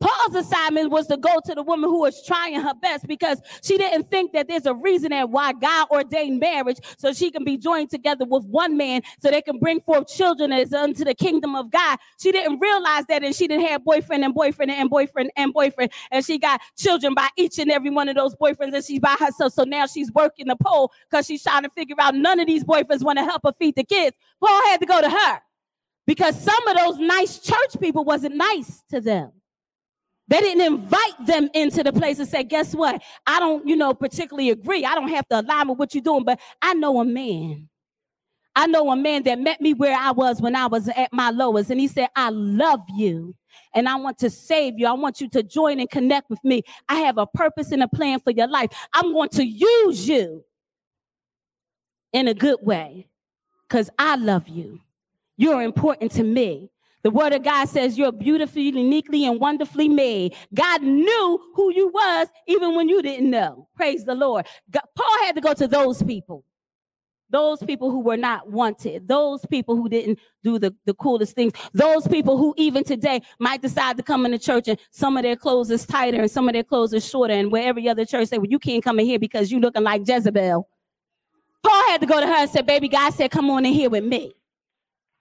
Paul's 0.00 0.36
assignment 0.36 0.90
was 0.90 1.08
to 1.08 1.16
go 1.16 1.40
to 1.44 1.54
the 1.54 1.62
woman 1.62 1.90
who 1.90 2.00
was 2.00 2.24
trying 2.24 2.60
her 2.60 2.74
best 2.80 3.06
because 3.08 3.40
she 3.62 3.76
didn't 3.76 4.08
think 4.08 4.32
that 4.32 4.46
there's 4.46 4.66
a 4.66 4.74
reason 4.74 5.10
that 5.10 5.28
why 5.30 5.52
God 5.52 5.88
ordained 5.90 6.38
marriage 6.38 6.78
so 6.98 7.12
she 7.12 7.30
can 7.30 7.44
be 7.44 7.56
joined 7.56 7.90
together 7.90 8.24
with 8.24 8.44
one 8.44 8.76
man 8.76 9.02
so 9.20 9.30
they 9.30 9.42
can 9.42 9.58
bring 9.58 9.80
forth 9.80 10.06
children 10.06 10.52
as 10.52 10.72
unto 10.72 11.04
the 11.04 11.14
kingdom 11.14 11.56
of 11.56 11.70
God. 11.70 11.98
She 12.20 12.30
didn't 12.30 12.60
realize 12.60 13.06
that 13.08 13.24
and 13.24 13.34
she 13.34 13.48
didn't 13.48 13.66
have 13.66 13.84
boyfriend 13.84 14.24
and 14.24 14.34
boyfriend 14.34 14.70
and 14.70 14.88
boyfriend 14.88 15.32
and 15.36 15.52
boyfriend 15.52 15.90
and 16.12 16.24
she 16.24 16.38
got 16.38 16.60
children 16.76 17.14
by 17.14 17.28
each 17.36 17.58
and 17.58 17.70
every 17.70 17.90
one 17.90 18.08
of 18.08 18.14
those 18.14 18.36
boyfriends 18.36 18.74
and 18.74 18.84
she's 18.84 19.00
by 19.00 19.16
herself. 19.18 19.52
So 19.52 19.64
now 19.64 19.86
she's 19.86 20.12
working 20.12 20.46
the 20.46 20.56
pole 20.56 20.92
because 21.10 21.26
she's 21.26 21.42
trying 21.42 21.64
to 21.64 21.70
figure 21.70 21.96
out 21.98 22.14
none 22.14 22.38
of 22.38 22.46
these 22.46 22.62
boyfriends 22.62 23.02
want 23.02 23.18
to 23.18 23.24
help 23.24 23.42
her 23.44 23.52
feed 23.58 23.74
the 23.74 23.84
kids. 23.84 24.16
Paul 24.40 24.62
had 24.66 24.78
to 24.78 24.86
go 24.86 25.00
to 25.00 25.10
her 25.10 25.40
because 26.08 26.42
some 26.42 26.66
of 26.68 26.74
those 26.74 26.98
nice 26.98 27.38
church 27.38 27.78
people 27.78 28.02
wasn't 28.02 28.34
nice 28.34 28.82
to 28.88 28.98
them. 28.98 29.30
They 30.26 30.40
didn't 30.40 30.64
invite 30.64 31.26
them 31.26 31.50
into 31.52 31.82
the 31.82 31.92
place 31.92 32.18
and 32.18 32.26
say, 32.26 32.44
guess 32.44 32.74
what? 32.74 33.02
I 33.26 33.38
don't, 33.38 33.68
you 33.68 33.76
know, 33.76 33.92
particularly 33.92 34.48
agree. 34.48 34.86
I 34.86 34.94
don't 34.94 35.10
have 35.10 35.28
to 35.28 35.40
align 35.40 35.68
with 35.68 35.78
what 35.78 35.94
you're 35.94 36.02
doing, 36.02 36.24
but 36.24 36.40
I 36.62 36.72
know 36.72 36.98
a 37.00 37.04
man. 37.04 37.68
I 38.56 38.66
know 38.68 38.90
a 38.90 38.96
man 38.96 39.22
that 39.24 39.38
met 39.38 39.60
me 39.60 39.74
where 39.74 39.94
I 39.94 40.12
was 40.12 40.40
when 40.40 40.56
I 40.56 40.66
was 40.66 40.88
at 40.88 41.12
my 41.12 41.28
lowest. 41.28 41.70
And 41.70 41.78
he 41.78 41.88
said, 41.88 42.08
I 42.16 42.30
love 42.30 42.80
you 42.96 43.34
and 43.74 43.86
I 43.86 43.96
want 43.96 44.16
to 44.20 44.30
save 44.30 44.78
you. 44.78 44.86
I 44.86 44.92
want 44.92 45.20
you 45.20 45.28
to 45.28 45.42
join 45.42 45.78
and 45.78 45.90
connect 45.90 46.30
with 46.30 46.42
me. 46.42 46.62
I 46.88 47.00
have 47.00 47.18
a 47.18 47.26
purpose 47.26 47.70
and 47.70 47.82
a 47.82 47.88
plan 47.88 48.20
for 48.20 48.30
your 48.30 48.48
life. 48.48 48.70
I'm 48.94 49.12
going 49.12 49.28
to 49.30 49.44
use 49.44 50.08
you 50.08 50.42
in 52.14 52.28
a 52.28 52.34
good 52.34 52.60
way 52.62 53.08
because 53.68 53.90
I 53.98 54.16
love 54.16 54.48
you. 54.48 54.80
You're 55.38 55.62
important 55.62 56.12
to 56.12 56.24
me. 56.24 56.70
The 57.04 57.10
word 57.10 57.32
of 57.32 57.44
God 57.44 57.68
says 57.68 57.96
you're 57.96 58.12
beautifully, 58.12 58.64
uniquely, 58.64 59.24
and 59.24 59.40
wonderfully 59.40 59.88
made. 59.88 60.34
God 60.52 60.82
knew 60.82 61.40
who 61.54 61.72
you 61.72 61.88
was 61.88 62.26
even 62.46 62.74
when 62.74 62.88
you 62.88 63.00
didn't 63.00 63.30
know. 63.30 63.68
Praise 63.76 64.04
the 64.04 64.16
Lord. 64.16 64.46
God, 64.70 64.82
Paul 64.96 65.24
had 65.24 65.36
to 65.36 65.40
go 65.40 65.54
to 65.54 65.68
those 65.68 66.02
people. 66.02 66.44
Those 67.30 67.62
people 67.62 67.90
who 67.90 68.00
were 68.00 68.16
not 68.16 68.50
wanted, 68.50 69.06
those 69.06 69.44
people 69.46 69.76
who 69.76 69.88
didn't 69.88 70.18
do 70.42 70.58
the, 70.58 70.74
the 70.86 70.94
coolest 70.94 71.34
things, 71.34 71.52
those 71.74 72.08
people 72.08 72.38
who 72.38 72.54
even 72.56 72.84
today 72.84 73.20
might 73.38 73.60
decide 73.62 73.98
to 73.98 74.02
come 74.02 74.24
into 74.24 74.38
church 74.38 74.66
and 74.66 74.78
some 74.90 75.16
of 75.16 75.22
their 75.22 75.36
clothes 75.36 75.70
is 75.70 75.86
tighter 75.86 76.20
and 76.20 76.30
some 76.30 76.48
of 76.48 76.54
their 76.54 76.64
clothes 76.64 76.94
is 76.94 77.08
shorter, 77.08 77.34
and 77.34 77.52
where 77.52 77.68
every 77.68 77.86
other 77.86 78.06
church 78.06 78.28
say, 78.28 78.38
Well, 78.38 78.48
you 78.48 78.58
can't 78.58 78.82
come 78.82 78.98
in 78.98 79.06
here 79.06 79.18
because 79.18 79.52
you 79.52 79.60
looking 79.60 79.82
like 79.82 80.08
Jezebel. 80.08 80.68
Paul 81.62 81.90
had 81.90 82.00
to 82.00 82.06
go 82.06 82.18
to 82.18 82.26
her 82.26 82.32
and 82.32 82.50
say, 82.50 82.62
Baby, 82.62 82.88
God 82.88 83.12
said, 83.12 83.30
Come 83.30 83.50
on 83.50 83.66
in 83.66 83.74
here 83.74 83.90
with 83.90 84.04
me. 84.04 84.32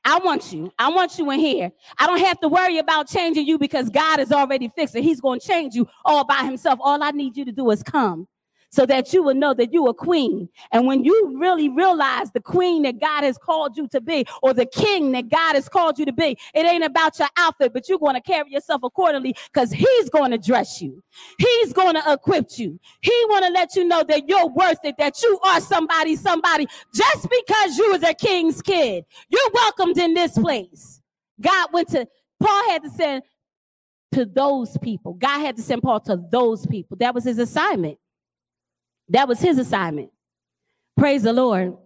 I 0.08 0.20
want 0.20 0.53
you. 0.53 0.72
I 0.80 0.89
want 0.89 1.20
you 1.20 1.30
in 1.32 1.39
here. 1.41 1.70
I 1.99 2.08
don't 2.08 2.22
have 2.22 2.39
to 2.39 2.47
worry 2.47 2.78
about 2.78 3.10
changing 3.10 3.45
you 3.45 3.58
because 3.58 3.89
God 3.89 4.22
is 4.22 4.32
already 4.32 4.72
fixed. 4.74 4.95
He's 4.95 5.20
going 5.20 5.41
to 5.41 5.45
change 5.45 5.76
you 5.76 5.86
all 6.05 6.24
by 6.24 6.45
himself. 6.45 6.80
All 6.82 7.03
I 7.03 7.12
need 7.12 7.36
you 7.36 7.43
to 7.43 7.51
do 7.51 7.70
is 7.72 7.84
come 7.84 8.26
so 8.70 8.86
that 8.86 9.13
you 9.13 9.24
will 9.24 9.34
know 9.34 9.53
that 9.53 9.74
you 9.74 9.88
are 9.88 9.93
queen. 9.93 10.49
And 10.72 10.86
when 10.86 11.03
you 11.03 11.38
really 11.39 11.70
realize 11.70 12.32
the 12.32 12.41
queen 12.41 12.84
that 12.84 12.99
God 12.99 13.24
has 13.24 13.38
called 13.38 13.78
you 13.78 13.88
to 13.89 14.01
be, 14.01 14.26
or 14.41 14.53
the 14.53 14.65
king 14.65 15.11
that 15.13 15.30
God 15.30 15.55
has 15.55 15.70
called 15.70 15.97
you 15.97 16.05
to 16.05 16.13
be, 16.13 16.38
it 16.53 16.65
ain't 16.65 16.84
about 16.84 17.18
your 17.20 17.30
outfit, 17.38 17.74
but 17.74 17.88
you're 17.88 17.99
going 17.99 18.15
to 18.15 18.22
carry 18.22 18.51
yourself 18.51 18.84
accordingly 18.84 19.36
because 19.51 19.72
He's 19.72 20.09
going 20.09 20.32
to 20.32 20.38
dress 20.38 20.82
you. 20.82 21.01
He's 21.38 21.74
going 21.74 21.95
to 21.95 22.13
equip 22.13 22.57
you. 22.57 22.80
He 23.01 23.11
want 23.30 23.45
to 23.45 23.51
let 23.51 23.76
you 23.76 23.86
know 23.86 24.03
that 24.03 24.28
you're 24.28 24.47
worth 24.47 24.80
it, 24.84 24.95
that 24.97 25.22
you 25.22 25.39
are 25.45 25.59
somebody, 25.61 26.15
somebody, 26.15 26.68
just 26.93 27.28
because 27.30 27.78
you 27.78 27.86
are 27.93 27.97
the 27.99 28.15
king's 28.20 28.61
kid. 28.61 29.05
You're 29.30 29.51
welcomed 29.53 29.97
in 29.97 30.13
this 30.13 30.38
place. 30.38 31.01
God 31.41 31.70
went 31.74 31.89
to, 31.89 32.07
Paul 32.41 32.70
had 32.70 32.84
to 32.84 32.89
send 32.89 33.24
to 34.13 34.26
those 34.26 34.78
people. 34.78 35.13
God 35.13 35.39
had 35.39 35.55
to 35.57 35.61
send 35.61 35.82
Paul 35.82 35.99
to 36.01 36.22
those 36.32 36.65
people. 36.65 36.97
That 36.97 37.13
was 37.13 37.24
his 37.24 37.39
assignment. 37.39 37.97
That 39.10 39.28
was 39.28 39.39
his 39.39 39.58
assignment. 39.58 40.12
Praise 40.97 41.24
the 41.24 41.34
Lord. 41.34 41.78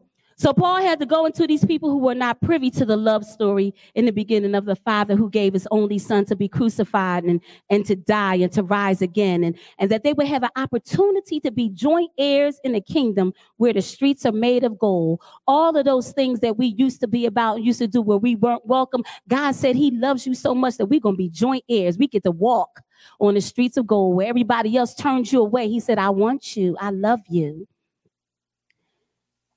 So 0.42 0.54
Paul 0.54 0.82
had 0.82 0.98
to 1.02 1.06
go 1.06 1.28
into 1.28 1.46
these 1.46 1.64
people 1.64 1.92
who 1.92 2.00
were 2.00 2.16
not 2.16 2.42
privy 2.42 2.72
to 2.72 2.84
the 2.84 2.98
love 2.98 3.24
story 3.24 3.76
in 3.94 4.06
the 4.06 4.12
beginning 4.12 4.56
of 4.56 4.66
the 4.66 4.76
father 4.76 5.16
who 5.16 5.30
gave 5.30 5.54
his 5.54 5.68
only 5.70 6.00
son 6.00 6.26
to 6.26 6.36
be 6.36 6.48
crucified 6.48 7.26
and, 7.26 7.42
and 7.70 7.86
to 7.86 7.96
die 7.96 8.38
and 8.38 8.52
to 8.54 8.64
rise 8.64 9.04
again. 9.04 9.44
And, 9.44 9.56
and 9.78 9.92
that 9.92 10.04
they 10.04 10.14
would 10.14 10.26
have 10.26 10.42
an 10.42 10.50
opportunity 10.56 11.40
to 11.42 11.52
be 11.52 11.70
joint 11.70 12.10
heirs 12.18 12.60
in 12.64 12.72
the 12.72 12.82
kingdom 12.82 13.34
where 13.58 13.72
the 13.72 13.84
streets 13.84 14.26
are 14.26 14.32
made 14.32 14.64
of 14.64 14.80
gold. 14.80 15.22
All 15.46 15.78
of 15.78 15.86
those 15.86 16.12
things 16.12 16.40
that 16.40 16.58
we 16.58 16.74
used 16.76 17.02
to 17.02 17.08
be 17.08 17.28
about, 17.28 17.62
used 17.62 17.78
to 17.78 17.88
do 17.88 18.02
where 18.02 18.18
we 18.18 18.34
weren't 18.34 18.66
welcome. 18.66 19.04
God 19.28 19.54
said 19.54 19.76
he 19.76 19.92
loves 19.92 20.26
you 20.26 20.34
so 20.34 20.56
much 20.56 20.78
that 20.78 20.88
we're 20.88 21.02
going 21.02 21.14
to 21.14 21.20
be 21.20 21.30
joint 21.30 21.66
heirs. 21.70 22.00
We 22.00 22.08
get 22.08 22.24
to 22.24 22.32
walk 22.32 22.82
on 23.20 23.36
the 23.36 23.42
streets 23.42 23.78
of 23.78 23.86
gold 23.86 24.16
where 24.16 24.28
everybody 24.28 24.76
else 24.76 24.96
turns 24.96 25.32
you 25.32 25.42
away. 25.42 25.70
He 25.70 25.80
said, 25.80 26.00
I 26.00 26.10
want 26.10 26.58
you. 26.58 26.76
I 26.80 26.90
love 26.90 27.20
you. 27.30 27.68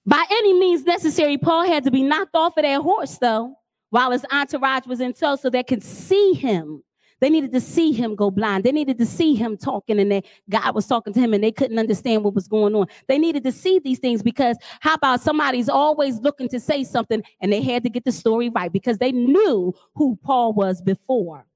By 0.07 0.23
any 0.31 0.53
means 0.53 0.85
necessary, 0.85 1.39
Paul 1.39 1.67
had 1.67 1.85
to 1.85 1.91
be 1.91 2.03
knocked 2.03 2.35
off 2.35 2.57
of 2.59 2.63
that 2.63 2.83
horse, 2.83 3.17
though, 3.19 3.57
while 3.91 4.11
his 4.11 4.25
entourage 4.31 4.87
was 4.87 5.01
in 5.01 5.15
tow 5.15 5.37
so 5.37 5.49
they 5.49 5.63
could 5.63 5.83
see 5.83 6.35
him. 6.35 6.83
They 7.21 7.31
needed 7.31 7.53
to 7.53 7.61
see 7.61 7.93
him 7.93 8.17
go 8.17 8.31
blind. 8.31 8.65
They 8.65 8.73
needed 8.73 8.99
to 8.99 9.07
see 9.07 9.35
him 9.35 9.57
talking, 9.57 9.99
and 9.99 10.13
they, 10.13 10.25
God 10.51 10.75
was 10.75 10.87
talking 10.87 11.15
to 11.15 11.21
him, 11.21 11.33
and 11.33 11.43
they 11.43 11.53
couldn't 11.53 11.79
understand 11.79 12.23
what 12.23 12.35
was 12.35 12.49
going 12.49 12.75
on. 12.75 12.87
They 13.09 13.19
needed 13.19 13.45
to 13.45 13.53
see 13.53 13.79
these 13.79 13.99
things 13.99 14.23
because 14.23 14.59
how 14.81 14.95
about 14.95 15.23
somebody's 15.23 15.71
always 15.71 16.19
looking 16.19 16.49
to 16.51 16.61
say 16.61 16.85
something, 16.85 17.23
and 17.41 17.51
they 17.51 17.63
had 17.63 17.83
to 17.85 17.89
get 17.89 18.05
the 18.05 18.13
story 18.13 18.51
right 18.51 18.71
because 18.71 18.99
they 18.99 19.13
knew 19.13 19.75
who 19.95 20.19
Paul 20.23 20.53
was 20.53 20.83
before. 20.83 21.47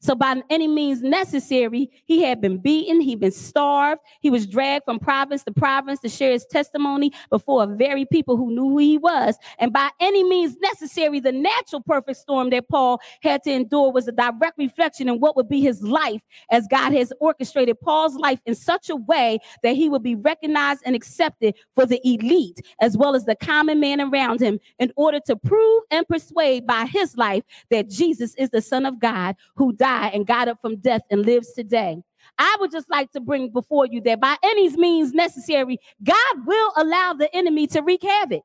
So 0.00 0.14
by 0.14 0.42
any 0.48 0.68
means 0.68 1.02
necessary, 1.02 1.90
he 2.06 2.22
had 2.22 2.40
been 2.40 2.58
beaten, 2.58 3.00
he'd 3.00 3.20
been 3.20 3.30
starved, 3.30 4.00
he 4.20 4.30
was 4.30 4.46
dragged 4.46 4.84
from 4.84 4.98
province 4.98 5.42
to 5.44 5.52
province 5.52 6.00
to 6.00 6.08
share 6.08 6.32
his 6.32 6.46
testimony 6.46 7.12
before 7.28 7.66
very 7.66 8.04
people 8.06 8.36
who 8.36 8.50
knew 8.50 8.70
who 8.70 8.78
he 8.78 8.98
was. 8.98 9.36
And 9.58 9.72
by 9.72 9.90
any 10.00 10.24
means 10.24 10.56
necessary, 10.60 11.20
the 11.20 11.32
natural 11.32 11.82
perfect 11.82 12.18
storm 12.18 12.50
that 12.50 12.68
Paul 12.68 13.00
had 13.22 13.42
to 13.42 13.52
endure 13.52 13.92
was 13.92 14.08
a 14.08 14.12
direct 14.12 14.56
reflection 14.56 15.08
in 15.08 15.20
what 15.20 15.36
would 15.36 15.48
be 15.48 15.60
his 15.60 15.82
life 15.82 16.20
as 16.50 16.66
God 16.68 16.92
has 16.92 17.12
orchestrated 17.20 17.80
Paul's 17.80 18.16
life 18.16 18.40
in 18.46 18.54
such 18.54 18.90
a 18.90 18.96
way 18.96 19.38
that 19.62 19.76
he 19.76 19.88
would 19.88 20.02
be 20.02 20.14
recognized 20.14 20.82
and 20.84 20.94
accepted 20.94 21.54
for 21.74 21.86
the 21.86 22.00
elite 22.06 22.60
as 22.80 22.96
well 22.96 23.14
as 23.14 23.24
the 23.24 23.36
common 23.36 23.80
man 23.80 24.00
around 24.00 24.40
him 24.40 24.58
in 24.78 24.92
order 24.96 25.20
to 25.26 25.36
prove 25.36 25.82
and 25.90 26.06
persuade 26.08 26.66
by 26.66 26.86
his 26.86 27.16
life 27.16 27.42
that 27.70 27.88
Jesus 27.88 28.34
is 28.36 28.50
the 28.50 28.62
son 28.62 28.86
of 28.86 29.00
God 29.00 29.36
who 29.56 29.72
died 29.80 30.12
and 30.14 30.28
got 30.28 30.48
up 30.48 30.58
from 30.62 30.76
death 30.78 31.02
and 31.10 31.26
lives 31.26 31.54
today. 31.54 31.98
I 32.38 32.56
would 32.60 32.72
just 32.72 32.90
like 32.90 33.12
to 33.12 33.20
bring 33.20 33.50
before 33.50 33.86
you 33.86 34.02
that 34.02 34.20
by 34.20 34.36
any 34.44 34.76
means 34.76 35.14
necessary, 35.14 35.78
God 36.04 36.46
will 36.46 36.72
allow 36.76 37.14
the 37.14 37.34
enemy 37.36 37.66
to 37.68 37.82
wreak 37.82 38.04
havoc 38.04 38.42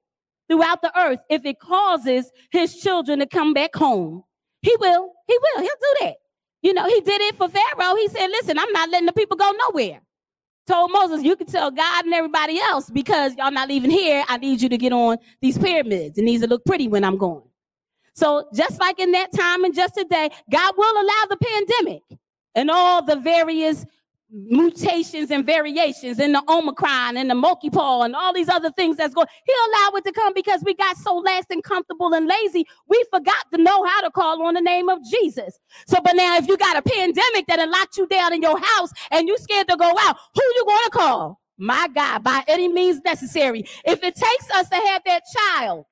throughout 0.49 0.81
the 0.83 0.97
earth 0.99 1.19
if 1.29 1.45
it 1.45 1.59
causes 1.59 2.31
his 2.51 2.77
children 2.81 3.19
to 3.19 3.27
come 3.27 3.53
back 3.53 3.75
home. 3.75 4.23
He 4.63 4.75
will. 4.79 5.13
He 5.27 5.38
will. 5.41 5.63
He'll 5.63 5.71
do 5.81 5.95
that. 6.01 6.15
You 6.63 6.73
know, 6.73 6.88
he 6.88 7.01
did 7.01 7.21
it 7.21 7.38
for 7.38 7.49
Pharaoh. 7.49 7.95
He 7.97 8.09
said, 8.09 8.27
Listen, 8.29 8.59
I'm 8.59 8.71
not 8.73 8.89
letting 8.91 9.07
the 9.07 9.13
people 9.13 9.38
go 9.38 9.53
nowhere. 9.69 10.01
told 10.67 10.91
Moses, 10.93 11.23
You 11.23 11.38
can 11.38 11.47
tell 11.47 11.71
God 11.71 12.05
and 12.05 12.15
everybody 12.15 12.59
else 12.59 12.89
because 12.91 13.36
y'all 13.38 13.51
not 13.51 13.69
leaving 13.69 13.91
here. 13.91 14.25
I 14.29 14.38
need 14.38 14.61
you 14.61 14.69
to 14.69 14.77
get 14.79 14.93
on 14.93 15.17
these 15.41 15.57
pyramids. 15.59 16.17
It 16.19 16.23
needs 16.23 16.43
to 16.43 16.49
look 16.49 16.65
pretty 16.65 16.89
when 16.89 17.03
I'm 17.05 17.17
going. 17.17 17.43
So, 18.16 18.47
just 18.53 18.80
like 18.80 18.99
in 18.99 19.11
that 19.11 19.34
time 19.34 19.63
and 19.66 19.76
just 19.76 19.95
today, 19.95 20.30
God 20.49 20.74
will 20.78 21.01
allow 21.01 21.26
the 21.30 21.38
pandemic 21.38 22.01
and 22.55 22.72
all 22.72 23.03
the 23.03 23.18
various 23.18 23.86
mutations 24.32 25.32
and 25.32 25.45
variations 25.45 26.20
in 26.20 26.32
the 26.32 26.43
Omicron 26.49 27.18
and 27.18 27.30
the 27.30 27.36
monkeypox 27.36 28.05
and 28.05 28.16
all 28.16 28.34
these 28.34 28.49
other 28.49 28.72
things 28.72 28.97
that's 28.97 29.13
going. 29.13 29.28
He'll 29.45 29.55
allow 29.72 29.97
it 29.97 30.03
to 30.05 30.11
come 30.11 30.34
because 30.34 30.63
we 30.63 30.74
got 30.74 30.97
so 30.97 31.16
lax 31.18 31.47
and 31.49 31.63
comfortable 31.63 32.13
and 32.13 32.26
lazy, 32.26 32.66
we 32.89 33.03
forgot 33.11 33.45
to 33.53 33.61
know 33.61 33.84
how 33.84 34.01
to 34.01 34.11
call 34.11 34.41
on 34.43 34.55
the 34.55 34.61
name 34.61 34.89
of 34.89 34.99
Jesus. 35.09 35.59
So, 35.88 35.97
but 36.03 36.16
now 36.16 36.38
if 36.38 36.47
you 36.47 36.57
got 36.57 36.78
a 36.78 36.82
pandemic 36.82 37.47
that 37.47 37.68
locked 37.70 37.97
you 37.97 38.07
down 38.07 38.34
in 38.34 38.41
your 38.41 38.59
house 38.59 38.91
and 39.11 39.28
you 39.28 39.38
scared 39.38 39.68
to 39.70 39.78
go 39.78 39.93
out, 39.99 40.18
who 40.34 40.41
you 40.55 40.66
going 40.66 40.84
to 40.86 40.89
call? 40.91 41.41
My 41.57 41.88
God, 41.93 42.24
by 42.24 42.43
any 42.47 42.68
means 42.68 43.01
necessary. 43.05 43.63
If 43.86 44.03
it 44.03 44.16
takes 44.16 44.51
us 44.51 44.68
to 44.70 44.76
have 44.76 45.01
that 45.05 45.24
child 45.38 45.86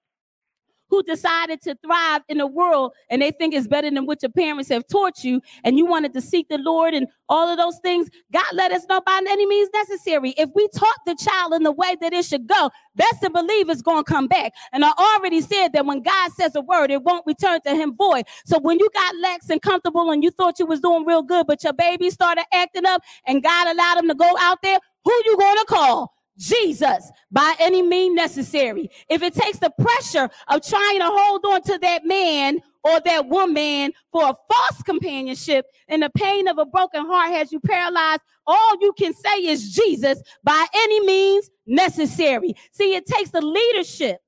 who 0.93 1.01
decided 1.01 1.59
to 1.59 1.75
thrive 1.83 2.21
in 2.29 2.37
the 2.37 2.45
world 2.45 2.93
and 3.09 3.19
they 3.19 3.31
think 3.31 3.55
it's 3.55 3.65
better 3.65 3.89
than 3.89 4.05
what 4.05 4.21
your 4.21 4.29
parents 4.29 4.69
have 4.69 4.85
taught 4.87 5.23
you, 5.23 5.41
and 5.63 5.75
you 5.75 5.87
wanted 5.87 6.13
to 6.13 6.21
seek 6.21 6.47
the 6.49 6.59
Lord 6.59 6.93
and 6.93 7.07
all 7.29 7.49
of 7.49 7.57
those 7.57 7.79
things, 7.79 8.09
God 8.31 8.45
let 8.53 8.71
us 8.71 8.85
know 8.87 9.01
by 9.01 9.19
any 9.27 9.47
means 9.47 9.69
necessary. 9.73 10.35
If 10.37 10.51
we 10.53 10.67
taught 10.67 10.99
the 11.07 11.15
child 11.15 11.53
in 11.53 11.63
the 11.63 11.71
way 11.71 11.95
that 11.99 12.13
it 12.13 12.25
should 12.25 12.45
go, 12.45 12.69
best 12.95 13.23
to 13.23 13.31
believe 13.31 13.69
it's 13.69 13.81
going 13.81 14.03
to 14.03 14.11
come 14.11 14.27
back. 14.27 14.53
And 14.71 14.85
I 14.85 14.91
already 14.91 15.41
said 15.41 15.69
that 15.69 15.87
when 15.87 16.03
God 16.03 16.31
says 16.33 16.55
a 16.55 16.61
word, 16.61 16.91
it 16.91 17.01
won't 17.01 17.25
return 17.25 17.59
to 17.65 17.75
him 17.75 17.95
void. 17.95 18.25
So 18.45 18.59
when 18.59 18.77
you 18.77 18.87
got 18.93 19.15
lax 19.19 19.49
and 19.49 19.59
comfortable 19.63 20.11
and 20.11 20.23
you 20.23 20.29
thought 20.29 20.59
you 20.59 20.67
was 20.67 20.79
doing 20.79 21.05
real 21.07 21.23
good, 21.23 21.47
but 21.47 21.63
your 21.63 21.73
baby 21.73 22.11
started 22.11 22.45
acting 22.53 22.85
up 22.85 23.01
and 23.25 23.41
God 23.41 23.67
allowed 23.67 23.97
him 23.97 24.09
to 24.09 24.15
go 24.15 24.31
out 24.39 24.59
there, 24.61 24.77
who 25.03 25.11
you 25.25 25.37
going 25.39 25.57
to 25.57 25.65
call? 25.65 26.13
Jesus 26.37 27.11
by 27.31 27.55
any 27.59 27.81
means 27.81 28.15
necessary. 28.15 28.89
If 29.09 29.21
it 29.21 29.33
takes 29.33 29.59
the 29.59 29.71
pressure 29.79 30.29
of 30.47 30.65
trying 30.65 30.99
to 30.99 31.07
hold 31.07 31.45
on 31.45 31.61
to 31.63 31.77
that 31.79 32.05
man 32.05 32.59
or 32.83 32.99
that 33.01 33.27
woman 33.27 33.93
for 34.11 34.23
a 34.23 34.35
false 34.51 34.83
companionship 34.83 35.65
and 35.87 36.03
the 36.03 36.09
pain 36.09 36.47
of 36.47 36.57
a 36.57 36.65
broken 36.65 37.05
heart 37.05 37.31
has 37.31 37.51
you 37.51 37.59
paralyzed, 37.59 38.21
all 38.45 38.75
you 38.81 38.93
can 38.97 39.13
say 39.13 39.45
is 39.45 39.71
Jesus 39.73 40.21
by 40.43 40.65
any 40.73 41.05
means 41.05 41.49
necessary. 41.65 42.55
See, 42.71 42.95
it 42.95 43.05
takes 43.05 43.29
the 43.29 43.41
leadership, 43.41 44.19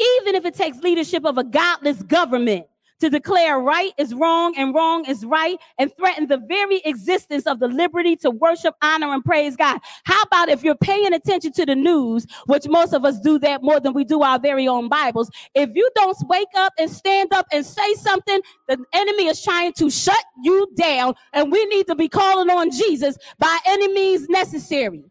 even 0.00 0.34
if 0.34 0.44
it 0.44 0.54
takes 0.54 0.78
leadership 0.78 1.24
of 1.24 1.38
a 1.38 1.44
godless 1.44 2.02
government 2.02 2.66
to 3.02 3.10
declare 3.10 3.58
right 3.58 3.92
is 3.98 4.14
wrong 4.14 4.54
and 4.56 4.72
wrong 4.72 5.04
is 5.06 5.24
right 5.24 5.58
and 5.76 5.90
threaten 5.96 6.28
the 6.28 6.38
very 6.48 6.80
existence 6.84 7.48
of 7.48 7.58
the 7.58 7.66
liberty 7.66 8.14
to 8.14 8.30
worship, 8.30 8.76
honor, 8.80 9.12
and 9.12 9.24
praise 9.24 9.56
God. 9.56 9.80
How 10.04 10.22
about 10.22 10.48
if 10.48 10.62
you're 10.62 10.76
paying 10.76 11.12
attention 11.12 11.50
to 11.54 11.66
the 11.66 11.74
news, 11.74 12.28
which 12.46 12.68
most 12.68 12.92
of 12.92 13.04
us 13.04 13.18
do 13.18 13.40
that 13.40 13.60
more 13.60 13.80
than 13.80 13.92
we 13.92 14.04
do 14.04 14.22
our 14.22 14.38
very 14.38 14.68
own 14.68 14.88
Bibles? 14.88 15.32
If 15.52 15.70
you 15.74 15.90
don't 15.96 16.16
wake 16.28 16.46
up 16.56 16.74
and 16.78 16.88
stand 16.88 17.32
up 17.32 17.46
and 17.52 17.66
say 17.66 17.94
something, 17.94 18.40
the 18.68 18.78
enemy 18.92 19.26
is 19.26 19.42
trying 19.42 19.72
to 19.78 19.90
shut 19.90 20.24
you 20.44 20.68
down, 20.76 21.14
and 21.32 21.50
we 21.50 21.64
need 21.66 21.88
to 21.88 21.96
be 21.96 22.08
calling 22.08 22.50
on 22.50 22.70
Jesus 22.70 23.18
by 23.40 23.58
any 23.66 23.92
means 23.92 24.28
necessary. 24.28 25.02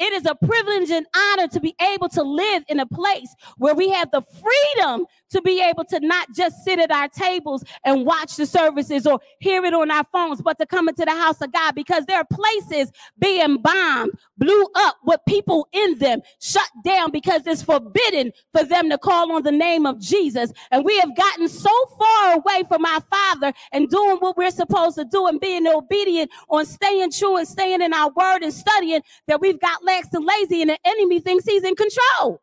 It 0.00 0.12
is 0.12 0.26
a 0.26 0.34
privilege 0.34 0.90
and 0.90 1.06
honor 1.16 1.46
to 1.48 1.60
be 1.60 1.74
able 1.80 2.08
to 2.10 2.22
live 2.22 2.64
in 2.68 2.80
a 2.80 2.86
place 2.86 3.32
where 3.58 3.74
we 3.74 3.90
have 3.90 4.10
the 4.10 4.22
freedom 4.22 5.06
to 5.34 5.42
be 5.42 5.60
able 5.60 5.84
to 5.84 6.00
not 6.00 6.28
just 6.34 6.64
sit 6.64 6.78
at 6.78 6.90
our 6.90 7.08
tables 7.08 7.64
and 7.84 8.06
watch 8.06 8.36
the 8.36 8.46
services 8.46 9.06
or 9.06 9.20
hear 9.40 9.64
it 9.64 9.74
on 9.74 9.90
our 9.90 10.04
phones, 10.12 10.40
but 10.40 10.58
to 10.58 10.66
come 10.66 10.88
into 10.88 11.04
the 11.04 11.10
house 11.12 11.40
of 11.40 11.52
God 11.52 11.74
because 11.74 12.06
there 12.06 12.18
are 12.18 12.26
places 12.32 12.92
being 13.18 13.58
bombed, 13.58 14.12
blew 14.38 14.66
up 14.76 14.96
with 15.04 15.20
people 15.28 15.68
in 15.72 15.98
them, 15.98 16.20
shut 16.40 16.68
down 16.84 17.10
because 17.10 17.46
it's 17.46 17.62
forbidden 17.62 18.32
for 18.52 18.64
them 18.64 18.88
to 18.90 18.98
call 18.98 19.32
on 19.32 19.42
the 19.42 19.52
name 19.52 19.86
of 19.86 20.00
Jesus. 20.00 20.52
And 20.70 20.84
we 20.84 20.98
have 21.00 21.16
gotten 21.16 21.48
so 21.48 21.70
far 21.98 22.34
away 22.34 22.62
from 22.68 22.84
our 22.84 23.00
Father 23.02 23.52
and 23.72 23.88
doing 23.88 24.18
what 24.18 24.36
we're 24.36 24.50
supposed 24.50 24.96
to 24.96 25.04
do 25.04 25.26
and 25.26 25.40
being 25.40 25.66
obedient 25.66 26.30
on 26.48 26.64
staying 26.66 27.10
true 27.12 27.36
and 27.36 27.48
staying 27.48 27.82
in 27.82 27.92
our 27.92 28.10
word 28.16 28.42
and 28.42 28.52
studying 28.52 29.02
that 29.26 29.40
we've 29.40 29.60
got 29.60 29.84
lax 29.84 30.08
and 30.12 30.24
lazy 30.24 30.62
and 30.62 30.70
the 30.70 30.78
enemy 30.84 31.20
thinks 31.20 31.44
he's 31.44 31.64
in 31.64 31.74
control 31.74 32.40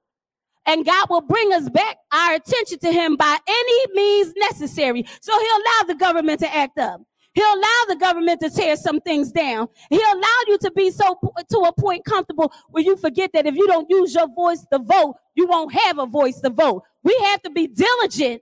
and 0.65 0.85
God 0.85 1.07
will 1.09 1.21
bring 1.21 1.53
us 1.53 1.69
back 1.69 1.97
our 2.11 2.35
attention 2.35 2.79
to 2.79 2.91
him 2.91 3.15
by 3.15 3.37
any 3.47 3.93
means 3.93 4.33
necessary. 4.37 5.05
So 5.21 5.31
he'll 5.31 5.57
allow 5.57 5.87
the 5.87 5.95
government 5.95 6.39
to 6.41 6.53
act 6.53 6.77
up. 6.77 7.01
He'll 7.33 7.45
allow 7.45 7.83
the 7.87 7.95
government 7.95 8.41
to 8.41 8.49
tear 8.49 8.75
some 8.75 8.99
things 8.99 9.31
down. 9.31 9.67
He'll 9.89 10.13
allow 10.13 10.39
you 10.47 10.57
to 10.59 10.71
be 10.71 10.91
so 10.91 11.17
to 11.49 11.57
a 11.59 11.73
point 11.73 12.03
comfortable 12.03 12.51
where 12.69 12.83
you 12.83 12.97
forget 12.97 13.31
that 13.33 13.45
if 13.47 13.55
you 13.55 13.67
don't 13.67 13.89
use 13.89 14.13
your 14.13 14.27
voice 14.27 14.65
to 14.71 14.79
vote, 14.79 15.15
you 15.35 15.47
won't 15.47 15.73
have 15.73 15.97
a 15.97 16.05
voice 16.05 16.41
to 16.41 16.49
vote. 16.49 16.83
We 17.03 17.15
have 17.23 17.41
to 17.43 17.49
be 17.49 17.67
diligent 17.67 18.41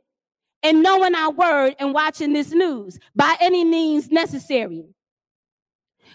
in 0.63 0.81
knowing 0.81 1.15
our 1.15 1.31
word 1.31 1.75
and 1.79 1.93
watching 1.93 2.33
this 2.33 2.51
news 2.51 2.99
by 3.15 3.35
any 3.39 3.63
means 3.63 4.09
necessary. 4.09 4.83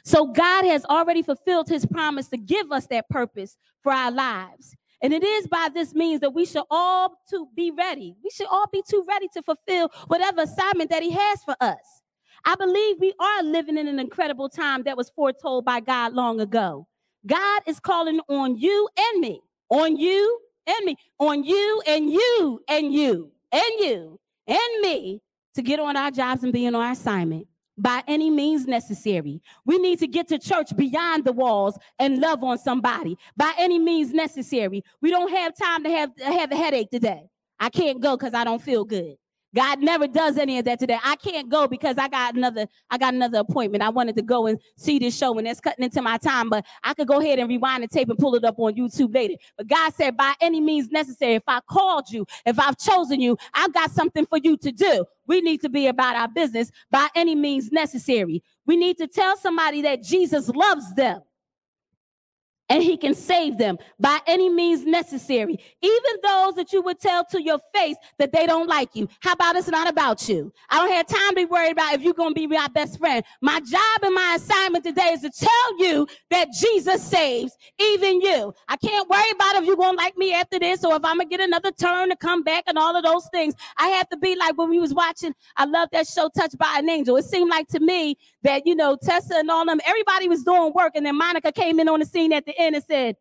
So 0.04 0.26
God 0.26 0.64
has 0.64 0.84
already 0.84 1.22
fulfilled 1.22 1.68
his 1.68 1.86
promise 1.86 2.28
to 2.28 2.36
give 2.36 2.72
us 2.72 2.88
that 2.88 3.08
purpose 3.08 3.56
for 3.82 3.92
our 3.92 4.10
lives. 4.10 4.74
And 5.04 5.12
it 5.12 5.22
is 5.22 5.46
by 5.46 5.68
this 5.68 5.94
means 5.94 6.22
that 6.22 6.30
we 6.30 6.46
should 6.46 6.64
all 6.70 7.18
to 7.28 7.46
be 7.54 7.70
ready. 7.70 8.16
We 8.24 8.30
should 8.30 8.46
all 8.50 8.64
be 8.72 8.82
too 8.88 9.04
ready 9.06 9.28
to 9.34 9.42
fulfill 9.42 9.90
whatever 10.06 10.40
assignment 10.40 10.88
that 10.88 11.02
he 11.02 11.10
has 11.10 11.44
for 11.44 11.54
us. 11.60 12.00
I 12.46 12.54
believe 12.54 12.96
we 12.98 13.12
are 13.20 13.42
living 13.42 13.76
in 13.76 13.86
an 13.86 13.98
incredible 13.98 14.48
time 14.48 14.84
that 14.84 14.96
was 14.96 15.10
foretold 15.10 15.66
by 15.66 15.80
God 15.80 16.14
long 16.14 16.40
ago. 16.40 16.88
God 17.26 17.62
is 17.66 17.78
calling 17.80 18.18
on 18.30 18.56
you 18.56 18.88
and 18.98 19.20
me, 19.20 19.42
on 19.68 19.98
you 19.98 20.40
and 20.66 20.86
me, 20.86 20.96
on 21.18 21.44
you 21.44 21.82
and 21.86 22.08
you 22.08 22.60
and 22.66 22.90
you 22.90 23.30
and 23.52 23.80
you 23.80 24.18
and 24.46 24.80
me 24.80 25.20
to 25.54 25.60
get 25.60 25.80
on 25.80 25.98
our 25.98 26.12
jobs 26.12 26.44
and 26.44 26.52
be 26.52 26.66
on 26.66 26.74
our 26.74 26.92
assignment 26.92 27.46
by 27.76 28.02
any 28.06 28.30
means 28.30 28.66
necessary. 28.66 29.40
We 29.64 29.78
need 29.78 29.98
to 30.00 30.06
get 30.06 30.28
to 30.28 30.38
church 30.38 30.74
beyond 30.76 31.24
the 31.24 31.32
walls 31.32 31.78
and 31.98 32.20
love 32.20 32.44
on 32.44 32.58
somebody 32.58 33.16
by 33.36 33.52
any 33.58 33.78
means 33.78 34.12
necessary. 34.12 34.82
We 35.00 35.10
don't 35.10 35.30
have 35.30 35.56
time 35.56 35.84
to 35.84 35.90
have, 35.90 36.10
have 36.18 36.52
a 36.52 36.56
headache 36.56 36.90
today. 36.90 37.28
I 37.58 37.70
can't 37.70 38.00
go 38.00 38.16
because 38.16 38.34
I 38.34 38.44
don't 38.44 38.62
feel 38.62 38.84
good. 38.84 39.16
God 39.54 39.80
never 39.80 40.06
does 40.06 40.36
any 40.36 40.58
of 40.58 40.64
that 40.64 40.80
today. 40.80 40.98
I 41.02 41.16
can't 41.16 41.48
go 41.48 41.68
because 41.68 41.96
I 41.96 42.08
got 42.08 42.34
another 42.34 42.66
I 42.90 42.98
got 42.98 43.14
another 43.14 43.38
appointment. 43.38 43.82
I 43.82 43.88
wanted 43.88 44.16
to 44.16 44.22
go 44.22 44.46
and 44.46 44.58
see 44.76 44.98
this 44.98 45.16
show 45.16 45.36
and 45.38 45.46
that's 45.46 45.60
cutting 45.60 45.84
into 45.84 46.02
my 46.02 46.18
time, 46.18 46.50
but 46.50 46.66
I 46.82 46.94
could 46.94 47.06
go 47.06 47.20
ahead 47.20 47.38
and 47.38 47.48
rewind 47.48 47.82
the 47.82 47.88
tape 47.88 48.08
and 48.08 48.18
pull 48.18 48.34
it 48.34 48.44
up 48.44 48.58
on 48.58 48.74
YouTube 48.74 49.14
later. 49.14 49.34
But 49.56 49.68
God 49.68 49.94
said 49.94 50.16
by 50.16 50.34
any 50.40 50.60
means 50.60 50.90
necessary, 50.90 51.34
if 51.34 51.44
I 51.46 51.60
called 51.68 52.10
you, 52.10 52.26
if 52.44 52.58
I've 52.58 52.78
chosen 52.78 53.20
you, 53.20 53.36
I've 53.54 53.72
got 53.72 53.90
something 53.92 54.26
for 54.26 54.38
you 54.38 54.56
to 54.58 54.72
do. 54.72 55.04
We 55.26 55.40
need 55.40 55.60
to 55.62 55.68
be 55.68 55.86
about 55.86 56.16
our 56.16 56.28
business 56.28 56.70
by 56.90 57.08
any 57.14 57.34
means 57.34 57.70
necessary. 57.70 58.42
We 58.66 58.76
need 58.76 58.98
to 58.98 59.06
tell 59.06 59.36
somebody 59.36 59.82
that 59.82 60.02
Jesus 60.02 60.48
loves 60.48 60.94
them 60.94 61.22
and 62.68 62.82
he 62.82 62.96
can 62.96 63.14
save 63.14 63.58
them 63.58 63.78
by 64.00 64.20
any 64.26 64.48
means 64.48 64.84
necessary. 64.84 65.58
Even 65.82 66.20
those 66.22 66.54
that 66.54 66.72
you 66.72 66.82
would 66.82 66.98
tell 66.98 67.24
to 67.26 67.42
your 67.42 67.58
face 67.74 67.96
that 68.18 68.32
they 68.32 68.46
don't 68.46 68.68
like 68.68 68.90
you. 68.94 69.08
How 69.20 69.32
about 69.32 69.56
it's 69.56 69.68
not 69.68 69.88
about 69.88 70.28
you? 70.28 70.52
I 70.70 70.78
don't 70.78 70.92
have 70.92 71.06
time 71.06 71.30
to 71.30 71.34
be 71.36 71.44
worried 71.44 71.72
about 71.72 71.94
if 71.94 72.02
you're 72.02 72.14
going 72.14 72.30
to 72.30 72.34
be 72.34 72.46
my 72.46 72.68
best 72.68 72.98
friend. 72.98 73.24
My 73.40 73.60
job 73.60 74.02
and 74.02 74.14
my 74.14 74.36
assignment 74.36 74.84
today 74.84 75.12
is 75.12 75.20
to 75.22 75.30
tell 75.30 75.78
you 75.78 76.06
that 76.30 76.48
Jesus 76.52 77.02
saves 77.02 77.56
even 77.78 78.20
you. 78.20 78.54
I 78.68 78.76
can't 78.76 79.08
worry 79.08 79.30
about 79.34 79.56
if 79.56 79.66
you're 79.66 79.76
going 79.76 79.96
to 79.96 80.02
like 80.02 80.16
me 80.16 80.32
after 80.32 80.58
this 80.58 80.84
or 80.84 80.96
if 80.96 81.04
I'm 81.04 81.16
going 81.16 81.28
to 81.28 81.36
get 81.36 81.40
another 81.40 81.70
turn 81.70 82.10
to 82.10 82.16
come 82.16 82.42
back 82.42 82.64
and 82.66 82.78
all 82.78 82.96
of 82.96 83.04
those 83.04 83.28
things. 83.30 83.54
I 83.76 83.88
have 83.88 84.08
to 84.08 84.16
be 84.16 84.36
like 84.36 84.56
when 84.56 84.70
we 84.70 84.78
was 84.78 84.94
watching, 84.94 85.34
I 85.56 85.64
love 85.64 85.88
that 85.92 86.06
show 86.06 86.30
Touched 86.34 86.58
by 86.58 86.76
an 86.78 86.88
Angel. 86.88 87.16
It 87.16 87.24
seemed 87.24 87.50
like 87.50 87.68
to 87.68 87.80
me 87.80 88.16
that, 88.44 88.66
you 88.66 88.74
know, 88.74 88.96
Tessa 88.96 89.36
and 89.36 89.50
all 89.50 89.66
them, 89.66 89.80
everybody 89.84 90.28
was 90.28 90.44
doing 90.44 90.72
work 90.74 90.92
and 90.94 91.04
then 91.04 91.16
Monica 91.16 91.50
came 91.50 91.80
in 91.80 91.88
on 91.88 91.98
the 91.98 92.06
scene 92.06 92.32
at 92.32 92.46
the 92.46 92.56
end 92.58 92.76
and 92.76 92.84
said, 92.84 93.16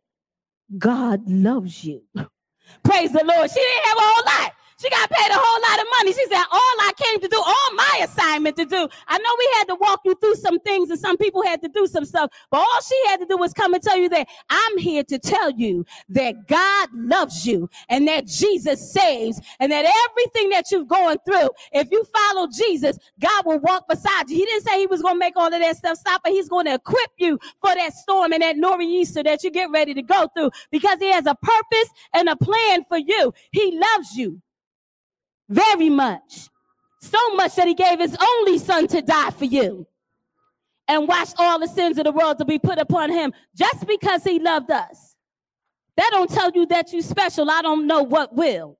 God 0.78 1.28
loves 1.30 1.84
you. 1.84 2.04
Praise 2.84 3.12
the 3.12 3.24
Lord. 3.24 3.50
She 3.50 3.60
didn't 3.60 3.86
have 3.86 3.98
a 3.98 4.02
whole 4.02 4.26
lot. 4.26 4.52
She 4.84 4.90
got 4.90 5.10
paid 5.10 5.32
a 5.32 5.36
whole 5.40 5.62
lot 5.62 5.80
of 5.80 5.88
money. 5.98 6.12
She 6.14 6.26
said, 6.28 6.44
All 6.52 6.76
I 6.82 6.92
came 6.98 7.22
to 7.22 7.28
do, 7.30 7.38
all 7.38 7.76
my 7.76 8.02
assignment 8.04 8.58
to 8.58 8.66
do. 8.66 8.90
I 9.08 9.18
know 9.18 9.30
we 9.40 9.50
had 9.58 9.66
to 9.70 9.76
walk 9.76 10.02
you 10.04 10.14
through 10.16 10.36
some 10.36 10.60
things 10.60 10.90
and 10.90 11.00
some 11.00 11.18
people 11.18 11.42
had 11.42 11.62
to 11.62 11.70
do 11.70 11.88
some 11.88 12.04
stuff, 12.04 12.32
but 12.52 12.58
all 12.58 12.82
she 12.82 13.02
had 13.08 13.22
to 13.22 13.26
do 13.26 13.38
was 13.38 13.54
come 13.54 13.74
and 13.74 13.82
tell 13.82 13.98
you 13.98 14.10
that 14.10 14.28
I'm 14.50 14.78
here 14.78 15.04
to 15.06 15.18
tell 15.20 15.52
you 15.52 15.86
that 16.10 16.48
God 16.50 16.90
loves 16.94 17.48
you 17.48 17.70
and 17.88 18.06
that 18.10 18.28
Jesus 18.28 18.92
saves 18.92 19.40
and 19.62 19.72
that 19.72 19.86
everything 20.10 20.50
that 20.50 20.70
you're 20.70 20.84
going 20.84 21.18
through, 21.26 21.50
if 21.72 21.90
you 21.90 22.04
follow 22.04 22.48
Jesus, 22.48 22.98
God 23.22 23.46
will 23.46 23.60
walk 23.60 23.88
beside 23.88 24.30
you. 24.30 24.36
He 24.38 24.46
didn't 24.46 24.66
say 24.66 24.80
he 24.80 24.88
was 24.88 25.02
going 25.02 25.16
to 25.16 25.20
make 25.20 25.38
all 25.38 25.54
of 25.54 25.62
that 25.62 25.78
stuff 25.78 25.98
stop, 25.98 26.22
but 26.26 26.34
he's 26.34 26.50
going 26.50 26.66
to 26.66 26.74
equip 26.74 27.12
you 27.18 27.40
for 27.62 27.74
that 27.74 27.94
storm 27.94 28.34
and 28.34 28.42
that 28.42 28.58
nor'easter 28.58 29.24
that 29.24 29.44
you 29.44 29.52
get 29.52 29.72
ready 29.72 29.94
to 29.94 30.02
go 30.02 30.28
through 30.36 30.52
because 30.72 31.00
he 31.00 31.10
has 31.10 31.26
a 31.26 31.36
purpose 31.36 31.90
and 32.14 32.28
a 32.28 32.36
plan 32.36 32.84
for 32.90 32.98
you. 32.98 33.34
He 33.52 33.80
loves 33.80 34.18
you 34.18 34.42
very 35.50 35.90
much. 35.90 36.50
So 37.02 37.36
much 37.36 37.56
that 37.56 37.68
he 37.68 37.74
gave 37.74 38.00
his 38.00 38.16
only 38.20 38.58
son 38.58 38.88
to 38.88 39.02
die 39.02 39.32
for 39.32 39.46
you. 39.46 39.88
and 40.88 41.08
watch 41.08 41.30
all 41.40 41.60
the 41.60 41.68
sins 41.68 41.98
of 41.98 42.04
the 42.06 42.12
world 42.12 42.38
to 42.40 42.46
be 42.46 42.60
put 42.60 42.78
upon 42.78 43.12
him 43.12 43.34
just 43.56 43.88
because 43.88 44.24
he 44.24 44.40
loved 44.40 44.70
us. 44.72 45.16
That 45.98 46.10
don't 46.12 46.30
tell 46.30 46.52
you 46.52 46.66
that 46.68 46.92
you 46.94 47.02
special. 47.02 47.50
I 47.50 47.62
don't 47.62 47.88
know 47.88 48.04
what 48.04 48.36
will. 48.36 48.78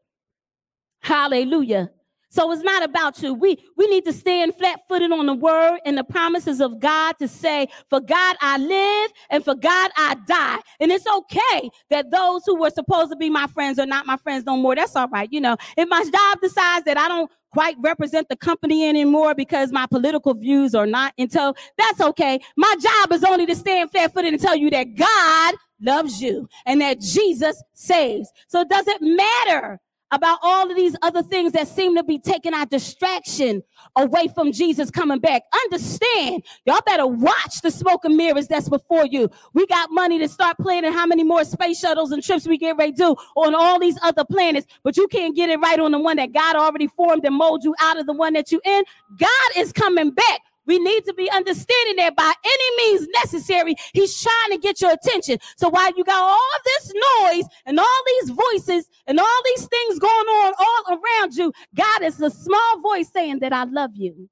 Hallelujah. 1.02 1.92
So 2.34 2.52
it's 2.52 2.64
not 2.64 2.82
about 2.84 3.22
you. 3.22 3.36
We 3.36 3.64
we 3.78 3.86
need 3.88 4.06
to 4.06 4.14
stand 4.14 4.56
flat-footed 4.56 5.12
on 5.12 5.28
the 5.28 5.36
word 5.36 5.78
and 5.86 5.96
the 5.96 6.04
promises 6.04 6.62
of 6.62 6.80
God 6.80 7.14
to 7.20 7.28
say, 7.28 7.68
"For 7.92 8.00
God 8.02 8.36
I 8.42 8.58
live, 8.58 9.12
and 9.30 9.46
for 9.46 9.54
God 9.54 9.92
I 9.96 10.16
die." 10.26 10.58
And 10.80 10.92
it's 10.92 11.06
okay 11.06 11.70
that 11.92 12.10
those 12.10 12.42
who 12.48 12.60
were 12.60 12.72
supposed 12.72 13.12
to 13.12 13.16
be 13.16 13.30
my 13.30 13.46
friends 13.46 13.78
are 13.78 13.86
not 13.86 14.08
my 14.08 14.18
friends 14.18 14.46
no 14.46 14.58
more. 14.58 14.74
That's 14.74 14.96
all 14.96 15.10
right. 15.10 15.32
You 15.32 15.42
know, 15.42 15.58
if 15.78 15.88
my 15.88 16.04
job 16.04 16.42
decides 16.42 16.86
that 16.86 16.98
I 16.98 17.08
don't 17.08 17.30
quite 17.52 17.76
represent 17.82 18.28
the 18.30 18.36
company 18.36 18.90
anymore 18.90 19.36
because 19.36 19.72
my 19.72 19.86
political 19.86 20.34
views 20.34 20.74
are 20.74 20.88
not 20.88 21.14
until 21.20 21.56
that's 21.78 22.02
okay. 22.02 22.40
My 22.58 22.76
job 22.82 23.12
is 23.12 23.24
only 23.24 23.46
to 23.46 23.56
stand 23.56 23.92
flat-footed 23.92 24.34
and 24.34 24.42
tell 24.42 24.56
you 24.56 24.72
that 24.72 24.96
God 24.96 25.54
loves 25.80 26.20
you 26.20 26.48
and 26.66 26.82
that 26.82 27.00
Jesus 27.00 27.62
saves. 27.76 28.28
So 28.48 28.62
it 28.62 28.70
doesn't 28.70 29.02
matter 29.04 29.80
about 30.14 30.38
all 30.44 30.70
of 30.70 30.78
these 30.78 30.96
other 31.02 31.24
things 31.24 31.54
that 31.54 31.68
seem 31.68 31.96
to 31.96 32.04
be 32.04 32.20
taking 32.20 32.54
our 32.54 32.68
distraction 32.68 33.64
away 33.96 34.28
from 34.28 34.52
Jesus 34.52 34.92
coming 34.92 35.20
back. 35.20 35.42
Understand, 35.66 36.44
y'all 36.66 36.82
better 36.86 37.08
watch 37.08 37.62
the 37.64 37.72
smoke 37.72 38.06
and 38.06 38.16
mirrors 38.16 38.48
that's 38.48 38.70
before 38.70 39.08
you. 39.08 39.30
We 39.54 39.66
got 39.66 39.90
money 39.92 40.20
to 40.20 40.28
start 40.28 40.58
planning 40.58 40.94
how 40.94 41.08
many 41.08 41.24
more 41.24 41.44
space 41.44 41.80
shuttles 41.80 42.12
and 42.12 42.24
trips 42.24 42.48
we 42.48 42.60
get 42.60 42.78
ready 42.78 42.92
to 42.92 42.98
do 42.98 43.16
on 43.36 43.56
all 43.56 43.80
these 43.80 43.98
other 44.04 44.24
planets, 44.24 44.68
but 44.84 44.98
you 44.98 45.08
can't 45.08 45.36
get 45.36 45.50
it 45.50 45.60
right 45.60 45.80
on 45.80 45.92
the 45.92 46.00
one 46.00 46.18
that 46.18 46.32
God 46.32 46.56
already 46.56 46.88
formed 46.88 47.26
and 47.26 47.36
molded 47.36 47.64
you 47.64 47.76
out 47.82 48.00
of 48.00 48.06
the 48.06 48.14
one 48.14 48.34
that 48.34 48.52
you 48.52 48.62
in. 48.64 48.84
God 49.18 49.50
is 49.58 49.74
coming 49.74 50.12
back. 50.12 50.42
We 50.66 50.80
need 50.80 51.04
to 51.06 51.14
be 51.14 51.30
understanding 51.30 51.98
that 51.98 52.16
by 52.16 52.34
any 52.44 52.78
means 52.78 53.08
necessary, 53.16 53.76
he's 53.94 54.22
trying 54.22 54.52
to 54.52 54.58
get 54.58 54.80
your 54.82 54.92
attention. 54.92 55.40
So 55.58 55.70
while 55.70 55.92
you 55.96 56.04
got 56.04 56.22
all 56.22 56.58
this 56.66 56.94
noise 57.22 57.46
and 57.66 57.80
all 57.80 58.04
these 58.08 58.30
voices 58.30 58.90
and 59.08 59.20
all 59.20 59.42
these 59.46 59.68
things 59.68 60.00
going 60.00 60.12
on 60.12 60.54
all 60.58 60.98
around 60.98 61.36
you, 61.36 61.52
God 61.76 62.04
is 62.04 62.20
a 62.22 62.30
small 62.30 62.80
voice 62.82 63.10
saying 63.12 63.40
that 63.40 63.52
I 63.54 63.66
love 63.66 63.92
you. 63.96 64.30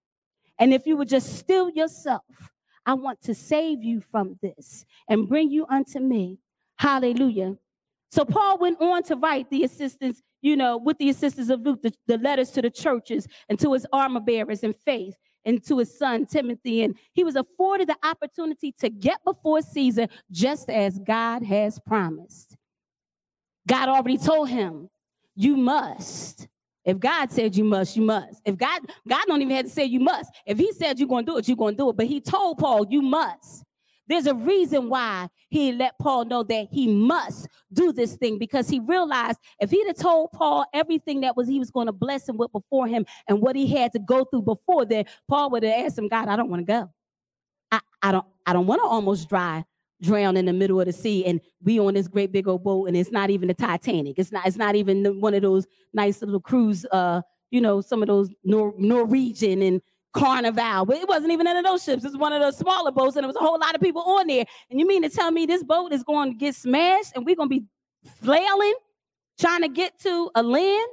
And 0.57 0.73
if 0.73 0.85
you 0.85 0.95
would 0.97 1.09
just 1.09 1.37
still 1.37 1.69
yourself, 1.69 2.23
I 2.85 2.93
want 2.93 3.21
to 3.23 3.35
save 3.35 3.83
you 3.83 4.01
from 4.01 4.39
this 4.41 4.85
and 5.07 5.27
bring 5.27 5.51
you 5.51 5.65
unto 5.69 5.99
me. 5.99 6.39
Hallelujah. 6.77 7.57
So 8.11 8.25
Paul 8.25 8.57
went 8.57 8.81
on 8.81 9.03
to 9.03 9.15
write 9.15 9.49
the 9.49 9.63
assistance, 9.63 10.21
you 10.41 10.55
know, 10.55 10.77
with 10.77 10.97
the 10.97 11.09
assistance 11.09 11.49
of 11.49 11.61
Luke, 11.61 11.81
the, 11.81 11.93
the 12.07 12.17
letters 12.17 12.51
to 12.51 12.61
the 12.61 12.69
churches 12.69 13.27
and 13.49 13.59
to 13.59 13.73
his 13.73 13.85
armor 13.93 14.19
bearers 14.19 14.63
in 14.63 14.73
faith 14.73 15.15
and 15.45 15.63
to 15.65 15.79
his 15.79 15.97
son 15.97 16.25
Timothy. 16.25 16.83
And 16.83 16.95
he 17.13 17.23
was 17.23 17.35
afforded 17.35 17.89
the 17.89 17.97
opportunity 18.03 18.71
to 18.79 18.89
get 18.89 19.23
before 19.25 19.61
Caesar 19.61 20.07
just 20.31 20.69
as 20.69 20.99
God 20.99 21.43
has 21.43 21.79
promised. 21.79 22.55
God 23.67 23.89
already 23.89 24.17
told 24.17 24.49
him, 24.49 24.89
you 25.35 25.55
must. 25.55 26.47
If 26.83 26.99
God 26.99 27.31
said 27.31 27.55
you 27.55 27.63
must, 27.63 27.95
you 27.95 28.01
must. 28.01 28.41
If 28.43 28.57
God, 28.57 28.81
God 29.07 29.23
don't 29.27 29.41
even 29.41 29.55
have 29.55 29.65
to 29.65 29.71
say 29.71 29.85
you 29.85 29.99
must. 29.99 30.31
If 30.45 30.57
he 30.57 30.71
said 30.73 30.99
you're 30.99 31.07
to 31.07 31.23
do 31.23 31.37
it, 31.37 31.47
you're 31.47 31.57
to 31.57 31.75
do 31.75 31.89
it. 31.89 31.95
But 31.95 32.07
he 32.07 32.19
told 32.19 32.57
Paul, 32.57 32.87
you 32.89 33.01
must. 33.01 33.63
There's 34.11 34.27
a 34.27 34.35
reason 34.35 34.89
why 34.89 35.29
he 35.49 35.71
let 35.71 35.97
Paul 35.97 36.25
know 36.25 36.43
that 36.43 36.67
he 36.69 36.87
must 36.87 37.47
do 37.71 37.93
this 37.93 38.17
thing 38.17 38.37
because 38.37 38.67
he 38.67 38.81
realized 38.81 39.39
if 39.61 39.71
he'd 39.71 39.87
have 39.87 39.97
told 39.97 40.33
Paul 40.33 40.65
everything 40.73 41.21
that 41.21 41.37
was 41.37 41.47
he 41.47 41.59
was 41.59 41.71
going 41.71 41.87
to 41.87 41.93
bless 41.93 42.27
him 42.27 42.35
with 42.35 42.51
before 42.51 42.87
him 42.87 43.05
and 43.29 43.41
what 43.41 43.55
he 43.55 43.67
had 43.67 43.93
to 43.93 43.99
go 43.99 44.25
through 44.25 44.41
before 44.41 44.83
that, 44.85 45.07
Paul 45.29 45.49
would 45.51 45.63
have 45.63 45.85
asked 45.85 45.97
him, 45.97 46.09
God, 46.09 46.27
I 46.27 46.35
don't 46.35 46.49
want 46.49 46.59
to 46.59 46.65
go. 46.65 46.89
I, 47.71 47.79
I 48.01 48.11
don't 48.11 48.25
I 48.45 48.51
don't 48.51 48.67
want 48.67 48.81
to 48.81 48.85
almost 48.85 49.29
dry 49.29 49.63
drown 50.01 50.35
in 50.35 50.45
the 50.45 50.53
middle 50.53 50.81
of 50.81 50.87
the 50.87 50.93
sea 50.93 51.23
and 51.25 51.39
we 51.63 51.79
on 51.79 51.93
this 51.93 52.07
great 52.09 52.33
big 52.33 52.49
old 52.49 52.63
boat 52.65 52.87
and 52.87 52.97
it's 52.97 53.11
not 53.11 53.29
even 53.29 53.47
the 53.47 53.53
Titanic. 53.53 54.19
It's 54.19 54.31
not 54.33 54.45
it's 54.45 54.57
not 54.57 54.75
even 54.75 55.21
one 55.21 55.33
of 55.33 55.41
those 55.41 55.67
nice 55.93 56.21
little 56.21 56.41
cruise 56.41 56.85
uh 56.91 57.21
you 57.49 57.61
know 57.61 57.79
some 57.79 58.01
of 58.01 58.09
those 58.09 58.29
Nor- 58.43 58.73
Norwegian 58.77 59.61
and 59.61 59.81
Carnival. 60.13 60.85
But 60.85 60.97
it 60.97 61.07
wasn't 61.07 61.31
even 61.31 61.45
one 61.45 61.57
of 61.57 61.63
those 61.63 61.83
ships. 61.83 62.03
It 62.03 62.07
was 62.07 62.17
one 62.17 62.33
of 62.33 62.41
those 62.41 62.57
smaller 62.57 62.91
boats, 62.91 63.15
and 63.15 63.23
there 63.23 63.27
was 63.27 63.35
a 63.35 63.39
whole 63.39 63.59
lot 63.59 63.75
of 63.75 63.81
people 63.81 64.01
on 64.01 64.27
there. 64.27 64.45
And 64.69 64.79
you 64.79 64.87
mean 64.87 65.03
to 65.03 65.09
tell 65.09 65.31
me 65.31 65.45
this 65.45 65.63
boat 65.63 65.93
is 65.93 66.03
going 66.03 66.31
to 66.31 66.37
get 66.37 66.55
smashed 66.55 67.13
and 67.15 67.25
we're 67.25 67.35
going 67.35 67.49
to 67.49 67.59
be 67.59 67.65
flailing, 68.21 68.75
trying 69.39 69.61
to 69.61 69.69
get 69.69 69.99
to 70.01 70.29
a 70.35 70.43
land? 70.43 70.87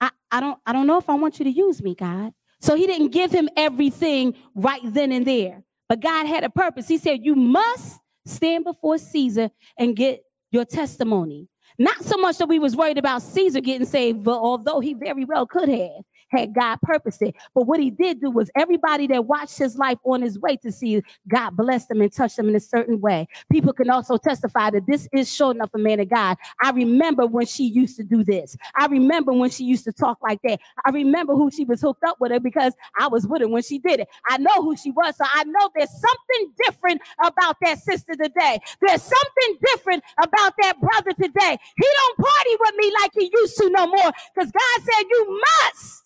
I, 0.00 0.10
I 0.30 0.40
don't 0.40 0.58
I 0.66 0.72
don't 0.72 0.86
know 0.86 0.98
if 0.98 1.08
I 1.08 1.14
want 1.14 1.38
you 1.38 1.44
to 1.44 1.50
use 1.50 1.82
me, 1.82 1.94
God. 1.94 2.32
So 2.60 2.74
he 2.74 2.86
didn't 2.86 3.08
give 3.08 3.30
him 3.30 3.48
everything 3.56 4.34
right 4.54 4.80
then 4.82 5.12
and 5.12 5.26
there. 5.26 5.62
But 5.88 6.00
God 6.00 6.26
had 6.26 6.44
a 6.44 6.50
purpose. 6.50 6.88
He 6.88 6.98
said, 6.98 7.20
You 7.22 7.34
must 7.34 7.98
stand 8.26 8.64
before 8.64 8.98
Caesar 8.98 9.50
and 9.78 9.94
get 9.94 10.24
your 10.50 10.64
testimony. 10.64 11.48
Not 11.78 12.04
so 12.04 12.16
much 12.16 12.38
that 12.38 12.48
we 12.48 12.58
was 12.58 12.76
worried 12.76 12.98
about 12.98 13.22
Caesar 13.22 13.60
getting 13.60 13.86
saved, 13.86 14.22
but 14.22 14.38
although 14.38 14.80
he 14.80 14.94
very 14.94 15.24
well 15.24 15.44
could 15.44 15.68
have 15.68 16.04
had 16.36 16.54
God 16.54 16.78
purposed 16.82 17.22
it. 17.22 17.34
But 17.54 17.66
what 17.66 17.80
he 17.80 17.90
did 17.90 18.20
do 18.20 18.30
was 18.30 18.50
everybody 18.56 19.06
that 19.08 19.26
watched 19.26 19.58
his 19.58 19.76
life 19.76 19.98
on 20.04 20.22
his 20.22 20.38
way 20.38 20.56
to 20.58 20.72
see 20.72 21.02
God 21.28 21.50
bless 21.56 21.86
them 21.86 22.00
and 22.00 22.12
touch 22.12 22.36
them 22.36 22.48
in 22.48 22.56
a 22.56 22.60
certain 22.60 23.00
way. 23.00 23.28
People 23.50 23.72
can 23.72 23.90
also 23.90 24.16
testify 24.16 24.70
that 24.70 24.86
this 24.86 25.08
is 25.12 25.32
sure 25.32 25.52
enough 25.52 25.70
a 25.74 25.78
man 25.78 26.00
of 26.00 26.08
God. 26.10 26.36
I 26.62 26.70
remember 26.70 27.26
when 27.26 27.46
she 27.46 27.64
used 27.64 27.96
to 27.96 28.04
do 28.04 28.24
this. 28.24 28.56
I 28.74 28.86
remember 28.86 29.32
when 29.32 29.50
she 29.50 29.64
used 29.64 29.84
to 29.84 29.92
talk 29.92 30.18
like 30.22 30.40
that. 30.44 30.60
I 30.84 30.90
remember 30.90 31.34
who 31.34 31.50
she 31.50 31.64
was 31.64 31.80
hooked 31.80 32.04
up 32.04 32.20
with 32.20 32.32
her 32.32 32.40
because 32.40 32.74
I 32.98 33.08
was 33.08 33.26
with 33.26 33.42
her 33.42 33.48
when 33.48 33.62
she 33.62 33.78
did 33.78 34.00
it. 34.00 34.08
I 34.28 34.38
know 34.38 34.62
who 34.62 34.76
she 34.76 34.90
was. 34.90 35.16
So 35.16 35.24
I 35.32 35.44
know 35.44 35.70
there's 35.74 35.90
something 35.90 36.52
different 36.66 37.00
about 37.24 37.56
that 37.62 37.78
sister 37.78 38.14
today. 38.14 38.60
There's 38.80 39.02
something 39.02 39.58
different 39.72 40.02
about 40.22 40.54
that 40.62 40.80
brother 40.80 41.12
today. 41.12 41.58
He 41.76 41.86
don't 41.96 42.18
party 42.18 42.56
with 42.60 42.74
me 42.76 42.92
like 43.02 43.10
he 43.14 43.30
used 43.32 43.56
to 43.58 43.70
no 43.70 43.86
more 43.86 44.12
because 44.34 44.50
God 44.50 44.82
said 44.82 45.04
you 45.10 45.40
must 45.64 46.03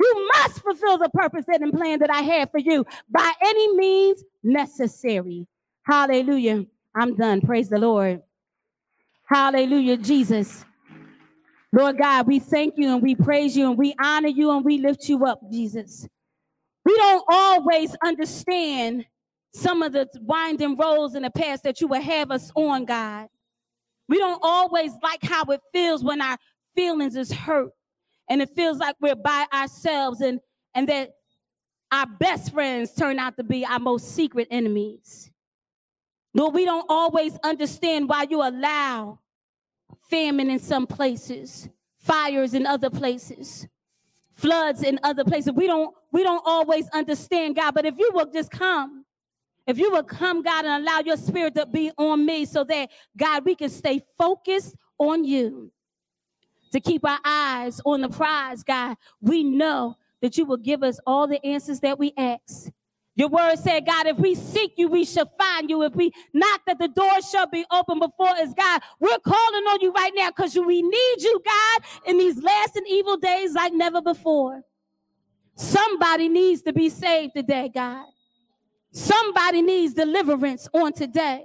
you 0.00 0.30
must 0.34 0.62
fulfill 0.62 0.98
the 0.98 1.10
purpose 1.10 1.44
and 1.48 1.72
plan 1.72 1.98
that 1.98 2.10
I 2.10 2.22
have 2.22 2.50
for 2.50 2.58
you 2.58 2.86
by 3.10 3.32
any 3.42 3.76
means 3.76 4.24
necessary. 4.42 5.46
Hallelujah. 5.82 6.64
I'm 6.94 7.16
done. 7.16 7.40
Praise 7.42 7.68
the 7.68 7.78
Lord. 7.78 8.22
Hallelujah, 9.26 9.96
Jesus. 9.98 10.64
Lord 11.72 11.98
God, 11.98 12.26
we 12.26 12.38
thank 12.40 12.74
you 12.78 12.92
and 12.94 13.02
we 13.02 13.14
praise 13.14 13.56
you 13.56 13.68
and 13.68 13.78
we 13.78 13.94
honor 14.00 14.28
you 14.28 14.50
and 14.50 14.64
we 14.64 14.78
lift 14.78 15.08
you 15.08 15.24
up, 15.24 15.40
Jesus. 15.52 16.08
We 16.84 16.96
don't 16.96 17.24
always 17.28 17.94
understand 18.04 19.04
some 19.52 19.82
of 19.82 19.92
the 19.92 20.08
winding 20.22 20.76
roads 20.76 21.14
in 21.14 21.22
the 21.22 21.30
past 21.30 21.62
that 21.64 21.80
you 21.80 21.88
would 21.88 22.02
have 22.02 22.30
us 22.30 22.50
on, 22.54 22.86
God. 22.86 23.28
We 24.08 24.18
don't 24.18 24.40
always 24.42 24.92
like 25.02 25.22
how 25.22 25.44
it 25.44 25.60
feels 25.72 26.02
when 26.02 26.20
our 26.20 26.38
feelings 26.74 27.14
is 27.14 27.30
hurt 27.30 27.70
and 28.30 28.40
it 28.40 28.48
feels 28.54 28.78
like 28.78 28.94
we're 29.00 29.16
by 29.16 29.44
ourselves 29.52 30.20
and 30.20 30.40
and 30.74 30.88
that 30.88 31.10
our 31.92 32.06
best 32.06 32.52
friends 32.52 32.94
turn 32.94 33.18
out 33.18 33.36
to 33.36 33.42
be 33.42 33.66
our 33.66 33.80
most 33.80 34.14
secret 34.14 34.46
enemies. 34.50 35.30
Lord, 36.32 36.54
we 36.54 36.64
don't 36.64 36.86
always 36.88 37.36
understand 37.42 38.08
why 38.08 38.26
you 38.30 38.40
allow 38.40 39.18
famine 40.08 40.48
in 40.48 40.60
some 40.60 40.86
places, 40.86 41.68
fires 41.98 42.54
in 42.54 42.66
other 42.66 42.88
places, 42.88 43.66
floods 44.34 44.84
in 44.84 45.00
other 45.02 45.24
places. 45.24 45.52
We 45.52 45.66
don't 45.66 45.92
we 46.12 46.22
don't 46.22 46.42
always 46.46 46.88
understand, 46.90 47.56
God, 47.56 47.74
but 47.74 47.84
if 47.84 47.98
you 47.98 48.10
will 48.14 48.30
just 48.30 48.52
come, 48.52 49.04
if 49.66 49.76
you 49.76 49.90
will 49.90 50.04
come, 50.04 50.42
God, 50.42 50.64
and 50.64 50.84
allow 50.84 51.00
your 51.00 51.16
spirit 51.16 51.56
to 51.56 51.66
be 51.66 51.90
on 51.98 52.24
me 52.24 52.44
so 52.44 52.62
that, 52.64 52.90
God, 53.16 53.44
we 53.44 53.56
can 53.56 53.68
stay 53.68 54.00
focused 54.16 54.76
on 54.98 55.24
you 55.24 55.72
to 56.72 56.80
keep 56.80 57.04
our 57.04 57.18
eyes 57.24 57.80
on 57.84 58.00
the 58.00 58.08
prize, 58.08 58.62
God. 58.62 58.96
We 59.20 59.44
know 59.44 59.96
that 60.20 60.36
you 60.36 60.44
will 60.44 60.56
give 60.56 60.82
us 60.82 61.00
all 61.06 61.26
the 61.26 61.44
answers 61.44 61.80
that 61.80 61.98
we 61.98 62.12
ask. 62.16 62.70
Your 63.16 63.28
word 63.28 63.56
said, 63.58 63.84
God, 63.84 64.06
if 64.06 64.18
we 64.18 64.34
seek 64.34 64.74
you, 64.76 64.88
we 64.88 65.04
shall 65.04 65.30
find 65.38 65.68
you. 65.68 65.82
If 65.82 65.94
we 65.94 66.12
knock, 66.32 66.62
that 66.66 66.78
the 66.78 66.88
door 66.88 67.20
shall 67.20 67.46
be 67.46 67.66
open 67.70 67.98
before 67.98 68.28
us, 68.28 68.54
God. 68.56 68.80
We're 68.98 69.18
calling 69.18 69.64
on 69.64 69.80
you 69.80 69.92
right 69.92 70.12
now 70.14 70.30
because 70.30 70.54
we 70.56 70.80
need 70.80 71.16
you, 71.18 71.42
God, 71.44 71.82
in 72.06 72.18
these 72.18 72.42
last 72.42 72.76
and 72.76 72.86
evil 72.88 73.16
days 73.16 73.52
like 73.52 73.72
never 73.74 74.00
before. 74.00 74.62
Somebody 75.54 76.28
needs 76.28 76.62
to 76.62 76.72
be 76.72 76.88
saved 76.88 77.34
today, 77.34 77.70
God. 77.74 78.06
Somebody 78.92 79.62
needs 79.62 79.94
deliverance 79.94 80.68
on 80.72 80.92
today. 80.92 81.44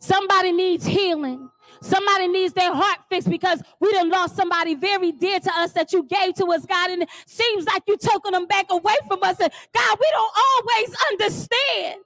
Somebody 0.00 0.52
needs 0.52 0.84
healing. 0.84 1.48
Somebody 1.84 2.28
needs 2.28 2.54
their 2.54 2.72
heart 2.72 3.00
fixed 3.10 3.28
because 3.28 3.62
we 3.78 3.92
done 3.92 4.08
lost 4.08 4.36
somebody 4.36 4.74
very 4.74 5.12
dear 5.12 5.38
to 5.38 5.52
us 5.56 5.72
that 5.72 5.92
you 5.92 6.02
gave 6.04 6.34
to 6.36 6.46
us, 6.46 6.64
God. 6.64 6.90
And 6.90 7.02
it 7.02 7.10
seems 7.26 7.66
like 7.66 7.82
you're 7.86 7.98
taking 7.98 8.32
them 8.32 8.46
back 8.46 8.66
away 8.70 8.94
from 9.06 9.22
us. 9.22 9.38
And 9.38 9.52
God, 9.74 9.98
we 10.00 10.08
don't 10.12 10.32
always 10.34 10.96
understand. 11.12 12.00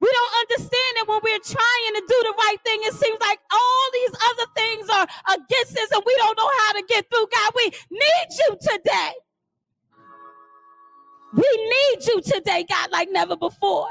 We 0.00 0.08
don't 0.08 0.34
understand 0.42 0.92
that 0.98 1.04
when 1.08 1.20
we're 1.24 1.38
trying 1.42 1.94
to 1.96 2.00
do 2.06 2.18
the 2.22 2.34
right 2.38 2.56
thing, 2.64 2.78
it 2.82 2.94
seems 2.94 3.18
like 3.20 3.40
all 3.52 3.84
these 3.92 4.14
other 4.30 4.46
things 4.54 4.88
are 4.88 5.06
against 5.34 5.78
us 5.78 5.90
and 5.92 6.02
we 6.06 6.14
don't 6.18 6.38
know 6.38 6.50
how 6.60 6.72
to 6.74 6.84
get 6.88 7.06
through. 7.10 7.26
God, 7.32 7.52
we 7.56 7.72
need 7.90 8.28
you 8.38 8.56
today. 8.60 9.12
We 11.34 11.42
need 11.42 12.06
you 12.06 12.20
today, 12.22 12.64
God, 12.68 12.92
like 12.92 13.08
never 13.10 13.36
before. 13.36 13.88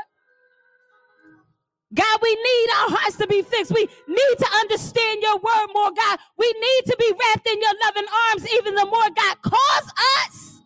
God, 1.93 2.19
we 2.21 2.35
need 2.35 2.67
our 2.69 2.97
hearts 2.97 3.17
to 3.17 3.27
be 3.27 3.41
fixed. 3.41 3.73
We 3.73 3.87
need 4.07 4.35
to 4.39 4.47
understand 4.61 5.21
your 5.21 5.37
word 5.37 5.67
more, 5.73 5.91
God. 5.91 6.19
We 6.37 6.53
need 6.59 6.85
to 6.85 6.95
be 6.97 7.11
wrapped 7.11 7.47
in 7.47 7.61
your 7.61 7.73
loving 7.85 8.05
arms 8.29 8.47
even 8.53 8.75
the 8.75 8.85
more, 8.85 9.09
God. 9.15 9.41
Cause 9.41 9.93
us 10.25 10.61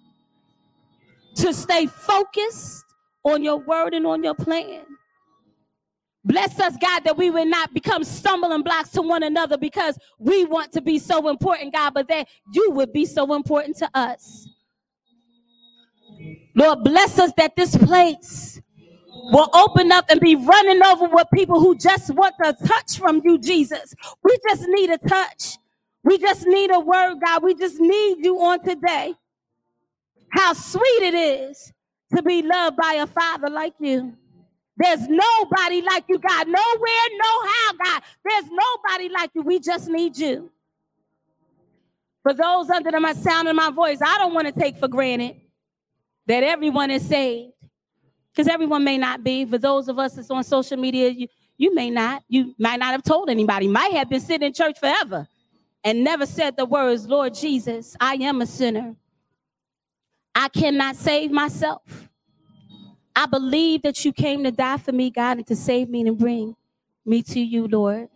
to 1.35 1.53
stay 1.53 1.87
focused 1.87 2.85
on 3.23 3.43
your 3.43 3.57
word 3.57 3.93
and 3.93 4.05
on 4.05 4.23
your 4.23 4.35
plan. 4.35 4.83
Bless 6.23 6.59
us, 6.59 6.75
God, 6.81 7.03
that 7.03 7.17
we 7.17 7.29
will 7.29 7.45
not 7.45 7.73
become 7.73 8.03
stumbling 8.03 8.63
blocks 8.63 8.89
to 8.91 9.01
one 9.01 9.21
another 9.21 9.57
because 9.57 9.97
we 10.17 10.43
want 10.45 10.71
to 10.73 10.81
be 10.81 10.97
so 10.97 11.29
important, 11.29 11.73
God, 11.73 11.93
but 11.93 12.07
that 12.07 12.27
you 12.53 12.71
would 12.71 12.91
be 12.93 13.05
so 13.05 13.35
important 13.35 13.77
to 13.77 13.89
us. 13.93 14.47
Lord, 16.55 16.83
bless 16.83 17.19
us 17.19 17.31
that 17.37 17.55
this 17.55 17.75
place 17.77 18.59
will 19.31 19.49
open 19.53 19.91
up 19.91 20.05
and 20.09 20.19
be 20.19 20.35
running 20.35 20.81
over 20.83 21.07
with 21.07 21.27
people 21.33 21.59
who 21.59 21.75
just 21.75 22.13
want 22.13 22.35
a 22.43 22.53
touch 22.53 22.97
from 22.97 23.21
you, 23.23 23.37
Jesus. 23.37 23.93
We 24.23 24.37
just 24.49 24.63
need 24.67 24.89
a 24.91 24.97
touch. 24.97 25.57
We 26.03 26.17
just 26.19 26.45
need 26.45 26.71
a 26.71 26.79
word, 26.79 27.15
God. 27.23 27.43
We 27.43 27.55
just 27.55 27.79
need 27.79 28.23
you 28.23 28.39
on 28.39 28.63
today. 28.63 29.15
How 30.31 30.53
sweet 30.53 31.01
it 31.01 31.13
is 31.15 31.73
to 32.15 32.21
be 32.21 32.43
loved 32.43 32.77
by 32.77 32.99
a 33.01 33.07
father 33.07 33.49
like 33.49 33.73
you. 33.79 34.13
There's 34.77 35.07
nobody 35.07 35.81
like 35.81 36.05
you, 36.09 36.19
God. 36.19 36.47
Nowhere, 36.47 37.07
no 37.17 37.47
how, 37.47 37.73
God. 37.83 38.03
There's 38.23 38.45
nobody 38.51 39.09
like 39.09 39.31
you. 39.33 39.41
We 39.41 39.59
just 39.59 39.87
need 39.89 40.17
you. 40.17 40.51
For 42.23 42.33
those 42.33 42.69
under 42.69 42.91
the 42.91 43.13
sound 43.15 43.47
of 43.47 43.55
my 43.55 43.71
voice, 43.71 43.99
I 44.05 44.17
don't 44.17 44.33
want 44.33 44.47
to 44.47 44.53
take 44.53 44.77
for 44.77 44.87
granted 44.87 45.35
that 46.27 46.43
everyone 46.43 46.91
is 46.91 47.07
saved 47.07 47.53
because 48.35 48.51
everyone 48.51 48.83
may 48.83 48.97
not 48.97 49.23
be. 49.23 49.45
For 49.45 49.57
those 49.57 49.87
of 49.87 49.97
us 49.97 50.13
that's 50.13 50.29
on 50.29 50.43
social 50.43 50.77
media, 50.77 51.09
you, 51.09 51.27
you 51.57 51.73
may 51.73 51.89
not. 51.89 52.23
You 52.27 52.53
might 52.59 52.79
not 52.79 52.91
have 52.91 53.03
told 53.03 53.29
anybody. 53.29 53.67
Might 53.67 53.93
have 53.93 54.09
been 54.09 54.19
sitting 54.19 54.47
in 54.47 54.53
church 54.53 54.77
forever 54.79 55.27
and 55.83 56.03
never 56.03 56.25
said 56.25 56.57
the 56.57 56.65
words, 56.65 57.07
Lord 57.07 57.33
Jesus, 57.33 57.95
I 57.99 58.15
am 58.15 58.41
a 58.41 58.45
sinner. 58.45 58.95
I 60.33 60.49
cannot 60.49 60.97
save 60.97 61.31
myself. 61.31 62.09
I 63.15 63.25
believe 63.25 63.83
that 63.83 64.03
you 64.03 64.11
came 64.11 64.43
to 64.43 64.51
die 64.51 64.77
for 64.77 64.91
me, 64.91 65.09
God, 65.09 65.37
and 65.37 65.47
to 65.47 65.55
save 65.55 65.87
me 65.89 66.01
and 66.01 66.17
bring 66.17 66.55
me 67.05 67.23
to 67.23 67.39
you, 67.39 67.67
Lord. 67.67 68.09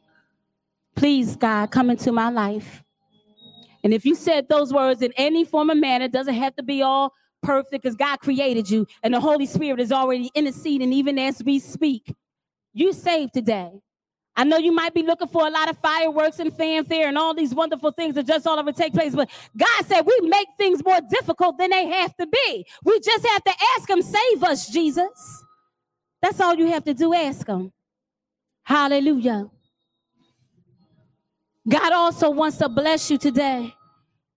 Please, 0.95 1.37
God, 1.37 1.71
come 1.71 1.89
into 1.89 2.11
my 2.11 2.29
life. 2.29 2.83
And 3.81 3.93
if 3.93 4.03
you 4.03 4.15
said 4.15 4.49
those 4.49 4.73
words 4.73 5.01
in 5.01 5.13
any 5.15 5.45
form 5.45 5.69
of 5.69 5.77
manner, 5.77 6.05
it 6.05 6.11
doesn't 6.11 6.33
have 6.33 6.57
to 6.57 6.63
be 6.63 6.81
all 6.81 7.13
perfect 7.41 7.83
because 7.83 7.95
God 7.95 8.19
created 8.19 8.69
you 8.69 8.87
and 9.03 9.13
the 9.13 9.19
Holy 9.19 9.45
Spirit 9.45 9.79
is 9.79 9.91
already 9.91 10.31
interceding 10.35 10.93
even 10.93 11.17
as 11.19 11.43
we 11.43 11.59
speak. 11.59 12.15
You 12.73 12.93
saved 12.93 13.33
today. 13.33 13.71
I 14.35 14.45
know 14.45 14.57
you 14.57 14.71
might 14.71 14.93
be 14.93 15.03
looking 15.03 15.27
for 15.27 15.45
a 15.45 15.49
lot 15.49 15.69
of 15.69 15.77
fireworks 15.79 16.39
and 16.39 16.55
fanfare 16.55 17.07
and 17.07 17.17
all 17.17 17.33
these 17.33 17.53
wonderful 17.53 17.91
things 17.91 18.15
that 18.15 18.25
just 18.25 18.47
all 18.47 18.57
over 18.57 18.71
take 18.71 18.93
place, 18.93 19.13
but 19.13 19.29
God 19.57 19.85
said 19.85 20.01
we 20.01 20.17
make 20.29 20.47
things 20.57 20.83
more 20.83 21.01
difficult 21.09 21.57
than 21.57 21.71
they 21.71 21.87
have 21.87 22.15
to 22.15 22.27
be. 22.27 22.65
We 22.85 22.99
just 23.01 23.25
have 23.27 23.43
to 23.43 23.53
ask 23.75 23.89
Him, 23.89 24.01
save 24.01 24.43
us, 24.43 24.69
Jesus. 24.69 25.43
That's 26.21 26.39
all 26.39 26.55
you 26.55 26.67
have 26.67 26.85
to 26.85 26.93
do, 26.93 27.13
ask 27.13 27.45
Him. 27.47 27.73
Hallelujah. 28.63 29.49
God 31.67 31.91
also 31.91 32.29
wants 32.29 32.57
to 32.57 32.69
bless 32.69 33.11
you 33.11 33.17
today 33.17 33.73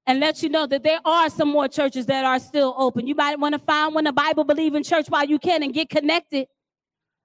and 0.07 0.21
let 0.21 0.43
you 0.43 0.49
know 0.49 0.67
that 0.67 0.83
there 0.83 1.01
are 1.05 1.31
some 1.31 1.49
more 1.49 1.69
churches 1.69 2.07
that 2.07 2.25
are 2.25 2.39
still 2.39 2.75
open. 2.77 3.07
You 3.07 3.15
might 3.15 3.39
want 3.39 3.55
to 3.55 3.59
find 3.61 3.95
one 3.95 4.07
a 4.07 4.13
Bible 4.13 4.45
believing 4.45 4.83
church 4.83 5.07
while 5.09 5.25
you 5.25 5.39
can 5.39 5.63
and 5.63 5.73
get 5.73 5.89
connected. 5.89 6.47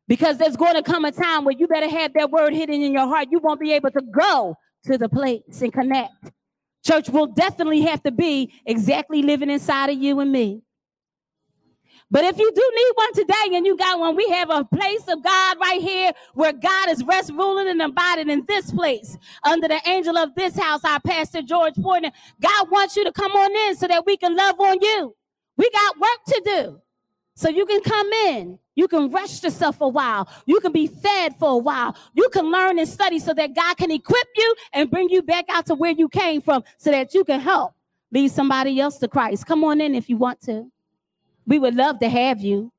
Because 0.07 0.37
there's 0.37 0.55
going 0.55 0.75
to 0.75 0.83
come 0.83 1.03
a 1.03 1.11
time 1.11 1.43
where 1.43 1.55
you 1.57 1.67
better 1.67 1.89
have 1.89 2.13
that 2.13 2.31
word 2.31 2.53
hidden 2.53 2.81
in 2.81 2.93
your 2.93 3.07
heart. 3.07 3.27
You 3.29 3.39
won't 3.39 3.59
be 3.59 3.73
able 3.73 3.91
to 3.91 4.01
go 4.01 4.55
to 4.85 4.97
the 4.97 5.09
place 5.09 5.61
and 5.61 5.73
connect. 5.73 6.13
Church 6.85 7.09
will 7.09 7.27
definitely 7.27 7.81
have 7.81 8.01
to 8.03 8.11
be 8.11 8.53
exactly 8.65 9.21
living 9.21 9.49
inside 9.49 9.89
of 9.89 9.97
you 10.01 10.19
and 10.21 10.31
me. 10.31 10.61
But 12.09 12.23
if 12.23 12.37
you 12.37 12.51
do 12.53 12.71
need 12.75 12.91
one 12.95 13.13
today 13.13 13.57
and 13.57 13.65
you 13.65 13.75
got 13.75 13.99
one, 13.99 14.15
we 14.15 14.29
have 14.29 14.49
a 14.49 14.63
place 14.63 15.07
of 15.09 15.21
God 15.23 15.57
right 15.59 15.81
here 15.81 16.13
where 16.35 16.53
God 16.53 16.89
is 16.89 17.03
rest, 17.03 17.31
ruling, 17.33 17.67
and 17.67 17.81
abiding 17.81 18.29
in 18.29 18.45
this 18.47 18.71
place 18.71 19.17
under 19.43 19.67
the 19.67 19.81
angel 19.87 20.17
of 20.17 20.33
this 20.35 20.57
house, 20.57 20.85
our 20.85 21.01
pastor 21.01 21.41
George 21.41 21.75
Porter. 21.75 22.11
God 22.41 22.71
wants 22.71 22.95
you 22.95 23.03
to 23.03 23.11
come 23.11 23.33
on 23.33 23.69
in 23.69 23.75
so 23.75 23.87
that 23.87 24.05
we 24.05 24.15
can 24.15 24.35
love 24.37 24.59
on 24.59 24.77
you. 24.81 25.15
We 25.57 25.69
got 25.69 25.99
work 25.99 26.19
to 26.27 26.41
do. 26.45 26.81
So 27.35 27.49
you 27.49 27.65
can 27.65 27.81
come 27.81 28.07
in. 28.27 28.57
You 28.75 28.87
can 28.87 29.11
rest 29.11 29.43
yourself 29.43 29.81
a 29.81 29.87
while. 29.87 30.29
You 30.45 30.59
can 30.61 30.71
be 30.71 30.87
fed 30.87 31.35
for 31.37 31.51
a 31.51 31.57
while. 31.57 31.95
You 32.15 32.29
can 32.29 32.51
learn 32.51 32.79
and 32.79 32.87
study 32.87 33.19
so 33.19 33.33
that 33.33 33.53
God 33.53 33.75
can 33.77 33.91
equip 33.91 34.27
you 34.35 34.55
and 34.73 34.89
bring 34.89 35.09
you 35.09 35.21
back 35.21 35.45
out 35.49 35.65
to 35.67 35.75
where 35.75 35.91
you 35.91 36.09
came 36.09 36.41
from 36.41 36.63
so 36.77 36.91
that 36.91 37.13
you 37.13 37.23
can 37.23 37.39
help 37.41 37.73
lead 38.11 38.31
somebody 38.31 38.79
else 38.79 38.97
to 38.99 39.07
Christ. 39.07 39.45
Come 39.45 39.63
on 39.65 39.81
in 39.81 39.93
if 39.93 40.09
you 40.09 40.17
want 40.17 40.41
to. 40.41 40.71
We 41.47 41.57
would 41.57 41.75
love 41.75 41.99
to 41.99 42.09
have 42.09 42.41
you. 42.41 42.71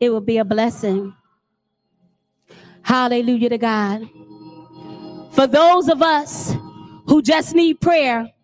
It 0.00 0.10
would 0.12 0.26
be 0.26 0.38
a 0.38 0.44
blessing. 0.44 1.14
Hallelujah 2.82 3.50
to 3.50 3.58
God. 3.58 4.08
For 5.32 5.46
those 5.46 5.88
of 5.88 6.02
us 6.02 6.54
who 7.06 7.22
just 7.22 7.54
need 7.54 7.80
prayer, 7.80 8.34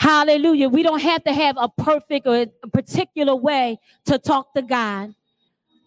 Hallelujah. 0.00 0.70
We 0.70 0.82
don't 0.82 1.02
have 1.02 1.24
to 1.24 1.32
have 1.32 1.56
a 1.58 1.68
perfect 1.68 2.26
or 2.26 2.34
a 2.34 2.68
particular 2.68 3.36
way 3.36 3.78
to 4.06 4.18
talk 4.18 4.54
to 4.54 4.62
God. 4.62 5.14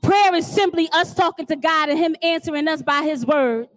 Prayer 0.03 0.35
is 0.35 0.45
simply 0.45 0.87
us 0.93 1.15
talking 1.15 1.47
to 1.47 1.55
God 1.55 1.89
and 1.89 1.97
Him 1.97 2.15
answering 2.21 2.67
us 2.67 2.83
by 2.83 3.01
His 3.01 3.25
word. 3.25 3.69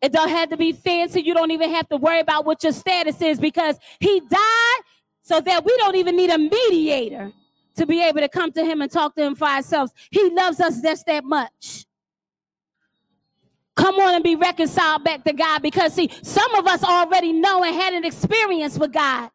It 0.00 0.12
don't 0.12 0.28
have 0.28 0.50
to 0.50 0.56
be 0.56 0.70
fancy. 0.70 1.20
You 1.20 1.34
don't 1.34 1.50
even 1.50 1.70
have 1.70 1.88
to 1.88 1.96
worry 1.96 2.20
about 2.20 2.44
what 2.44 2.62
your 2.62 2.70
status 2.70 3.20
is 3.20 3.40
because 3.40 3.76
He 3.98 4.20
died 4.20 4.80
so 5.24 5.40
that 5.40 5.64
we 5.64 5.74
don't 5.78 5.96
even 5.96 6.16
need 6.16 6.30
a 6.30 6.38
mediator 6.38 7.32
to 7.76 7.86
be 7.86 8.04
able 8.04 8.20
to 8.20 8.28
come 8.28 8.52
to 8.52 8.62
Him 8.62 8.82
and 8.82 8.90
talk 8.90 9.16
to 9.16 9.24
Him 9.24 9.34
for 9.34 9.48
ourselves. 9.48 9.92
He 10.10 10.30
loves 10.30 10.60
us 10.60 10.80
just 10.82 11.06
that 11.06 11.24
much. 11.24 11.86
Come 13.74 13.96
on 13.96 14.14
and 14.14 14.22
be 14.22 14.36
reconciled 14.36 15.02
back 15.02 15.24
to 15.24 15.32
God 15.32 15.62
because, 15.62 15.94
see, 15.94 16.10
some 16.22 16.54
of 16.54 16.66
us 16.66 16.84
already 16.84 17.32
know 17.32 17.64
and 17.64 17.74
had 17.74 17.94
an 17.94 18.04
experience 18.04 18.78
with 18.78 18.92
God, 18.92 19.30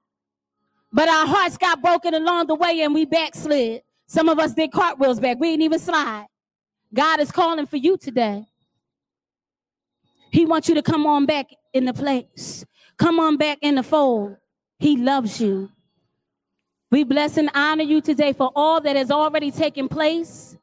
but 0.94 1.10
our 1.10 1.26
hearts 1.26 1.58
got 1.58 1.82
broken 1.82 2.14
along 2.14 2.48
the 2.48 2.56
way 2.56 2.82
and 2.82 2.94
we 2.94 3.06
backslid. 3.06 3.82
Some 4.06 4.30
of 4.30 4.40
us 4.40 4.54
did 4.54 4.72
cartwheels 4.72 5.20
back. 5.20 5.40
We 5.40 5.50
didn't 5.50 5.64
even 5.64 5.80
slide. 5.80 6.28
God 6.94 7.20
is 7.20 7.32
calling 7.32 7.66
for 7.66 7.78
you 7.78 7.98
today. 7.98 8.46
He 10.32 10.46
wants 10.46 10.70
you 10.70 10.76
to 10.76 10.84
come 10.84 11.08
on 11.08 11.26
back 11.26 11.48
in 11.74 11.86
the 11.86 11.94
place. 11.94 12.64
Come 12.98 13.20
on 13.20 13.38
back 13.38 13.58
in 13.62 13.76
the 13.76 13.84
fold. 13.84 14.38
He 14.78 14.96
loves 14.96 15.42
you. 15.42 15.72
We 16.92 17.04
bless 17.04 17.38
and 17.38 17.52
honor 17.54 17.84
you 17.84 18.02
today 18.02 18.34
for 18.34 18.52
all 18.56 18.82
that 18.82 18.96
has 18.96 19.12
already 19.12 19.52
taken 19.52 19.88
place. 19.88 20.58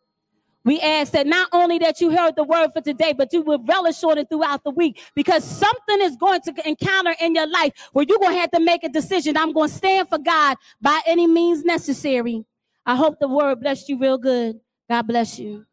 We 0.64 0.80
ask 0.80 1.12
that 1.12 1.28
not 1.28 1.48
only 1.52 1.78
that 1.78 2.00
you 2.00 2.10
heard 2.16 2.36
the 2.36 2.44
word 2.44 2.70
for 2.72 2.80
today, 2.80 3.12
but 3.12 3.32
you 3.32 3.42
will 3.42 3.62
relish 3.64 4.02
on 4.04 4.18
it 4.18 4.28
throughout 4.28 4.64
the 4.64 4.72
week 4.72 5.00
because 5.14 5.44
something 5.44 6.02
is 6.02 6.16
going 6.16 6.40
to 6.42 6.68
encounter 6.68 7.14
in 7.20 7.36
your 7.36 7.48
life 7.48 7.72
where 7.92 8.04
you're 8.08 8.18
going 8.18 8.34
to 8.34 8.40
have 8.40 8.50
to 8.52 8.60
make 8.60 8.82
a 8.84 8.88
decision. 8.88 9.36
I'm 9.36 9.52
going 9.52 9.68
to 9.70 9.74
stand 9.74 10.08
for 10.08 10.18
God 10.18 10.56
by 10.80 11.00
any 11.06 11.28
means 11.28 11.64
necessary. 11.64 12.44
I 12.84 12.96
hope 12.96 13.20
the 13.20 13.28
word 13.28 13.60
blessed 13.60 13.88
you 13.88 13.98
real 13.98 14.18
good. 14.18 14.60
God 14.90 15.02
bless 15.06 15.38
you. 15.38 15.66